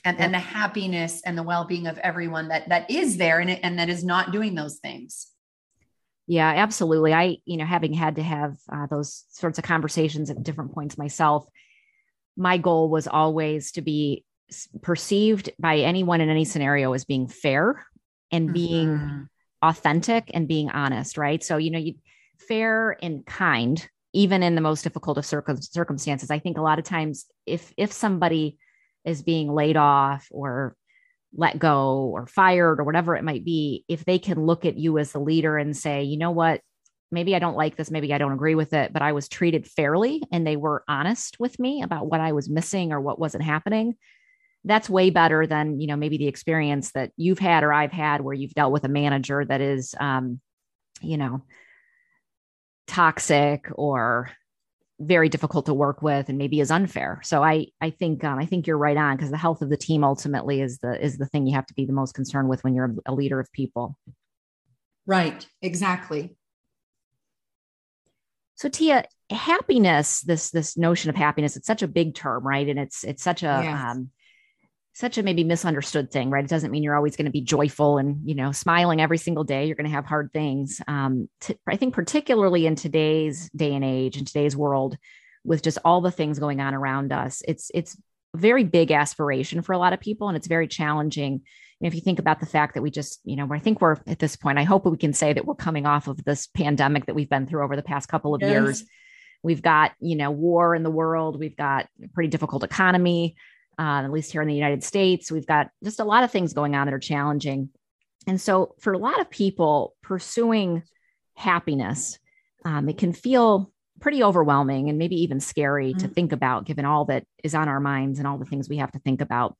And, 0.04 0.18
yeah. 0.18 0.24
and 0.24 0.34
the 0.34 0.38
happiness 0.38 1.22
and 1.24 1.36
the 1.36 1.42
well-being 1.42 1.86
of 1.86 1.98
everyone 1.98 2.48
that 2.48 2.68
that 2.68 2.90
is 2.90 3.16
there 3.16 3.40
and, 3.40 3.50
and 3.50 3.78
that 3.78 3.88
is 3.88 4.04
not 4.04 4.32
doing 4.32 4.54
those 4.54 4.78
things. 4.78 5.28
Yeah, 6.26 6.48
absolutely. 6.48 7.12
I, 7.12 7.38
you 7.44 7.56
know, 7.56 7.66
having 7.66 7.92
had 7.92 8.16
to 8.16 8.22
have 8.22 8.56
uh, 8.72 8.86
those 8.86 9.24
sorts 9.30 9.58
of 9.58 9.64
conversations 9.64 10.30
at 10.30 10.42
different 10.42 10.72
points 10.72 10.96
myself, 10.96 11.46
my 12.36 12.58
goal 12.58 12.88
was 12.88 13.08
always 13.08 13.72
to 13.72 13.82
be 13.82 14.24
perceived 14.80 15.50
by 15.58 15.78
anyone 15.78 16.20
in 16.20 16.28
any 16.30 16.44
scenario 16.44 16.92
as 16.92 17.04
being 17.04 17.26
fair 17.26 17.84
and 18.30 18.52
being 18.52 18.88
mm-hmm. 18.88 19.22
authentic 19.62 20.30
and 20.32 20.48
being 20.48 20.70
honest, 20.70 21.18
right? 21.18 21.42
So, 21.42 21.56
you 21.56 21.70
know, 21.70 21.78
you 21.78 21.94
fair 22.48 22.96
and 23.02 23.24
kind, 23.26 23.86
even 24.12 24.42
in 24.42 24.54
the 24.54 24.60
most 24.60 24.82
difficult 24.82 25.18
of 25.18 25.26
circum- 25.26 25.60
circumstances. 25.60 26.30
I 26.30 26.38
think 26.38 26.58
a 26.58 26.62
lot 26.62 26.78
of 26.78 26.84
times 26.84 27.26
if 27.46 27.72
if 27.76 27.92
somebody 27.92 28.58
is 29.04 29.22
being 29.22 29.52
laid 29.52 29.76
off 29.76 30.28
or 30.30 30.76
let 31.34 31.58
go 31.58 32.10
or 32.12 32.26
fired 32.26 32.78
or 32.78 32.84
whatever 32.84 33.16
it 33.16 33.24
might 33.24 33.44
be, 33.44 33.84
if 33.88 34.04
they 34.04 34.18
can 34.18 34.44
look 34.44 34.64
at 34.64 34.76
you 34.76 34.98
as 34.98 35.12
the 35.12 35.18
leader 35.18 35.56
and 35.56 35.76
say, 35.76 36.02
you 36.02 36.18
know 36.18 36.30
what, 36.30 36.60
maybe 37.10 37.34
I 37.34 37.38
don't 37.38 37.56
like 37.56 37.76
this, 37.76 37.90
maybe 37.90 38.12
I 38.12 38.18
don't 38.18 38.32
agree 38.32 38.54
with 38.54 38.74
it, 38.74 38.92
but 38.92 39.02
I 39.02 39.12
was 39.12 39.28
treated 39.28 39.66
fairly 39.66 40.22
and 40.30 40.46
they 40.46 40.56
were 40.56 40.84
honest 40.86 41.40
with 41.40 41.58
me 41.58 41.82
about 41.82 42.06
what 42.06 42.20
I 42.20 42.32
was 42.32 42.50
missing 42.50 42.92
or 42.92 43.00
what 43.00 43.18
wasn't 43.18 43.44
happening 43.44 43.96
that's 44.64 44.88
way 44.88 45.10
better 45.10 45.46
than 45.46 45.80
you 45.80 45.86
know 45.86 45.96
maybe 45.96 46.18
the 46.18 46.28
experience 46.28 46.92
that 46.92 47.10
you've 47.16 47.38
had 47.38 47.64
or 47.64 47.72
I've 47.72 47.92
had 47.92 48.20
where 48.20 48.34
you've 48.34 48.54
dealt 48.54 48.72
with 48.72 48.84
a 48.84 48.88
manager 48.88 49.44
that 49.44 49.60
is 49.60 49.94
um, 49.98 50.40
you 51.00 51.16
know 51.16 51.42
toxic 52.86 53.68
or 53.74 54.30
very 55.00 55.28
difficult 55.28 55.66
to 55.66 55.74
work 55.74 56.02
with 56.02 56.28
and 56.28 56.38
maybe 56.38 56.60
is 56.60 56.70
unfair. 56.70 57.20
So 57.24 57.42
I 57.42 57.66
I 57.80 57.90
think 57.90 58.24
um, 58.24 58.38
I 58.38 58.46
think 58.46 58.66
you're 58.66 58.78
right 58.78 58.96
on 58.96 59.16
because 59.16 59.30
the 59.30 59.36
health 59.36 59.62
of 59.62 59.70
the 59.70 59.76
team 59.76 60.04
ultimately 60.04 60.60
is 60.60 60.78
the 60.78 61.02
is 61.02 61.18
the 61.18 61.26
thing 61.26 61.46
you 61.46 61.54
have 61.54 61.66
to 61.66 61.74
be 61.74 61.84
the 61.86 61.92
most 61.92 62.14
concerned 62.14 62.48
with 62.48 62.62
when 62.64 62.74
you're 62.74 62.94
a 63.06 63.14
leader 63.14 63.40
of 63.40 63.50
people. 63.52 63.98
Right. 65.06 65.46
Exactly. 65.60 66.36
So 68.54 68.68
Tia, 68.68 69.04
happiness 69.32 70.20
this 70.20 70.50
this 70.50 70.76
notion 70.76 71.10
of 71.10 71.16
happiness 71.16 71.56
it's 71.56 71.66
such 71.66 71.82
a 71.82 71.88
big 71.88 72.14
term 72.14 72.46
right 72.46 72.68
and 72.68 72.78
it's 72.78 73.02
it's 73.04 73.22
such 73.22 73.42
a 73.42 73.60
yes. 73.64 73.80
um, 73.82 74.10
such 74.94 75.16
a 75.16 75.22
maybe 75.22 75.42
misunderstood 75.42 76.10
thing, 76.10 76.30
right? 76.30 76.44
It 76.44 76.50
doesn't 76.50 76.70
mean 76.70 76.82
you're 76.82 76.96
always 76.96 77.16
going 77.16 77.24
to 77.24 77.32
be 77.32 77.40
joyful 77.40 77.98
and 77.98 78.28
you 78.28 78.34
know 78.34 78.52
smiling 78.52 79.00
every 79.00 79.18
single 79.18 79.44
day. 79.44 79.66
You're 79.66 79.76
going 79.76 79.88
to 79.88 79.94
have 79.94 80.04
hard 80.04 80.30
things. 80.32 80.80
Um, 80.86 81.28
t- 81.40 81.58
I 81.66 81.76
think 81.76 81.94
particularly 81.94 82.66
in 82.66 82.76
today's 82.76 83.48
day 83.50 83.74
and 83.74 83.84
age, 83.84 84.18
in 84.18 84.24
today's 84.24 84.56
world, 84.56 84.96
with 85.44 85.62
just 85.62 85.78
all 85.84 86.00
the 86.00 86.10
things 86.10 86.38
going 86.38 86.60
on 86.60 86.74
around 86.74 87.12
us, 87.12 87.42
it's 87.48 87.70
it's 87.74 87.96
a 88.34 88.38
very 88.38 88.64
big 88.64 88.90
aspiration 88.90 89.62
for 89.62 89.72
a 89.72 89.78
lot 89.78 89.92
of 89.92 90.00
people, 90.00 90.28
and 90.28 90.36
it's 90.36 90.46
very 90.46 90.68
challenging. 90.68 91.42
And 91.80 91.88
if 91.88 91.94
you 91.94 92.00
think 92.00 92.18
about 92.18 92.38
the 92.38 92.46
fact 92.46 92.74
that 92.74 92.82
we 92.82 92.90
just, 92.90 93.20
you 93.24 93.34
know, 93.34 93.48
I 93.50 93.58
think 93.58 93.80
we're 93.80 93.96
at 94.06 94.20
this 94.20 94.36
point. 94.36 94.58
I 94.58 94.62
hope 94.62 94.84
we 94.84 94.96
can 94.96 95.12
say 95.12 95.32
that 95.32 95.46
we're 95.46 95.54
coming 95.54 95.84
off 95.84 96.06
of 96.06 96.22
this 96.22 96.46
pandemic 96.46 97.06
that 97.06 97.14
we've 97.14 97.28
been 97.28 97.46
through 97.46 97.64
over 97.64 97.74
the 97.74 97.82
past 97.82 98.08
couple 98.08 98.34
of 98.34 98.40
yes. 98.40 98.50
years. 98.50 98.84
We've 99.42 99.62
got, 99.62 99.90
you 99.98 100.14
know, 100.14 100.30
war 100.30 100.76
in 100.76 100.84
the 100.84 100.90
world. 100.90 101.40
We've 101.40 101.56
got 101.56 101.88
a 102.04 102.06
pretty 102.08 102.28
difficult 102.28 102.62
economy 102.62 103.34
uh, 103.82 104.04
at 104.04 104.12
least 104.12 104.30
here 104.30 104.42
in 104.42 104.48
the 104.48 104.54
United 104.54 104.84
States. 104.84 105.32
We've 105.32 105.46
got 105.46 105.68
just 105.82 105.98
a 105.98 106.04
lot 106.04 106.22
of 106.22 106.30
things 106.30 106.52
going 106.52 106.76
on 106.76 106.86
that 106.86 106.94
are 106.94 107.00
challenging. 107.00 107.70
And 108.28 108.40
so, 108.40 108.76
for 108.78 108.92
a 108.92 108.98
lot 108.98 109.20
of 109.20 109.28
people, 109.28 109.96
pursuing 110.02 110.84
happiness, 111.34 112.18
um, 112.64 112.88
it 112.88 112.96
can 112.96 113.12
feel 113.12 113.72
pretty 113.98 114.22
overwhelming 114.22 114.88
and 114.88 114.98
maybe 114.98 115.22
even 115.22 115.40
scary 115.40 115.90
mm-hmm. 115.90 115.98
to 115.98 116.08
think 116.08 116.30
about, 116.32 116.64
given 116.64 116.84
all 116.84 117.06
that 117.06 117.24
is 117.42 117.56
on 117.56 117.68
our 117.68 117.80
minds 117.80 118.18
and 118.20 118.28
all 118.28 118.38
the 118.38 118.44
things 118.44 118.68
we 118.68 118.76
have 118.76 118.92
to 118.92 119.00
think 119.00 119.20
about. 119.20 119.56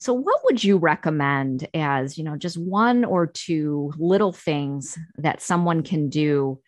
So, 0.00 0.12
what 0.12 0.40
would 0.44 0.62
you 0.62 0.76
recommend 0.76 1.66
as, 1.72 2.18
you 2.18 2.24
know, 2.24 2.36
just 2.36 2.58
one 2.58 3.06
or 3.06 3.26
two 3.26 3.94
little 3.96 4.32
things 4.32 4.98
that 5.16 5.40
someone 5.40 5.82
can 5.82 6.10
do 6.10 6.60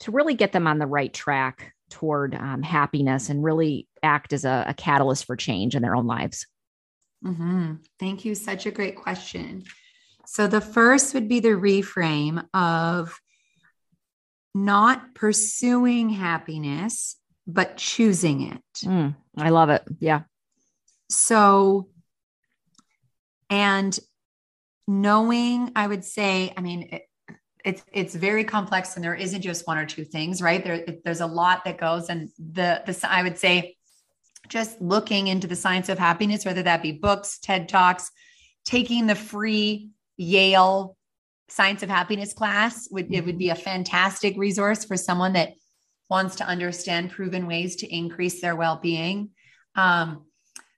to 0.00 0.10
really 0.10 0.34
get 0.34 0.52
them 0.52 0.66
on 0.66 0.78
the 0.78 0.86
right 0.86 1.14
track 1.14 1.72
toward 1.92 2.34
um, 2.34 2.62
happiness 2.62 3.28
and 3.28 3.44
really 3.44 3.86
act 4.02 4.32
as 4.32 4.44
a, 4.44 4.64
a, 4.68 4.74
catalyst 4.74 5.26
for 5.26 5.36
change 5.36 5.76
in 5.76 5.82
their 5.82 5.94
own 5.94 6.06
lives? 6.06 6.46
Mm-hmm. 7.24 7.74
Thank 8.00 8.24
you. 8.24 8.34
Such 8.34 8.66
a 8.66 8.70
great 8.70 8.96
question. 8.96 9.62
So, 10.26 10.46
the 10.46 10.60
first 10.60 11.14
would 11.14 11.28
be 11.28 11.40
the 11.40 11.50
reframe 11.50 12.44
of 12.54 13.20
not 14.54 15.14
pursuing 15.14 16.10
happiness, 16.10 17.16
but 17.46 17.76
choosing 17.76 18.52
it. 18.52 18.62
Mm, 18.84 19.14
I 19.36 19.50
love 19.50 19.70
it. 19.70 19.82
Yeah. 20.00 20.22
So, 21.10 21.88
and 23.50 23.98
knowing, 24.88 25.72
I 25.76 25.86
would 25.86 26.04
say, 26.04 26.52
I 26.56 26.60
mean, 26.60 26.88
it, 26.92 27.02
it's 27.64 27.82
it's 27.92 28.14
very 28.14 28.44
complex, 28.44 28.96
and 28.96 29.04
there 29.04 29.14
isn't 29.14 29.42
just 29.42 29.66
one 29.66 29.78
or 29.78 29.86
two 29.86 30.04
things, 30.04 30.42
right? 30.42 30.62
There, 30.62 30.84
there's 31.04 31.20
a 31.20 31.26
lot 31.26 31.64
that 31.64 31.78
goes, 31.78 32.08
and 32.08 32.30
the 32.38 32.82
the 32.86 33.08
I 33.08 33.22
would 33.22 33.38
say, 33.38 33.76
just 34.48 34.80
looking 34.80 35.28
into 35.28 35.46
the 35.46 35.56
science 35.56 35.88
of 35.88 35.98
happiness, 35.98 36.44
whether 36.44 36.62
that 36.62 36.82
be 36.82 36.92
books, 36.92 37.38
TED 37.38 37.68
talks, 37.68 38.10
taking 38.64 39.06
the 39.06 39.14
free 39.14 39.90
Yale 40.16 40.96
Science 41.48 41.82
of 41.82 41.88
Happiness 41.88 42.32
class 42.32 42.88
would 42.90 43.12
it 43.12 43.24
would 43.24 43.38
be 43.38 43.50
a 43.50 43.54
fantastic 43.54 44.36
resource 44.36 44.84
for 44.84 44.96
someone 44.96 45.34
that 45.34 45.52
wants 46.08 46.36
to 46.36 46.46
understand 46.46 47.10
proven 47.10 47.46
ways 47.46 47.76
to 47.76 47.94
increase 47.94 48.40
their 48.40 48.56
well-being. 48.56 49.30
Um, 49.74 50.26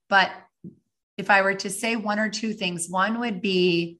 but 0.09 0.31
if 1.17 1.31
I 1.31 1.43
were 1.43 1.55
to 1.55 1.71
say 1.71 1.97
one 1.97 2.19
or 2.19 2.29
two 2.29 2.53
things, 2.53 2.89
one 2.89 3.21
would 3.21 3.41
be 3.41 3.99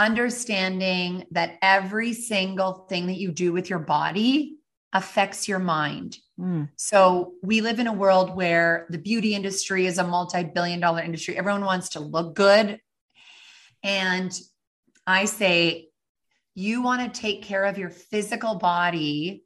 understanding 0.00 1.26
that 1.30 1.58
every 1.60 2.14
single 2.14 2.86
thing 2.88 3.06
that 3.06 3.18
you 3.18 3.30
do 3.30 3.52
with 3.52 3.68
your 3.68 3.78
body 3.78 4.56
affects 4.94 5.46
your 5.46 5.58
mind. 5.58 6.16
Mm. 6.40 6.70
So 6.76 7.34
we 7.42 7.60
live 7.60 7.78
in 7.78 7.86
a 7.86 7.92
world 7.92 8.34
where 8.34 8.86
the 8.88 8.96
beauty 8.96 9.34
industry 9.34 9.86
is 9.86 9.98
a 9.98 10.04
multi-billion 10.04 10.80
dollar 10.80 11.02
industry. 11.02 11.36
Everyone 11.36 11.66
wants 11.66 11.90
to 11.90 12.00
look 12.00 12.34
good. 12.34 12.80
And 13.82 14.32
I 15.06 15.26
say 15.26 15.88
you 16.54 16.82
want 16.82 17.14
to 17.14 17.20
take 17.20 17.42
care 17.42 17.66
of 17.66 17.76
your 17.76 17.90
physical 17.90 18.54
body 18.54 19.44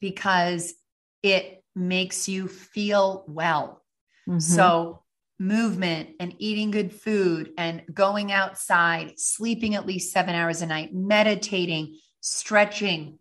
because 0.00 0.74
it 1.22 1.62
makes 1.76 2.28
you 2.28 2.48
feel 2.48 3.24
well. 3.28 3.82
Mm-hmm. 4.28 4.40
So 4.40 5.03
movement 5.38 6.10
and 6.20 6.34
eating 6.38 6.70
good 6.70 6.92
food 6.92 7.52
and 7.58 7.82
going 7.92 8.32
outside, 8.32 9.18
sleeping 9.18 9.74
at 9.74 9.86
least 9.86 10.12
seven 10.12 10.34
hours 10.34 10.62
a 10.62 10.66
night, 10.66 10.94
meditating, 10.94 11.98
stretching, 12.20 13.18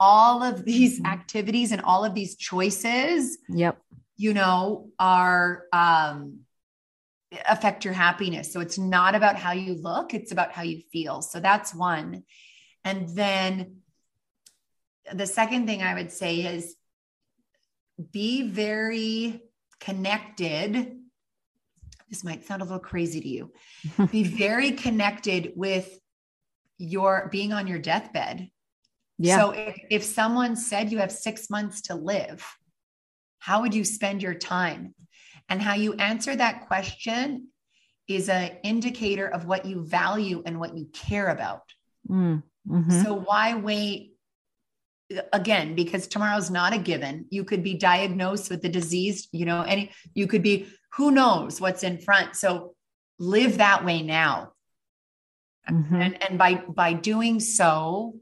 all 0.00 0.42
of 0.42 0.64
these 0.64 1.00
mm-hmm. 1.00 1.06
activities 1.06 1.72
and 1.72 1.82
all 1.82 2.04
of 2.04 2.14
these 2.14 2.36
choices, 2.36 3.38
yep, 3.48 3.78
you 4.16 4.34
know, 4.34 4.90
are 4.98 5.64
um, 5.72 6.40
affect 7.46 7.84
your 7.84 7.94
happiness. 7.94 8.52
So 8.52 8.60
it's 8.60 8.78
not 8.78 9.14
about 9.14 9.36
how 9.36 9.52
you 9.52 9.74
look, 9.74 10.14
it's 10.14 10.32
about 10.32 10.52
how 10.52 10.62
you 10.62 10.82
feel. 10.92 11.22
So 11.22 11.40
that's 11.40 11.74
one. 11.74 12.24
And 12.84 13.08
then 13.14 13.78
the 15.12 15.26
second 15.26 15.66
thing 15.66 15.82
I 15.82 15.94
would 15.94 16.12
say 16.12 16.40
is 16.40 16.74
be 18.12 18.48
very 18.48 19.42
connected. 19.80 20.97
This 22.10 22.24
might 22.24 22.44
sound 22.44 22.62
a 22.62 22.64
little 22.64 22.78
crazy 22.78 23.20
to 23.20 23.28
you. 23.28 23.52
be 24.10 24.24
very 24.24 24.72
connected 24.72 25.52
with 25.56 25.98
your 26.78 27.28
being 27.30 27.52
on 27.52 27.66
your 27.66 27.78
deathbed. 27.78 28.48
Yeah. 29.18 29.38
So 29.38 29.50
if, 29.50 29.78
if 29.90 30.04
someone 30.04 30.56
said 30.56 30.92
you 30.92 30.98
have 30.98 31.12
six 31.12 31.50
months 31.50 31.82
to 31.82 31.94
live, 31.94 32.46
how 33.40 33.62
would 33.62 33.74
you 33.74 33.84
spend 33.84 34.22
your 34.22 34.34
time? 34.34 34.94
And 35.48 35.60
how 35.60 35.74
you 35.74 35.94
answer 35.94 36.36
that 36.36 36.66
question 36.66 37.48
is 38.06 38.28
an 38.28 38.52
indicator 38.62 39.26
of 39.26 39.46
what 39.46 39.64
you 39.64 39.84
value 39.84 40.42
and 40.46 40.60
what 40.60 40.76
you 40.76 40.86
care 40.92 41.28
about. 41.28 41.62
Mm, 42.08 42.42
mm-hmm. 42.68 43.02
So 43.02 43.14
why 43.14 43.54
wait 43.54 44.14
again 45.32 45.74
because 45.74 46.06
tomorrow's 46.06 46.50
not 46.50 46.74
a 46.74 46.78
given 46.78 47.24
you 47.30 47.42
could 47.42 47.62
be 47.62 47.72
diagnosed 47.72 48.50
with 48.50 48.60
the 48.60 48.68
disease 48.68 49.26
you 49.32 49.46
know 49.46 49.62
any 49.62 49.90
you 50.14 50.26
could 50.26 50.42
be 50.42 50.66
who 50.94 51.10
knows 51.10 51.60
what's 51.60 51.82
in 51.82 51.98
front? 51.98 52.36
So 52.36 52.74
live 53.18 53.58
that 53.58 53.84
way 53.84 54.02
now. 54.02 54.52
Mm-hmm. 55.70 55.94
and 55.96 56.22
and 56.22 56.38
by 56.38 56.54
by 56.54 56.94
doing 56.94 57.40
so 57.40 58.14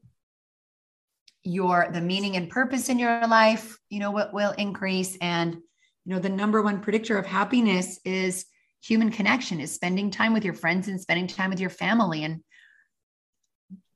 your 1.44 1.88
the 1.92 2.00
meaning 2.00 2.34
and 2.34 2.50
purpose 2.50 2.88
in 2.88 2.98
your 2.98 3.24
life 3.28 3.78
you 3.88 4.00
know 4.00 4.10
what 4.10 4.34
will 4.34 4.50
increase. 4.52 5.16
And 5.20 5.54
you 5.54 6.14
know 6.14 6.18
the 6.18 6.28
number 6.28 6.60
one 6.60 6.80
predictor 6.80 7.18
of 7.18 7.26
happiness 7.26 8.00
is 8.04 8.46
human 8.82 9.10
connection 9.10 9.60
is 9.60 9.72
spending 9.72 10.10
time 10.10 10.32
with 10.32 10.44
your 10.44 10.54
friends 10.54 10.88
and 10.88 11.00
spending 11.00 11.28
time 11.28 11.50
with 11.50 11.60
your 11.60 11.70
family. 11.70 12.24
And 12.24 12.40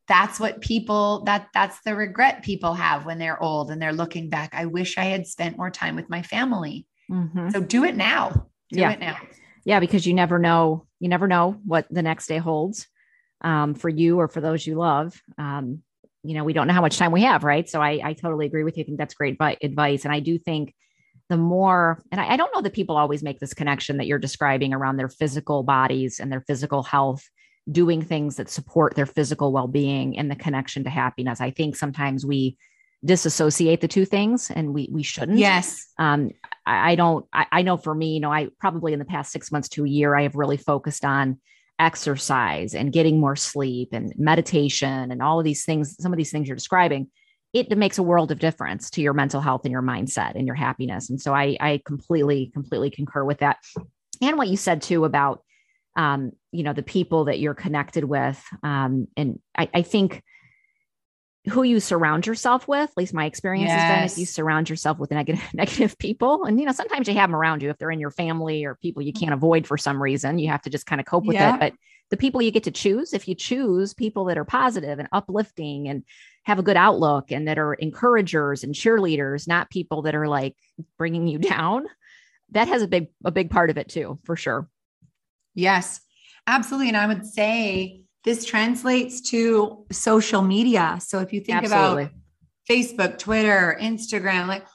that's 0.06 0.38
what 0.38 0.60
people 0.60 1.24
that 1.24 1.48
that's 1.52 1.80
the 1.84 1.96
regret 1.96 2.44
people 2.44 2.74
have 2.74 3.04
when 3.04 3.18
they're 3.18 3.42
old 3.42 3.72
and 3.72 3.82
they're 3.82 3.92
looking 3.92 4.28
back. 4.28 4.50
I 4.52 4.66
wish 4.66 4.96
i 4.96 5.04
had 5.04 5.26
spent 5.26 5.58
more 5.58 5.70
time 5.70 5.96
with 5.96 6.08
my 6.08 6.22
family. 6.22 6.86
Mm-hmm. 7.10 7.50
so 7.50 7.60
do 7.60 7.82
it 7.82 7.96
now 7.96 8.49
do 8.70 8.80
yeah. 8.80 8.92
it 8.92 9.00
now 9.00 9.18
yeah 9.64 9.80
because 9.80 10.06
you 10.06 10.14
never 10.14 10.38
know 10.38 10.86
you 10.98 11.08
never 11.08 11.26
know 11.26 11.60
what 11.64 11.86
the 11.90 12.02
next 12.02 12.26
day 12.26 12.38
holds 12.38 12.86
um, 13.42 13.74
for 13.74 13.88
you 13.88 14.18
or 14.18 14.28
for 14.28 14.40
those 14.40 14.66
you 14.66 14.74
love 14.74 15.20
um, 15.38 15.82
you 16.22 16.34
know 16.34 16.44
we 16.44 16.52
don't 16.52 16.66
know 16.66 16.74
how 16.74 16.80
much 16.80 16.98
time 16.98 17.12
we 17.12 17.22
have 17.22 17.44
right 17.44 17.68
so 17.68 17.80
i, 17.80 18.00
I 18.02 18.12
totally 18.12 18.46
agree 18.46 18.64
with 18.64 18.76
you 18.76 18.82
i 18.82 18.86
think 18.86 18.98
that's 18.98 19.14
great 19.14 19.38
advice 19.62 20.04
and 20.04 20.12
i 20.12 20.20
do 20.20 20.38
think 20.38 20.74
the 21.30 21.36
more 21.36 22.02
and 22.10 22.20
I, 22.20 22.32
I 22.32 22.36
don't 22.36 22.54
know 22.54 22.60
that 22.60 22.74
people 22.74 22.98
always 22.98 23.22
make 23.22 23.38
this 23.38 23.54
connection 23.54 23.96
that 23.96 24.06
you're 24.06 24.18
describing 24.18 24.74
around 24.74 24.96
their 24.96 25.08
physical 25.08 25.62
bodies 25.62 26.20
and 26.20 26.30
their 26.30 26.42
physical 26.42 26.82
health 26.82 27.22
doing 27.70 28.02
things 28.02 28.36
that 28.36 28.50
support 28.50 28.94
their 28.94 29.06
physical 29.06 29.52
well-being 29.52 30.18
and 30.18 30.30
the 30.30 30.36
connection 30.36 30.82
to 30.84 30.90
happiness. 30.90 31.40
I 31.40 31.52
think 31.52 31.76
sometimes 31.76 32.26
we 32.26 32.58
disassociate 33.04 33.80
the 33.80 33.88
two 33.88 34.04
things 34.04 34.50
and 34.50 34.74
we 34.74 34.88
we 34.92 35.02
shouldn't. 35.02 35.38
Yes. 35.38 35.86
Um 35.98 36.30
I, 36.72 36.94
don't 36.94 37.26
I, 37.32 37.46
I 37.52 37.62
know 37.62 37.76
for 37.76 37.94
me, 37.94 38.14
you 38.14 38.20
know, 38.20 38.32
I 38.32 38.48
probably 38.58 38.92
in 38.92 38.98
the 38.98 39.04
past 39.04 39.32
six 39.32 39.50
months 39.50 39.68
to 39.70 39.84
a 39.84 39.88
year, 39.88 40.14
I 40.14 40.22
have 40.22 40.34
really 40.34 40.56
focused 40.56 41.04
on 41.04 41.38
exercise 41.78 42.74
and 42.74 42.92
getting 42.92 43.18
more 43.18 43.36
sleep 43.36 43.88
and 43.92 44.12
meditation 44.16 45.10
and 45.10 45.22
all 45.22 45.38
of 45.38 45.44
these 45.44 45.64
things, 45.64 45.96
some 45.98 46.12
of 46.12 46.16
these 46.16 46.30
things 46.30 46.46
you're 46.46 46.56
describing. 46.56 47.08
It, 47.52 47.72
it 47.72 47.78
makes 47.78 47.98
a 47.98 48.02
world 48.02 48.30
of 48.30 48.38
difference 48.38 48.90
to 48.90 49.02
your 49.02 49.14
mental 49.14 49.40
health 49.40 49.62
and 49.64 49.72
your 49.72 49.82
mindset 49.82 50.36
and 50.36 50.46
your 50.46 50.54
happiness. 50.54 51.10
And 51.10 51.20
so 51.20 51.34
I 51.34 51.56
I 51.60 51.82
completely, 51.84 52.50
completely 52.52 52.90
concur 52.90 53.24
with 53.24 53.38
that. 53.38 53.58
And 54.22 54.38
what 54.38 54.48
you 54.48 54.56
said 54.56 54.82
too 54.82 55.04
about 55.04 55.42
um, 55.96 56.32
you 56.52 56.62
know 56.62 56.72
the 56.72 56.82
people 56.82 57.24
that 57.24 57.40
you're 57.40 57.54
connected 57.54 58.04
with 58.04 58.40
um, 58.62 59.08
and 59.16 59.40
I, 59.56 59.68
I, 59.74 59.82
think 59.82 60.22
who 61.50 61.62
you 61.62 61.80
surround 61.80 62.26
yourself 62.26 62.66
with 62.66 62.90
at 62.90 62.96
least 62.96 63.14
my 63.14 63.26
experience 63.26 63.68
yes. 63.68 63.80
has 63.80 63.96
been 63.96 64.04
if 64.04 64.18
you 64.18 64.26
surround 64.26 64.68
yourself 64.70 64.98
with 64.98 65.10
negative 65.10 65.42
negative 65.54 65.96
people 65.98 66.44
and 66.44 66.58
you 66.58 66.66
know 66.66 66.72
sometimes 66.72 67.08
you 67.08 67.14
have 67.14 67.28
them 67.28 67.36
around 67.36 67.62
you 67.62 67.70
if 67.70 67.78
they're 67.78 67.90
in 67.90 68.00
your 68.00 68.10
family 68.10 68.64
or 68.64 68.74
people 68.76 69.02
you 69.02 69.12
mm-hmm. 69.12 69.20
can't 69.20 69.34
avoid 69.34 69.66
for 69.66 69.76
some 69.76 70.02
reason 70.02 70.38
you 70.38 70.48
have 70.48 70.62
to 70.62 70.70
just 70.70 70.86
kind 70.86 71.00
of 71.00 71.06
cope 71.06 71.24
with 71.24 71.34
yeah. 71.34 71.54
it 71.54 71.60
but 71.60 71.72
the 72.10 72.16
people 72.16 72.42
you 72.42 72.50
get 72.50 72.64
to 72.64 72.70
choose 72.70 73.12
if 73.12 73.28
you 73.28 73.34
choose 73.34 73.94
people 73.94 74.24
that 74.24 74.38
are 74.38 74.44
positive 74.44 74.98
and 74.98 75.08
uplifting 75.12 75.88
and 75.88 76.02
have 76.44 76.58
a 76.58 76.62
good 76.62 76.76
outlook 76.76 77.30
and 77.30 77.46
that 77.46 77.58
are 77.58 77.74
encouragers 77.74 78.64
and 78.64 78.74
cheerleaders 78.74 79.46
not 79.46 79.70
people 79.70 80.02
that 80.02 80.14
are 80.14 80.28
like 80.28 80.56
bringing 80.96 81.26
you 81.26 81.38
down 81.54 81.86
that 82.50 82.68
has 82.68 82.82
a 82.82 82.88
big 82.88 83.08
a 83.24 83.30
big 83.30 83.50
part 83.50 83.70
of 83.70 83.78
it 83.78 83.88
too 83.88 84.18
for 84.24 84.36
sure 84.36 84.68
Yes, 85.54 86.00
absolutely. 86.46 86.88
And 86.88 86.96
I 86.96 87.06
would 87.06 87.26
say 87.26 88.02
this 88.24 88.44
translates 88.44 89.20
to 89.30 89.84
social 89.90 90.42
media. 90.42 90.98
So 91.00 91.20
if 91.20 91.32
you 91.32 91.40
think 91.40 91.64
absolutely. 91.64 92.04
about 92.04 92.14
Facebook, 92.68 93.18
Twitter, 93.18 93.76
Instagram, 93.80 94.46
like 94.46 94.66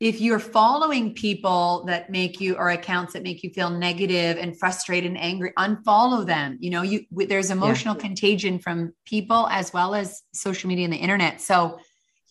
if 0.00 0.20
you're 0.20 0.40
following 0.40 1.14
people 1.14 1.84
that 1.86 2.10
make 2.10 2.40
you 2.40 2.56
or 2.56 2.70
accounts 2.70 3.12
that 3.12 3.22
make 3.22 3.44
you 3.44 3.50
feel 3.50 3.70
negative 3.70 4.36
and 4.36 4.58
frustrated 4.58 5.08
and 5.08 5.20
angry 5.20 5.52
unfollow 5.56 6.26
them 6.26 6.56
you 6.58 6.70
know 6.70 6.82
you 6.82 7.06
there's 7.12 7.52
emotional 7.52 7.94
yeah. 7.94 8.00
contagion 8.00 8.58
from 8.58 8.92
people 9.04 9.46
as 9.52 9.72
well 9.72 9.94
as 9.94 10.22
social 10.34 10.66
media 10.66 10.84
and 10.84 10.92
the 10.92 10.96
internet 10.96 11.40
so 11.40 11.78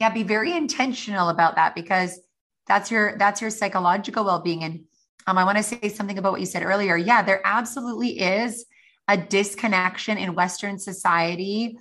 yeah 0.02 0.10
be 0.10 0.22
very 0.22 0.52
intentional 0.52 1.30
about 1.30 1.56
that 1.56 1.74
because 1.74 2.20
that's 2.68 2.92
your 2.92 3.18
that's 3.18 3.40
your 3.40 3.50
psychological 3.50 4.26
well-being 4.26 4.66
and 4.66 4.84
um, 5.28 5.38
I 5.38 5.44
want 5.44 5.58
to 5.58 5.64
say 5.64 5.88
something 5.90 6.18
about 6.18 6.32
what 6.32 6.42
you 6.42 6.48
said 6.48 6.64
earlier. 6.64 6.98
Yeah, 6.98 7.22
there 7.22 7.42
absolutely 7.46 8.20
is 8.20 8.66
a 9.08 9.18
disconnection 9.18 10.18
in 10.18 10.36
Western 10.36 10.80
society 10.80 11.78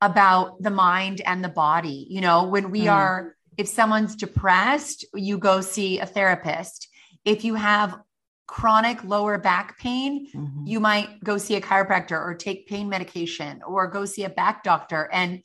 about 0.00 0.62
the 0.62 0.70
mind 0.70 1.20
and 1.24 1.42
the 1.42 1.48
body. 1.48 2.06
You 2.10 2.20
know, 2.20 2.44
when 2.44 2.70
we 2.70 2.82
mm. 2.82 2.92
are, 2.92 3.36
if 3.56 3.68
someone's 3.68 4.16
depressed, 4.16 5.04
you 5.14 5.38
go 5.38 5.60
see 5.60 5.98
a 5.98 6.06
therapist. 6.06 6.88
If 7.24 7.44
you 7.44 7.54
have 7.54 7.98
chronic 8.46 9.02
lower 9.04 9.38
back 9.38 9.78
pain, 9.78 10.28
mm-hmm. 10.32 10.66
you 10.66 10.80
might 10.80 11.22
go 11.22 11.36
see 11.38 11.56
a 11.56 11.60
chiropractor 11.60 12.12
or 12.12 12.34
take 12.34 12.66
pain 12.68 12.88
medication 12.88 13.60
or 13.66 13.88
go 13.88 14.04
see 14.04 14.24
a 14.24 14.30
back 14.30 14.62
doctor. 14.62 15.08
And 15.12 15.42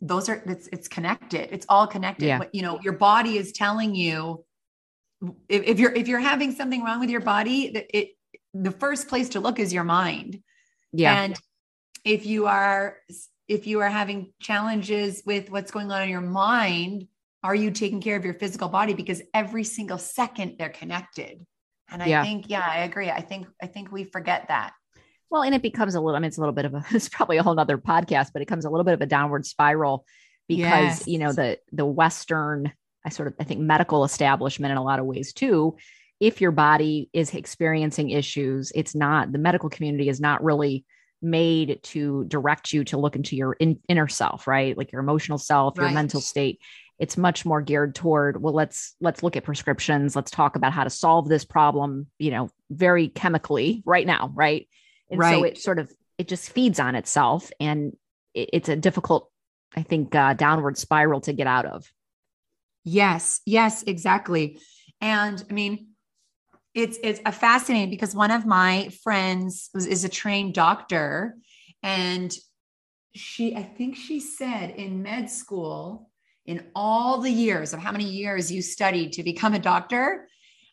those 0.00 0.28
are, 0.28 0.42
it's, 0.46 0.68
it's 0.72 0.88
connected. 0.88 1.48
It's 1.52 1.66
all 1.68 1.86
connected. 1.86 2.26
Yeah. 2.26 2.42
you 2.52 2.62
know, 2.62 2.80
your 2.82 2.94
body 2.94 3.36
is 3.36 3.52
telling 3.52 3.94
you 3.94 4.44
if, 5.48 5.62
if 5.62 5.78
you're 5.78 5.92
if 5.92 6.08
you're 6.08 6.20
having 6.20 6.52
something 6.52 6.82
wrong 6.82 7.00
with 7.00 7.10
your 7.10 7.20
body, 7.20 7.70
that 7.70 7.96
it 7.96 8.08
the 8.54 8.70
first 8.70 9.08
place 9.08 9.30
to 9.30 9.40
look 9.40 9.58
is 9.58 9.72
your 9.72 9.84
mind. 9.84 10.42
Yeah. 10.92 11.22
And 11.22 11.38
if 12.04 12.26
you 12.26 12.46
are 12.46 12.96
if 13.48 13.66
you 13.66 13.80
are 13.80 13.88
having 13.88 14.32
challenges 14.40 15.22
with 15.26 15.50
what's 15.50 15.70
going 15.70 15.90
on 15.90 16.02
in 16.02 16.08
your 16.08 16.20
mind, 16.20 17.06
are 17.42 17.54
you 17.54 17.70
taking 17.70 18.00
care 18.00 18.16
of 18.16 18.24
your 18.24 18.34
physical 18.34 18.68
body 18.68 18.94
because 18.94 19.20
every 19.34 19.64
single 19.64 19.98
second 19.98 20.56
they're 20.58 20.68
connected 20.70 21.44
and 21.90 22.02
i 22.02 22.06
Yeah. 22.06 22.22
think 22.22 22.44
yeah 22.48 22.64
i 22.66 22.78
agree 22.84 23.10
i 23.10 23.20
think 23.20 23.46
i 23.60 23.66
think 23.66 23.90
we 23.90 24.04
forget 24.04 24.46
that 24.48 24.72
Well, 25.28 25.42
and 25.42 25.54
it 25.54 25.60
becomes 25.62 25.94
a 25.96 26.00
little, 26.00 26.14
I 26.16 26.20
mean, 26.20 26.28
it's 26.28 26.36
a 26.38 26.40
little 26.40 26.54
bit 26.54 26.66
of 26.66 26.74
a, 26.74 26.84
it's 26.92 27.08
probably 27.08 27.38
a 27.38 27.42
whole 27.42 27.54
nother 27.54 27.78
podcast, 27.78 28.28
but 28.32 28.42
it 28.42 28.46
becomes 28.46 28.64
a 28.64 28.70
little 28.70 28.84
bit 28.84 28.94
of 28.94 29.00
a 29.00 29.06
downward 29.06 29.44
spiral 29.44 30.04
because, 30.48 31.00
Yes. 31.00 31.08
you 31.08 31.18
know, 31.18 31.32
the, 31.32 31.58
the 31.72 31.84
Western, 31.86 32.70
I 33.04 33.08
sort 33.08 33.28
of, 33.28 33.34
I 33.40 33.44
think 33.44 33.60
medical 33.60 34.04
establishment 34.04 34.70
in 34.70 34.78
a 34.78 34.82
lot 34.84 35.00
of 35.00 35.06
ways 35.06 35.32
too, 35.32 35.76
if 36.22 36.40
your 36.40 36.52
body 36.52 37.10
is 37.12 37.34
experiencing 37.34 38.10
issues, 38.10 38.70
it's 38.74 38.94
not, 38.94 39.32
the 39.32 39.38
medical 39.38 39.68
community 39.68 40.08
is 40.08 40.20
not 40.20 40.42
really 40.42 40.84
made 41.20 41.80
to 41.82 42.24
direct 42.28 42.72
you 42.72 42.84
to 42.84 42.96
look 42.96 43.16
into 43.16 43.36
your 43.36 43.54
in, 43.54 43.78
inner 43.88 44.08
self, 44.08 44.46
right? 44.46 44.76
Like 44.78 44.92
your 44.92 45.00
emotional 45.00 45.36
self, 45.36 45.76
your 45.76 45.90
mental 45.90 46.20
state. 46.20 46.60
It's 46.98 47.16
much 47.16 47.44
more 47.44 47.60
geared 47.60 47.94
toward, 47.94 48.40
well, 48.40 48.54
let's, 48.54 48.94
let's 49.00 49.24
look 49.24 49.36
at 49.36 49.42
prescriptions. 49.42 50.14
Let's 50.14 50.30
talk 50.30 50.54
about 50.54 50.72
how 50.72 50.84
to 50.84 50.90
solve 50.90 51.28
this 51.28 51.44
problem, 51.44 52.06
you 52.18 52.30
know, 52.30 52.50
very 52.70 53.08
chemically 53.08 53.82
right 53.84 54.06
now. 54.06 54.30
Right. 54.32 54.68
And 55.10 55.20
so 55.20 55.42
it 55.42 55.58
sort 55.58 55.80
of 55.80 55.92
it 56.18 56.28
just 56.28 56.50
feeds 56.50 56.78
on 56.78 56.94
itself 56.94 57.50
and 57.58 57.96
it, 58.32 58.50
it's 58.52 58.68
a 58.70 58.76
difficult 58.76 59.30
i 59.76 59.82
think 59.82 60.14
uh, 60.14 60.32
downward 60.32 60.78
spiral 60.78 61.20
to 61.20 61.34
get 61.34 61.46
out 61.46 61.66
of 61.66 61.90
Yes, 62.84 63.40
yes, 63.46 63.82
exactly. 63.84 64.58
And 65.00 65.42
I 65.48 65.52
mean, 65.52 65.91
it's 66.74 66.98
it's 67.02 67.20
a 67.26 67.32
fascinating 67.32 67.90
because 67.90 68.14
one 68.14 68.30
of 68.30 68.46
my 68.46 68.88
friends 69.02 69.68
was, 69.74 69.86
is 69.86 70.04
a 70.04 70.08
trained 70.08 70.54
doctor, 70.54 71.36
and 71.82 72.34
she, 73.14 73.54
I 73.54 73.62
think 73.62 73.96
she 73.96 74.20
said 74.20 74.70
in 74.70 75.02
med 75.02 75.30
school, 75.30 76.10
in 76.46 76.64
all 76.74 77.18
the 77.20 77.30
years 77.30 77.72
of 77.74 77.80
how 77.80 77.92
many 77.92 78.04
years 78.08 78.50
you 78.50 78.62
studied 78.62 79.12
to 79.14 79.22
become 79.22 79.52
a 79.54 79.58
doctor, 79.58 80.28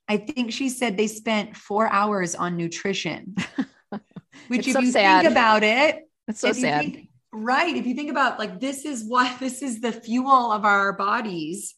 I 0.08 0.18
think 0.18 0.52
she 0.54 0.70
said 0.70 0.96
they 0.96 1.08
spent 1.08 1.56
four 1.58 1.92
hours 1.92 2.36
on 2.36 2.56
nutrition. 2.56 3.36
Which, 4.48 4.60
It's 4.60 4.68
if 4.70 4.74
so 4.74 4.80
you 4.80 4.92
sad. 4.92 5.22
think 5.24 5.32
about 5.32 5.64
it, 5.64 6.08
it's 6.28 6.40
so 6.40 6.54
sad 6.54 6.82
think- 6.82 7.10
right. 7.32 7.76
If 7.76 7.86
you 7.86 7.94
think 7.94 8.10
about 8.10 8.40
like 8.40 8.60
this 8.60 8.86
is 8.86 9.04
what 9.04 9.40
this 9.40 9.62
is 9.62 9.82
the 9.82 9.92
fuel 9.92 10.52
of 10.52 10.64
our 10.66 10.94
bodies. 10.94 11.76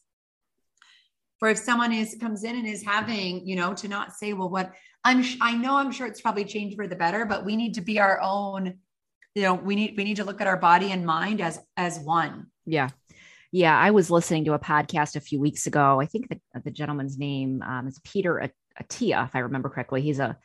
For 1.42 1.48
if 1.48 1.58
someone 1.58 1.92
is 1.92 2.16
comes 2.20 2.44
in 2.44 2.54
and 2.54 2.68
is 2.68 2.84
having, 2.84 3.44
you 3.44 3.56
know, 3.56 3.74
to 3.74 3.88
not 3.88 4.12
say, 4.12 4.32
well, 4.32 4.48
what 4.48 4.70
I'm 5.02 5.24
I 5.40 5.56
know 5.56 5.74
I'm 5.74 5.90
sure 5.90 6.06
it's 6.06 6.20
probably 6.20 6.44
changed 6.44 6.76
for 6.76 6.86
the 6.86 6.94
better, 6.94 7.24
but 7.24 7.44
we 7.44 7.56
need 7.56 7.74
to 7.74 7.80
be 7.80 7.98
our 7.98 8.20
own, 8.22 8.78
you 9.34 9.42
know, 9.42 9.54
we 9.54 9.74
need 9.74 9.94
we 9.96 10.04
need 10.04 10.18
to 10.18 10.24
look 10.24 10.40
at 10.40 10.46
our 10.46 10.56
body 10.56 10.92
and 10.92 11.04
mind 11.04 11.40
as 11.40 11.58
as 11.76 11.98
one. 11.98 12.46
yeah. 12.64 12.90
Yeah 13.50 13.76
i 13.76 13.90
was 13.90 14.08
listening 14.08 14.44
to 14.44 14.52
a 14.52 14.58
podcast 14.60 15.16
a 15.16 15.20
few 15.20 15.40
weeks 15.40 15.66
ago. 15.66 16.00
I 16.00 16.06
think 16.06 16.28
the, 16.28 16.38
the 16.62 16.70
gentleman's 16.70 17.18
name 17.18 17.60
um, 17.62 17.88
is 17.88 17.98
peter 18.04 18.48
attia 18.80 19.26
if 19.26 19.34
i 19.34 19.40
remember 19.40 19.68
correctly. 19.68 20.00
He's 20.00 20.20
a 20.20 20.38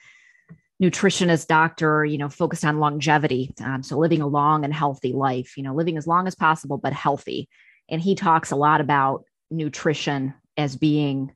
nutritionist 0.81 1.45
doctor 1.45 2.05
you 2.05 2.17
know 2.17 2.27
focused 2.27 2.65
on 2.65 2.79
longevity 2.79 3.53
um, 3.63 3.83
so 3.83 3.99
living 3.99 4.21
a 4.23 4.27
long 4.27 4.63
and 4.63 4.73
healthy 4.73 5.13
life 5.13 5.57
you 5.57 5.63
know 5.63 5.75
living 5.75 5.97
as 5.97 6.07
long 6.07 6.25
as 6.25 6.33
possible 6.33 6.79
but 6.79 6.93
healthy. 6.93 7.47
And 7.87 8.01
he 8.01 8.15
talks 8.15 8.49
a 8.49 8.55
lot 8.55 8.81
about 8.81 9.25
nutrition 9.51 10.33
as 10.57 10.75
being 10.75 11.31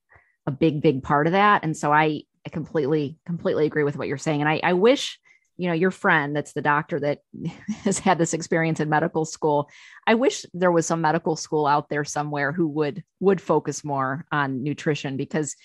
a 0.48 0.52
big 0.52 0.82
big 0.82 1.04
part 1.04 1.28
of 1.28 1.34
that. 1.34 1.64
And 1.64 1.76
so 1.76 1.92
i, 1.92 2.24
I 2.46 2.50
completely 2.50 3.18
completely 3.26 3.66
agree 3.66 3.84
with 3.84 3.98
what 3.98 4.08
you're 4.08 4.18
saying. 4.18 4.42
And 4.42 4.50
I, 4.50 4.60
I 4.64 4.74
wish 4.74 5.20
you 5.58 5.68
know 5.68 5.74
your 5.74 5.92
friend 5.92 6.36
that's 6.36 6.54
the 6.54 6.62
doctor 6.62 7.00
that 7.00 7.20
has 7.84 8.00
had 8.00 8.18
this 8.18 8.34
experience 8.34 8.80
in 8.80 8.90
medical 8.90 9.26
school 9.26 9.70
i 10.08 10.16
wish 10.16 10.46
there 10.54 10.72
was 10.72 10.88
some 10.88 11.02
medical 11.02 11.36
school 11.36 11.68
out 11.68 11.90
there 11.90 12.06
somewhere 12.06 12.52
who 12.54 12.68
would 12.68 13.04
would 13.20 13.40
focus 13.40 13.84
more 13.84 14.26
on 14.32 14.64
nutrition 14.64 15.18
because 15.18 15.56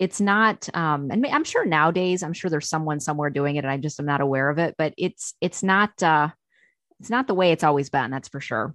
it's 0.00 0.18
not 0.20 0.68
um 0.74 1.10
and 1.10 1.24
i'm 1.26 1.44
sure 1.44 1.66
nowadays 1.66 2.22
i'm 2.22 2.32
sure 2.32 2.50
there's 2.50 2.70
someone 2.70 2.98
somewhere 2.98 3.30
doing 3.30 3.56
it 3.56 3.64
and 3.64 3.70
i 3.70 3.76
just 3.76 4.00
am 4.00 4.06
not 4.06 4.22
aware 4.22 4.48
of 4.48 4.58
it 4.58 4.74
but 4.78 4.94
it's 4.96 5.34
it's 5.42 5.62
not 5.62 6.02
uh 6.02 6.28
it's 7.00 7.10
not 7.10 7.26
the 7.26 7.34
way 7.34 7.52
it's 7.52 7.64
always 7.64 7.90
been 7.90 8.10
that's 8.10 8.28
for 8.28 8.40
sure. 8.40 8.74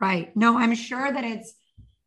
Right. 0.00 0.34
No, 0.34 0.58
I'm 0.58 0.74
sure 0.74 1.12
that 1.12 1.24
it's 1.24 1.52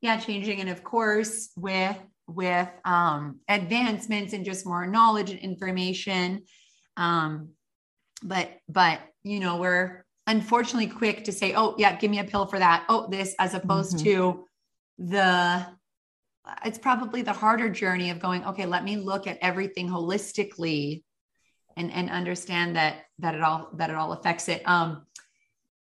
yeah, 0.03 0.17
changing. 0.17 0.59
And 0.59 0.69
of 0.69 0.83
course, 0.83 1.49
with 1.55 1.97
with 2.27 2.69
um 2.85 3.39
advancements 3.47 4.33
and 4.33 4.45
just 4.45 4.65
more 4.65 4.85
knowledge 4.85 5.31
and 5.31 5.39
information. 5.39 6.43
Um, 6.97 7.49
but 8.21 8.51
but 8.67 8.99
you 9.23 9.39
know, 9.39 9.57
we're 9.57 10.05
unfortunately 10.27 10.87
quick 10.87 11.23
to 11.23 11.31
say, 11.31 11.53
oh 11.55 11.75
yeah, 11.77 11.95
give 11.95 12.11
me 12.11 12.19
a 12.19 12.25
pill 12.25 12.45
for 12.45 12.59
that. 12.59 12.85
Oh, 12.89 13.07
this, 13.09 13.33
as 13.39 13.53
opposed 13.53 13.95
Mhm. 13.97 14.03
to 14.03 14.47
the 14.99 15.65
it's 16.65 16.77
probably 16.77 17.21
the 17.21 17.31
harder 17.31 17.69
journey 17.69 18.09
of 18.09 18.19
going, 18.19 18.43
okay, 18.45 18.65
let 18.65 18.83
me 18.83 18.97
look 18.97 19.25
at 19.27 19.37
everything 19.41 19.87
holistically 19.87 21.03
and 21.77 21.89
and 21.93 22.09
understand 22.09 22.75
that 22.75 23.05
that 23.19 23.35
it 23.35 23.41
all 23.41 23.69
that 23.75 23.89
it 23.89 23.95
all 23.95 24.11
affects 24.11 24.49
it. 24.49 24.67
Um 24.67 25.07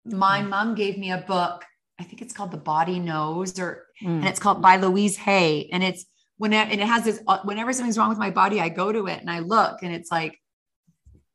my 0.06 0.44
mom 0.44 0.76
gave 0.76 1.00
me 1.00 1.12
a 1.12 1.18
book 1.18 1.66
I 2.00 2.04
think 2.04 2.24
it's 2.24 2.34
called 2.34 2.50
The 2.50 2.58
Body 2.58 2.98
Knows, 2.98 3.60
or 3.60 3.86
Mm. 4.04 4.20
and 4.20 4.26
it's 4.26 4.39
called 4.39 4.62
by 4.62 4.78
Louise 4.78 5.18
Hay. 5.18 5.70
And 5.72 5.84
it's 5.84 6.06
when 6.38 6.54
and 6.54 6.72
it 6.72 6.88
has 6.88 7.04
this 7.04 7.22
uh, 7.28 7.39
whenever 7.43 7.72
something's 7.74 7.97
wrong 7.97 8.10
with 8.10 8.18
my 8.18 8.32
body, 8.32 8.60
I 8.60 8.70
go 8.70 8.91
to 8.91 9.08
it 9.08 9.20
and 9.22 9.30
I 9.30 9.39
look, 9.39 9.84
and 9.84 9.93
it's 9.93 10.12
like, 10.12 10.39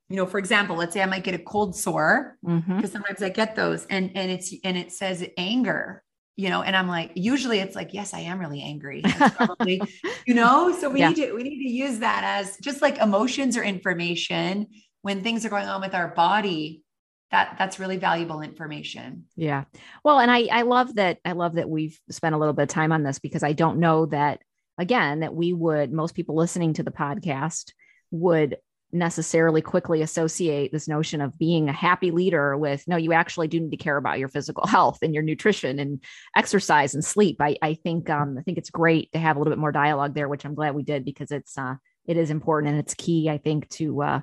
you 0.08 0.16
know, 0.16 0.26
for 0.26 0.38
example, 0.38 0.76
let's 0.76 0.92
say 0.92 1.02
I 1.02 1.06
might 1.06 1.24
get 1.24 1.34
a 1.34 1.38
cold 1.38 1.76
sore 1.76 2.36
because 2.76 2.92
sometimes 2.92 3.22
I 3.22 3.28
get 3.28 3.56
those, 3.56 3.86
and 3.86 4.10
and 4.16 4.30
it's 4.30 4.52
and 4.64 4.76
it 4.76 4.92
says 4.92 5.24
anger, 5.36 6.02
you 6.36 6.48
know, 6.48 6.62
and 6.62 6.74
I'm 6.76 6.88
like, 6.88 7.12
usually 7.14 7.58
it's 7.60 7.76
like, 7.76 7.94
yes, 7.94 8.14
I 8.14 8.20
am 8.20 8.38
really 8.38 8.62
angry, 8.62 9.02
probably, 9.36 9.88
you 10.26 10.34
know. 10.34 10.72
So 10.78 10.90
we 10.90 11.00
Yeah. 11.00 11.08
need 11.08 11.16
to 11.16 11.32
we 11.34 11.42
need 11.44 11.62
to 11.62 11.70
use 11.70 11.98
that 12.00 12.22
as 12.24 12.56
just 12.58 12.82
like 12.82 12.98
emotions 12.98 13.56
or 13.56 13.62
information 13.62 14.66
when 15.02 15.22
things 15.22 15.44
are 15.46 15.50
going 15.50 15.66
on 15.68 15.80
with 15.80 15.94
our 15.94 16.08
body. 16.14 16.82
That 17.30 17.56
that's 17.58 17.78
really 17.78 17.96
valuable 17.96 18.40
information. 18.40 19.24
Yeah. 19.34 19.64
Well, 20.04 20.20
and 20.20 20.30
I 20.30 20.46
I 20.50 20.62
love 20.62 20.94
that 20.94 21.18
I 21.24 21.32
love 21.32 21.54
that 21.54 21.68
we've 21.68 21.98
spent 22.10 22.34
a 22.34 22.38
little 22.38 22.54
bit 22.54 22.64
of 22.64 22.68
time 22.68 22.92
on 22.92 23.02
this 23.02 23.18
because 23.18 23.42
I 23.42 23.52
don't 23.52 23.78
know 23.78 24.06
that 24.06 24.40
again 24.78 25.20
that 25.20 25.34
we 25.34 25.52
would 25.52 25.92
most 25.92 26.14
people 26.14 26.36
listening 26.36 26.74
to 26.74 26.82
the 26.82 26.90
podcast 26.90 27.72
would 28.10 28.56
necessarily 28.92 29.60
quickly 29.60 30.00
associate 30.00 30.70
this 30.70 30.86
notion 30.86 31.20
of 31.20 31.36
being 31.38 31.68
a 31.68 31.72
happy 31.72 32.12
leader 32.12 32.56
with 32.56 32.86
no 32.86 32.96
you 32.96 33.12
actually 33.12 33.48
do 33.48 33.58
need 33.58 33.70
to 33.70 33.76
care 33.76 33.96
about 33.96 34.18
your 34.18 34.28
physical 34.28 34.66
health 34.68 34.98
and 35.02 35.12
your 35.12 35.24
nutrition 35.24 35.78
and 35.78 36.02
exercise 36.36 36.94
and 36.94 37.04
sleep 37.04 37.36
i, 37.40 37.56
I 37.60 37.74
think 37.74 38.08
um, 38.08 38.36
i 38.38 38.42
think 38.42 38.58
it's 38.58 38.70
great 38.70 39.10
to 39.12 39.18
have 39.18 39.36
a 39.36 39.38
little 39.40 39.50
bit 39.50 39.58
more 39.58 39.72
dialogue 39.72 40.14
there 40.14 40.28
which 40.28 40.44
i'm 40.44 40.54
glad 40.54 40.74
we 40.74 40.84
did 40.84 41.04
because 41.04 41.32
it's 41.32 41.58
uh, 41.58 41.74
it 42.06 42.16
is 42.16 42.30
important 42.30 42.70
and 42.70 42.80
it's 42.80 42.94
key 42.94 43.28
i 43.28 43.38
think 43.38 43.68
to 43.70 44.02
uh, 44.02 44.20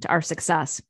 to 0.00 0.08
our 0.08 0.22
success 0.22 0.80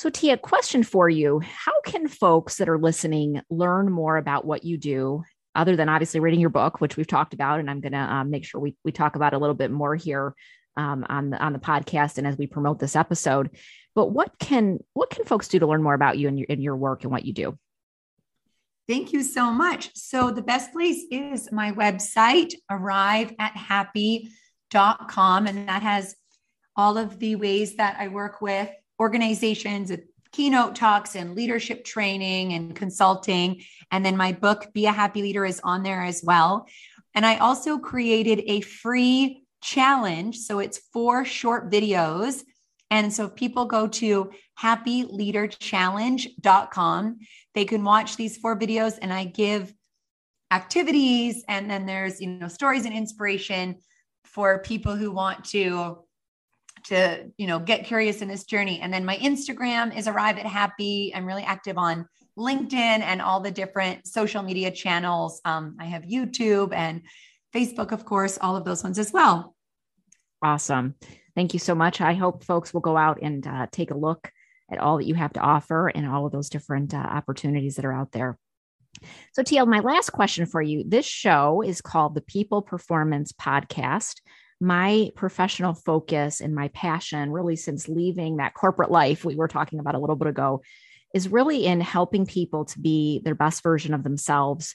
so, 0.00 0.08
Tia, 0.08 0.38
question 0.38 0.82
for 0.82 1.10
you 1.10 1.40
How 1.40 1.78
can 1.84 2.08
folks 2.08 2.56
that 2.56 2.70
are 2.70 2.78
listening 2.78 3.42
learn 3.50 3.92
more 3.92 4.16
about 4.16 4.46
what 4.46 4.64
you 4.64 4.78
do, 4.78 5.24
other 5.54 5.76
than 5.76 5.90
obviously 5.90 6.20
reading 6.20 6.40
your 6.40 6.48
book, 6.48 6.80
which 6.80 6.96
we've 6.96 7.06
talked 7.06 7.34
about? 7.34 7.60
And 7.60 7.68
I'm 7.68 7.82
going 7.82 7.92
to 7.92 7.98
um, 7.98 8.30
make 8.30 8.46
sure 8.46 8.62
we, 8.62 8.74
we 8.82 8.92
talk 8.92 9.14
about 9.14 9.34
a 9.34 9.38
little 9.38 9.54
bit 9.54 9.70
more 9.70 9.94
here 9.94 10.34
um, 10.78 11.04
on, 11.10 11.28
the, 11.28 11.36
on 11.36 11.52
the 11.52 11.58
podcast 11.58 12.16
and 12.16 12.26
as 12.26 12.38
we 12.38 12.46
promote 12.46 12.78
this 12.78 12.96
episode. 12.96 13.50
But 13.94 14.06
what 14.06 14.38
can 14.38 14.78
what 14.94 15.10
can 15.10 15.26
folks 15.26 15.48
do 15.48 15.58
to 15.58 15.66
learn 15.66 15.82
more 15.82 15.92
about 15.92 16.16
you 16.16 16.28
and 16.28 16.38
your, 16.38 16.46
and 16.48 16.62
your 16.62 16.76
work 16.76 17.02
and 17.02 17.12
what 17.12 17.26
you 17.26 17.34
do? 17.34 17.58
Thank 18.88 19.12
you 19.12 19.22
so 19.22 19.50
much. 19.50 19.94
So, 19.96 20.30
the 20.30 20.40
best 20.40 20.72
place 20.72 21.04
is 21.10 21.52
my 21.52 21.72
website, 21.72 22.54
arrive 22.70 23.34
at 23.38 23.54
happy.com. 23.54 25.46
And 25.46 25.68
that 25.68 25.82
has 25.82 26.14
all 26.74 26.96
of 26.96 27.18
the 27.18 27.36
ways 27.36 27.76
that 27.76 27.96
I 27.98 28.08
work 28.08 28.40
with 28.40 28.70
organizations, 29.00 29.90
with 29.90 30.04
keynote 30.32 30.76
talks 30.76 31.16
and 31.16 31.34
leadership 31.34 31.84
training 31.84 32.52
and 32.52 32.76
consulting. 32.76 33.64
And 33.90 34.06
then 34.06 34.16
my 34.16 34.30
book, 34.32 34.72
Be 34.72 34.86
a 34.86 34.92
Happy 34.92 35.22
Leader, 35.22 35.44
is 35.44 35.60
on 35.64 35.82
there 35.82 36.04
as 36.04 36.22
well. 36.24 36.68
And 37.14 37.26
I 37.26 37.38
also 37.38 37.78
created 37.78 38.44
a 38.46 38.60
free 38.60 39.42
challenge. 39.62 40.38
So, 40.38 40.60
it's 40.60 40.78
four 40.92 41.24
short 41.24 41.68
videos. 41.70 42.42
And 42.90 43.12
so, 43.12 43.24
if 43.26 43.34
people 43.34 43.64
go 43.64 43.88
to 43.88 44.30
happyleaderchallenge.com, 44.60 47.18
they 47.54 47.64
can 47.64 47.82
watch 47.82 48.16
these 48.16 48.36
four 48.36 48.56
videos 48.58 48.98
and 49.00 49.12
I 49.12 49.24
give 49.24 49.72
activities 50.52 51.44
and 51.48 51.70
then 51.70 51.86
there's 51.86 52.20
you 52.20 52.26
know 52.26 52.48
stories 52.48 52.84
and 52.84 52.92
inspiration 52.94 53.76
for 54.24 54.58
people 54.60 54.96
who 54.96 55.12
want 55.12 55.44
to 55.44 56.04
to 56.84 57.30
you 57.36 57.46
know 57.46 57.58
get 57.58 57.84
curious 57.84 58.22
in 58.22 58.28
this 58.28 58.44
journey 58.44 58.80
and 58.80 58.92
then 58.92 59.04
my 59.04 59.16
instagram 59.18 59.96
is 59.96 60.08
arrive 60.08 60.38
at 60.38 60.46
happy 60.46 61.12
i'm 61.14 61.26
really 61.26 61.42
active 61.42 61.78
on 61.78 62.06
linkedin 62.38 62.72
and 63.00 63.20
all 63.20 63.40
the 63.40 63.50
different 63.50 64.06
social 64.06 64.42
media 64.42 64.70
channels 64.70 65.40
um, 65.44 65.76
i 65.78 65.84
have 65.84 66.02
youtube 66.02 66.72
and 66.72 67.02
facebook 67.54 67.92
of 67.92 68.04
course 68.04 68.38
all 68.40 68.56
of 68.56 68.64
those 68.64 68.82
ones 68.82 68.98
as 68.98 69.12
well 69.12 69.54
Awesome. 70.42 70.94
Thank 71.34 71.52
you 71.52 71.58
so 71.58 71.74
much. 71.74 72.00
I 72.00 72.14
hope 72.14 72.44
folks 72.44 72.72
will 72.72 72.80
go 72.80 72.96
out 72.96 73.18
and 73.22 73.46
uh, 73.46 73.66
take 73.70 73.90
a 73.90 73.96
look 73.96 74.32
at 74.70 74.78
all 74.78 74.98
that 74.98 75.06
you 75.06 75.14
have 75.14 75.32
to 75.34 75.40
offer 75.40 75.88
and 75.88 76.06
all 76.06 76.26
of 76.26 76.32
those 76.32 76.48
different 76.48 76.94
uh, 76.94 76.98
opportunities 76.98 77.76
that 77.76 77.84
are 77.84 77.92
out 77.92 78.12
there. 78.12 78.38
So, 79.32 79.42
Tia, 79.42 79.66
my 79.66 79.80
last 79.80 80.10
question 80.10 80.46
for 80.46 80.60
you 80.60 80.82
this 80.86 81.06
show 81.06 81.62
is 81.62 81.80
called 81.80 82.14
the 82.14 82.22
People 82.22 82.62
Performance 82.62 83.32
Podcast. 83.32 84.16
My 84.60 85.10
professional 85.16 85.74
focus 85.74 86.40
and 86.40 86.54
my 86.54 86.68
passion, 86.68 87.32
really, 87.32 87.56
since 87.56 87.88
leaving 87.88 88.36
that 88.36 88.54
corporate 88.54 88.90
life 88.90 89.24
we 89.24 89.36
were 89.36 89.48
talking 89.48 89.78
about 89.78 89.94
a 89.94 89.98
little 89.98 90.16
bit 90.16 90.28
ago, 90.28 90.62
is 91.14 91.28
really 91.28 91.66
in 91.66 91.80
helping 91.80 92.26
people 92.26 92.66
to 92.66 92.78
be 92.78 93.20
their 93.24 93.34
best 93.34 93.62
version 93.62 93.94
of 93.94 94.04
themselves, 94.04 94.74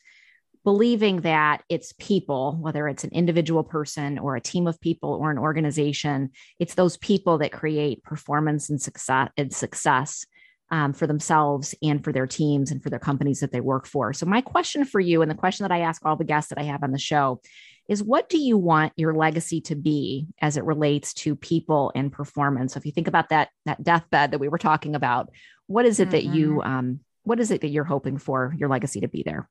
believing 0.64 1.22
that 1.22 1.62
it's 1.70 1.94
people, 2.00 2.58
whether 2.60 2.88
it's 2.88 3.04
an 3.04 3.12
individual 3.12 3.64
person 3.64 4.18
or 4.18 4.36
a 4.36 4.42
team 4.42 4.68
of 4.68 4.82
people 4.82 5.14
or 5.14 5.30
an 5.30 5.38
organization, 5.38 6.32
it's 6.60 6.74
those 6.74 6.98
people 6.98 7.38
that 7.38 7.52
create 7.52 8.04
performance 8.04 8.70
and 8.70 8.82
success 8.82 9.30
and 9.38 9.54
success 9.54 10.26
um, 10.72 10.94
for 10.94 11.06
themselves 11.06 11.76
and 11.84 12.04
for 12.04 12.12
their 12.12 12.26
teams 12.26 12.72
and 12.72 12.82
for 12.82 12.90
their 12.90 13.00
companies 13.00 13.40
that 13.40 13.52
they 13.52 13.62
work 13.62 13.86
for. 13.86 14.14
So, 14.14 14.26
my 14.26 14.42
question 14.42 14.84
for 14.84 15.00
you, 15.00 15.22
and 15.22 15.30
the 15.30 15.36
question 15.36 15.64
that 15.64 15.72
I 15.72 15.82
ask 15.82 16.04
all 16.04 16.16
the 16.16 16.24
guests 16.24 16.50
that 16.50 16.58
I 16.58 16.64
have 16.64 16.84
on 16.84 16.92
the 16.92 16.98
show, 16.98 17.42
is 17.88 18.04
what 18.04 18.30
do 18.30 18.38
you 18.38 18.58
want 18.58 18.94
your 18.96 19.14
legacy 19.14 19.62
to 19.62 19.76
be 19.76 20.28
as 20.42 20.58
it 20.58 20.64
relates 20.64 21.14
to 21.14 21.36
people 21.36 21.92
and 21.96 22.12
performance? 22.12 22.74
So, 22.74 22.78
if 22.78 22.86
you 22.86 22.92
think 22.92 23.08
about 23.08 23.30
that 23.30 23.50
that 23.66 23.84
deathbed 23.84 24.32
that 24.32 24.40
we 24.40 24.48
were 24.48 24.58
talking 24.58 24.96
about, 24.96 25.30
what 25.68 25.86
is 25.86 26.00
it 26.00 26.10
mm-hmm. 26.10 26.12
that 26.12 26.24
you 26.26 26.50
mm-hmm. 26.50 26.68
um, 26.68 27.00
what 27.24 27.40
is 27.40 27.52
it 27.52 27.62
that 27.62 27.70
you're 27.70 27.84
hoping 27.84 28.18
for 28.18 28.56
your 28.58 28.70
legacy 28.70 29.02
to 29.02 29.08
be 29.08 29.24
there? 29.24 29.50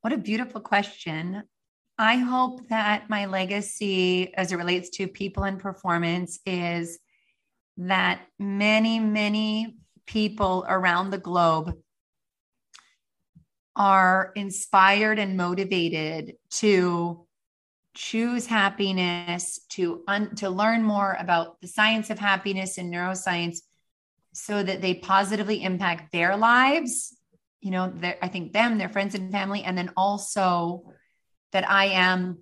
What 0.00 0.12
a 0.12 0.18
beautiful 0.18 0.60
question. 0.60 1.42
I 1.98 2.16
hope 2.16 2.68
that 2.68 3.08
my 3.08 3.26
legacy 3.26 4.34
as 4.34 4.52
it 4.52 4.56
relates 4.56 4.90
to 4.90 5.06
people 5.08 5.44
and 5.44 5.58
performance 5.58 6.40
is 6.44 6.98
that 7.76 8.20
many, 8.38 8.98
many 8.98 9.76
people 10.06 10.66
around 10.68 11.10
the 11.10 11.18
globe 11.18 11.74
are 13.76 14.32
inspired 14.36 15.18
and 15.18 15.36
motivated 15.36 16.34
to 16.50 17.26
choose 17.94 18.46
happiness 18.46 19.60
to 19.68 20.02
un- 20.08 20.34
to 20.34 20.50
learn 20.50 20.82
more 20.82 21.16
about 21.18 21.60
the 21.60 21.68
science 21.68 22.10
of 22.10 22.18
happiness 22.18 22.78
and 22.78 22.92
neuroscience 22.92 23.58
so 24.32 24.62
that 24.62 24.80
they 24.80 24.94
positively 24.94 25.62
impact 25.62 26.10
their 26.10 26.36
lives 26.36 27.16
you 27.60 27.70
know 27.70 27.92
i 28.20 28.26
think 28.26 28.52
them 28.52 28.78
their 28.78 28.88
friends 28.88 29.14
and 29.14 29.30
family 29.30 29.62
and 29.62 29.78
then 29.78 29.90
also 29.96 30.84
that 31.52 31.68
i 31.70 31.86
am 31.86 32.38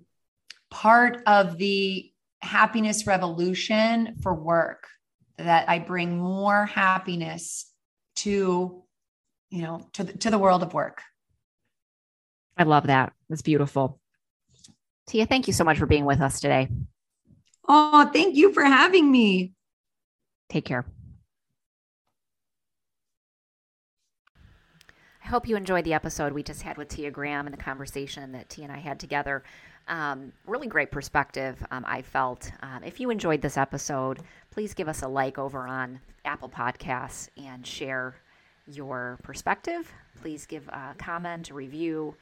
part 0.71 1.21
of 1.27 1.59
the 1.59 2.11
happiness 2.41 3.05
revolution 3.05 4.15
for 4.21 4.33
work 4.33 4.87
that 5.37 5.67
I 5.69 5.79
bring 5.79 6.17
more 6.17 6.65
happiness 6.65 7.71
to, 8.17 8.83
you 9.49 9.61
know, 9.61 9.87
to 9.93 10.03
the, 10.03 10.17
to 10.19 10.29
the 10.29 10.37
world 10.37 10.63
of 10.63 10.73
work. 10.73 11.01
I 12.57 12.63
love 12.63 12.87
that. 12.87 13.13
That's 13.29 13.41
beautiful. 13.41 13.99
Tia, 15.07 15.25
thank 15.25 15.47
you 15.47 15.53
so 15.53 15.63
much 15.63 15.77
for 15.77 15.85
being 15.85 16.05
with 16.05 16.21
us 16.21 16.39
today. 16.39 16.69
Oh, 17.67 18.09
thank 18.11 18.35
you 18.35 18.53
for 18.53 18.63
having 18.63 19.11
me. 19.11 19.53
Take 20.49 20.65
care. 20.65 20.85
I 25.23 25.29
hope 25.29 25.47
you 25.47 25.55
enjoyed 25.55 25.85
the 25.85 25.93
episode 25.93 26.33
we 26.33 26.43
just 26.43 26.61
had 26.61 26.77
with 26.77 26.89
Tia 26.89 27.09
Graham 27.09 27.47
and 27.47 27.53
the 27.53 27.61
conversation 27.61 28.33
that 28.33 28.49
Tia 28.49 28.65
and 28.65 28.73
I 28.73 28.79
had 28.79 28.99
together. 28.99 29.43
Um, 29.87 30.33
really 30.45 30.67
great 30.67 30.91
perspective, 30.91 31.65
um, 31.71 31.83
I 31.87 32.01
felt. 32.01 32.51
Um, 32.61 32.83
if 32.83 32.99
you 32.99 33.09
enjoyed 33.09 33.41
this 33.41 33.57
episode, 33.57 34.19
please 34.51 34.73
give 34.73 34.87
us 34.87 35.01
a 35.01 35.07
like 35.07 35.37
over 35.37 35.67
on 35.67 35.99
Apple 36.25 36.49
Podcasts 36.49 37.29
and 37.37 37.65
share 37.65 38.15
your 38.67 39.17
perspective. 39.23 39.91
Please 40.21 40.45
give 40.45 40.67
a 40.69 40.93
comment, 40.97 41.49
a 41.49 41.53
review. 41.53 42.15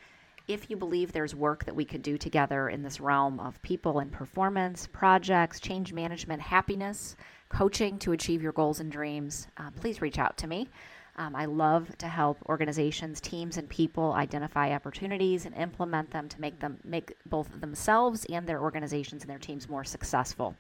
If 0.51 0.69
you 0.69 0.75
believe 0.75 1.13
there's 1.13 1.33
work 1.33 1.63
that 1.63 1.77
we 1.77 1.85
could 1.85 2.01
do 2.01 2.17
together 2.17 2.67
in 2.67 2.83
this 2.83 2.99
realm 2.99 3.39
of 3.39 3.61
people 3.61 3.99
and 3.99 4.11
performance, 4.11 4.85
projects, 4.85 5.61
change 5.61 5.93
management, 5.93 6.41
happiness, 6.41 7.15
coaching 7.47 7.97
to 7.99 8.11
achieve 8.11 8.41
your 8.41 8.51
goals 8.51 8.81
and 8.81 8.91
dreams, 8.91 9.47
uh, 9.55 9.71
please 9.79 10.01
reach 10.01 10.19
out 10.19 10.35
to 10.39 10.47
me. 10.47 10.67
Um, 11.15 11.37
I 11.37 11.45
love 11.45 11.97
to 11.99 12.07
help 12.09 12.37
organizations, 12.49 13.21
teams, 13.21 13.55
and 13.55 13.69
people 13.69 14.11
identify 14.11 14.73
opportunities 14.75 15.45
and 15.45 15.55
implement 15.55 16.11
them 16.11 16.27
to 16.27 16.41
make 16.41 16.59
them 16.59 16.79
make 16.83 17.15
both 17.25 17.47
themselves 17.61 18.25
and 18.25 18.45
their 18.45 18.59
organizations 18.59 19.23
and 19.23 19.29
their 19.29 19.39
teams 19.39 19.69
more 19.69 19.85
successful. 19.85 20.57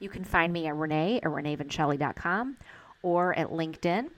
You 0.00 0.08
can 0.08 0.24
find 0.24 0.52
me 0.52 0.66
at 0.66 0.74
Renee 0.74 1.18
at 1.18 1.30
reneevincelli.com 1.30 2.56
or 3.02 3.38
at 3.38 3.50
LinkedIn, 3.50 4.08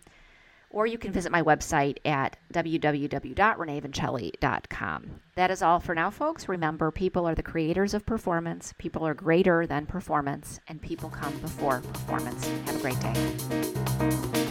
or 0.71 0.87
you 0.87 0.97
can 0.97 1.13
visit 1.13 1.31
my 1.31 1.43
website 1.43 1.99
at 2.05 2.39
www.reneevincelli.com. 2.53 5.11
That 5.35 5.51
is 5.51 5.63
all 5.63 5.81
for 5.81 5.95
now, 5.95 6.11
folks. 6.11 6.49
Remember, 6.49 6.91
people 6.91 7.27
are 7.27 7.35
the 7.35 7.43
creators 7.43 7.93
of 7.93 8.07
performance, 8.07 8.73
people 8.79 9.07
are 9.07 9.13
greater 9.15 9.67
than 9.67 9.85
performance, 9.87 10.61
and 10.69 10.81
people 10.81 11.11
come 11.11 11.37
before 11.39 11.81
performance. 11.81 12.49
Have 12.67 12.77
a 12.77 12.81
great 12.81 13.01
day. 13.01 14.47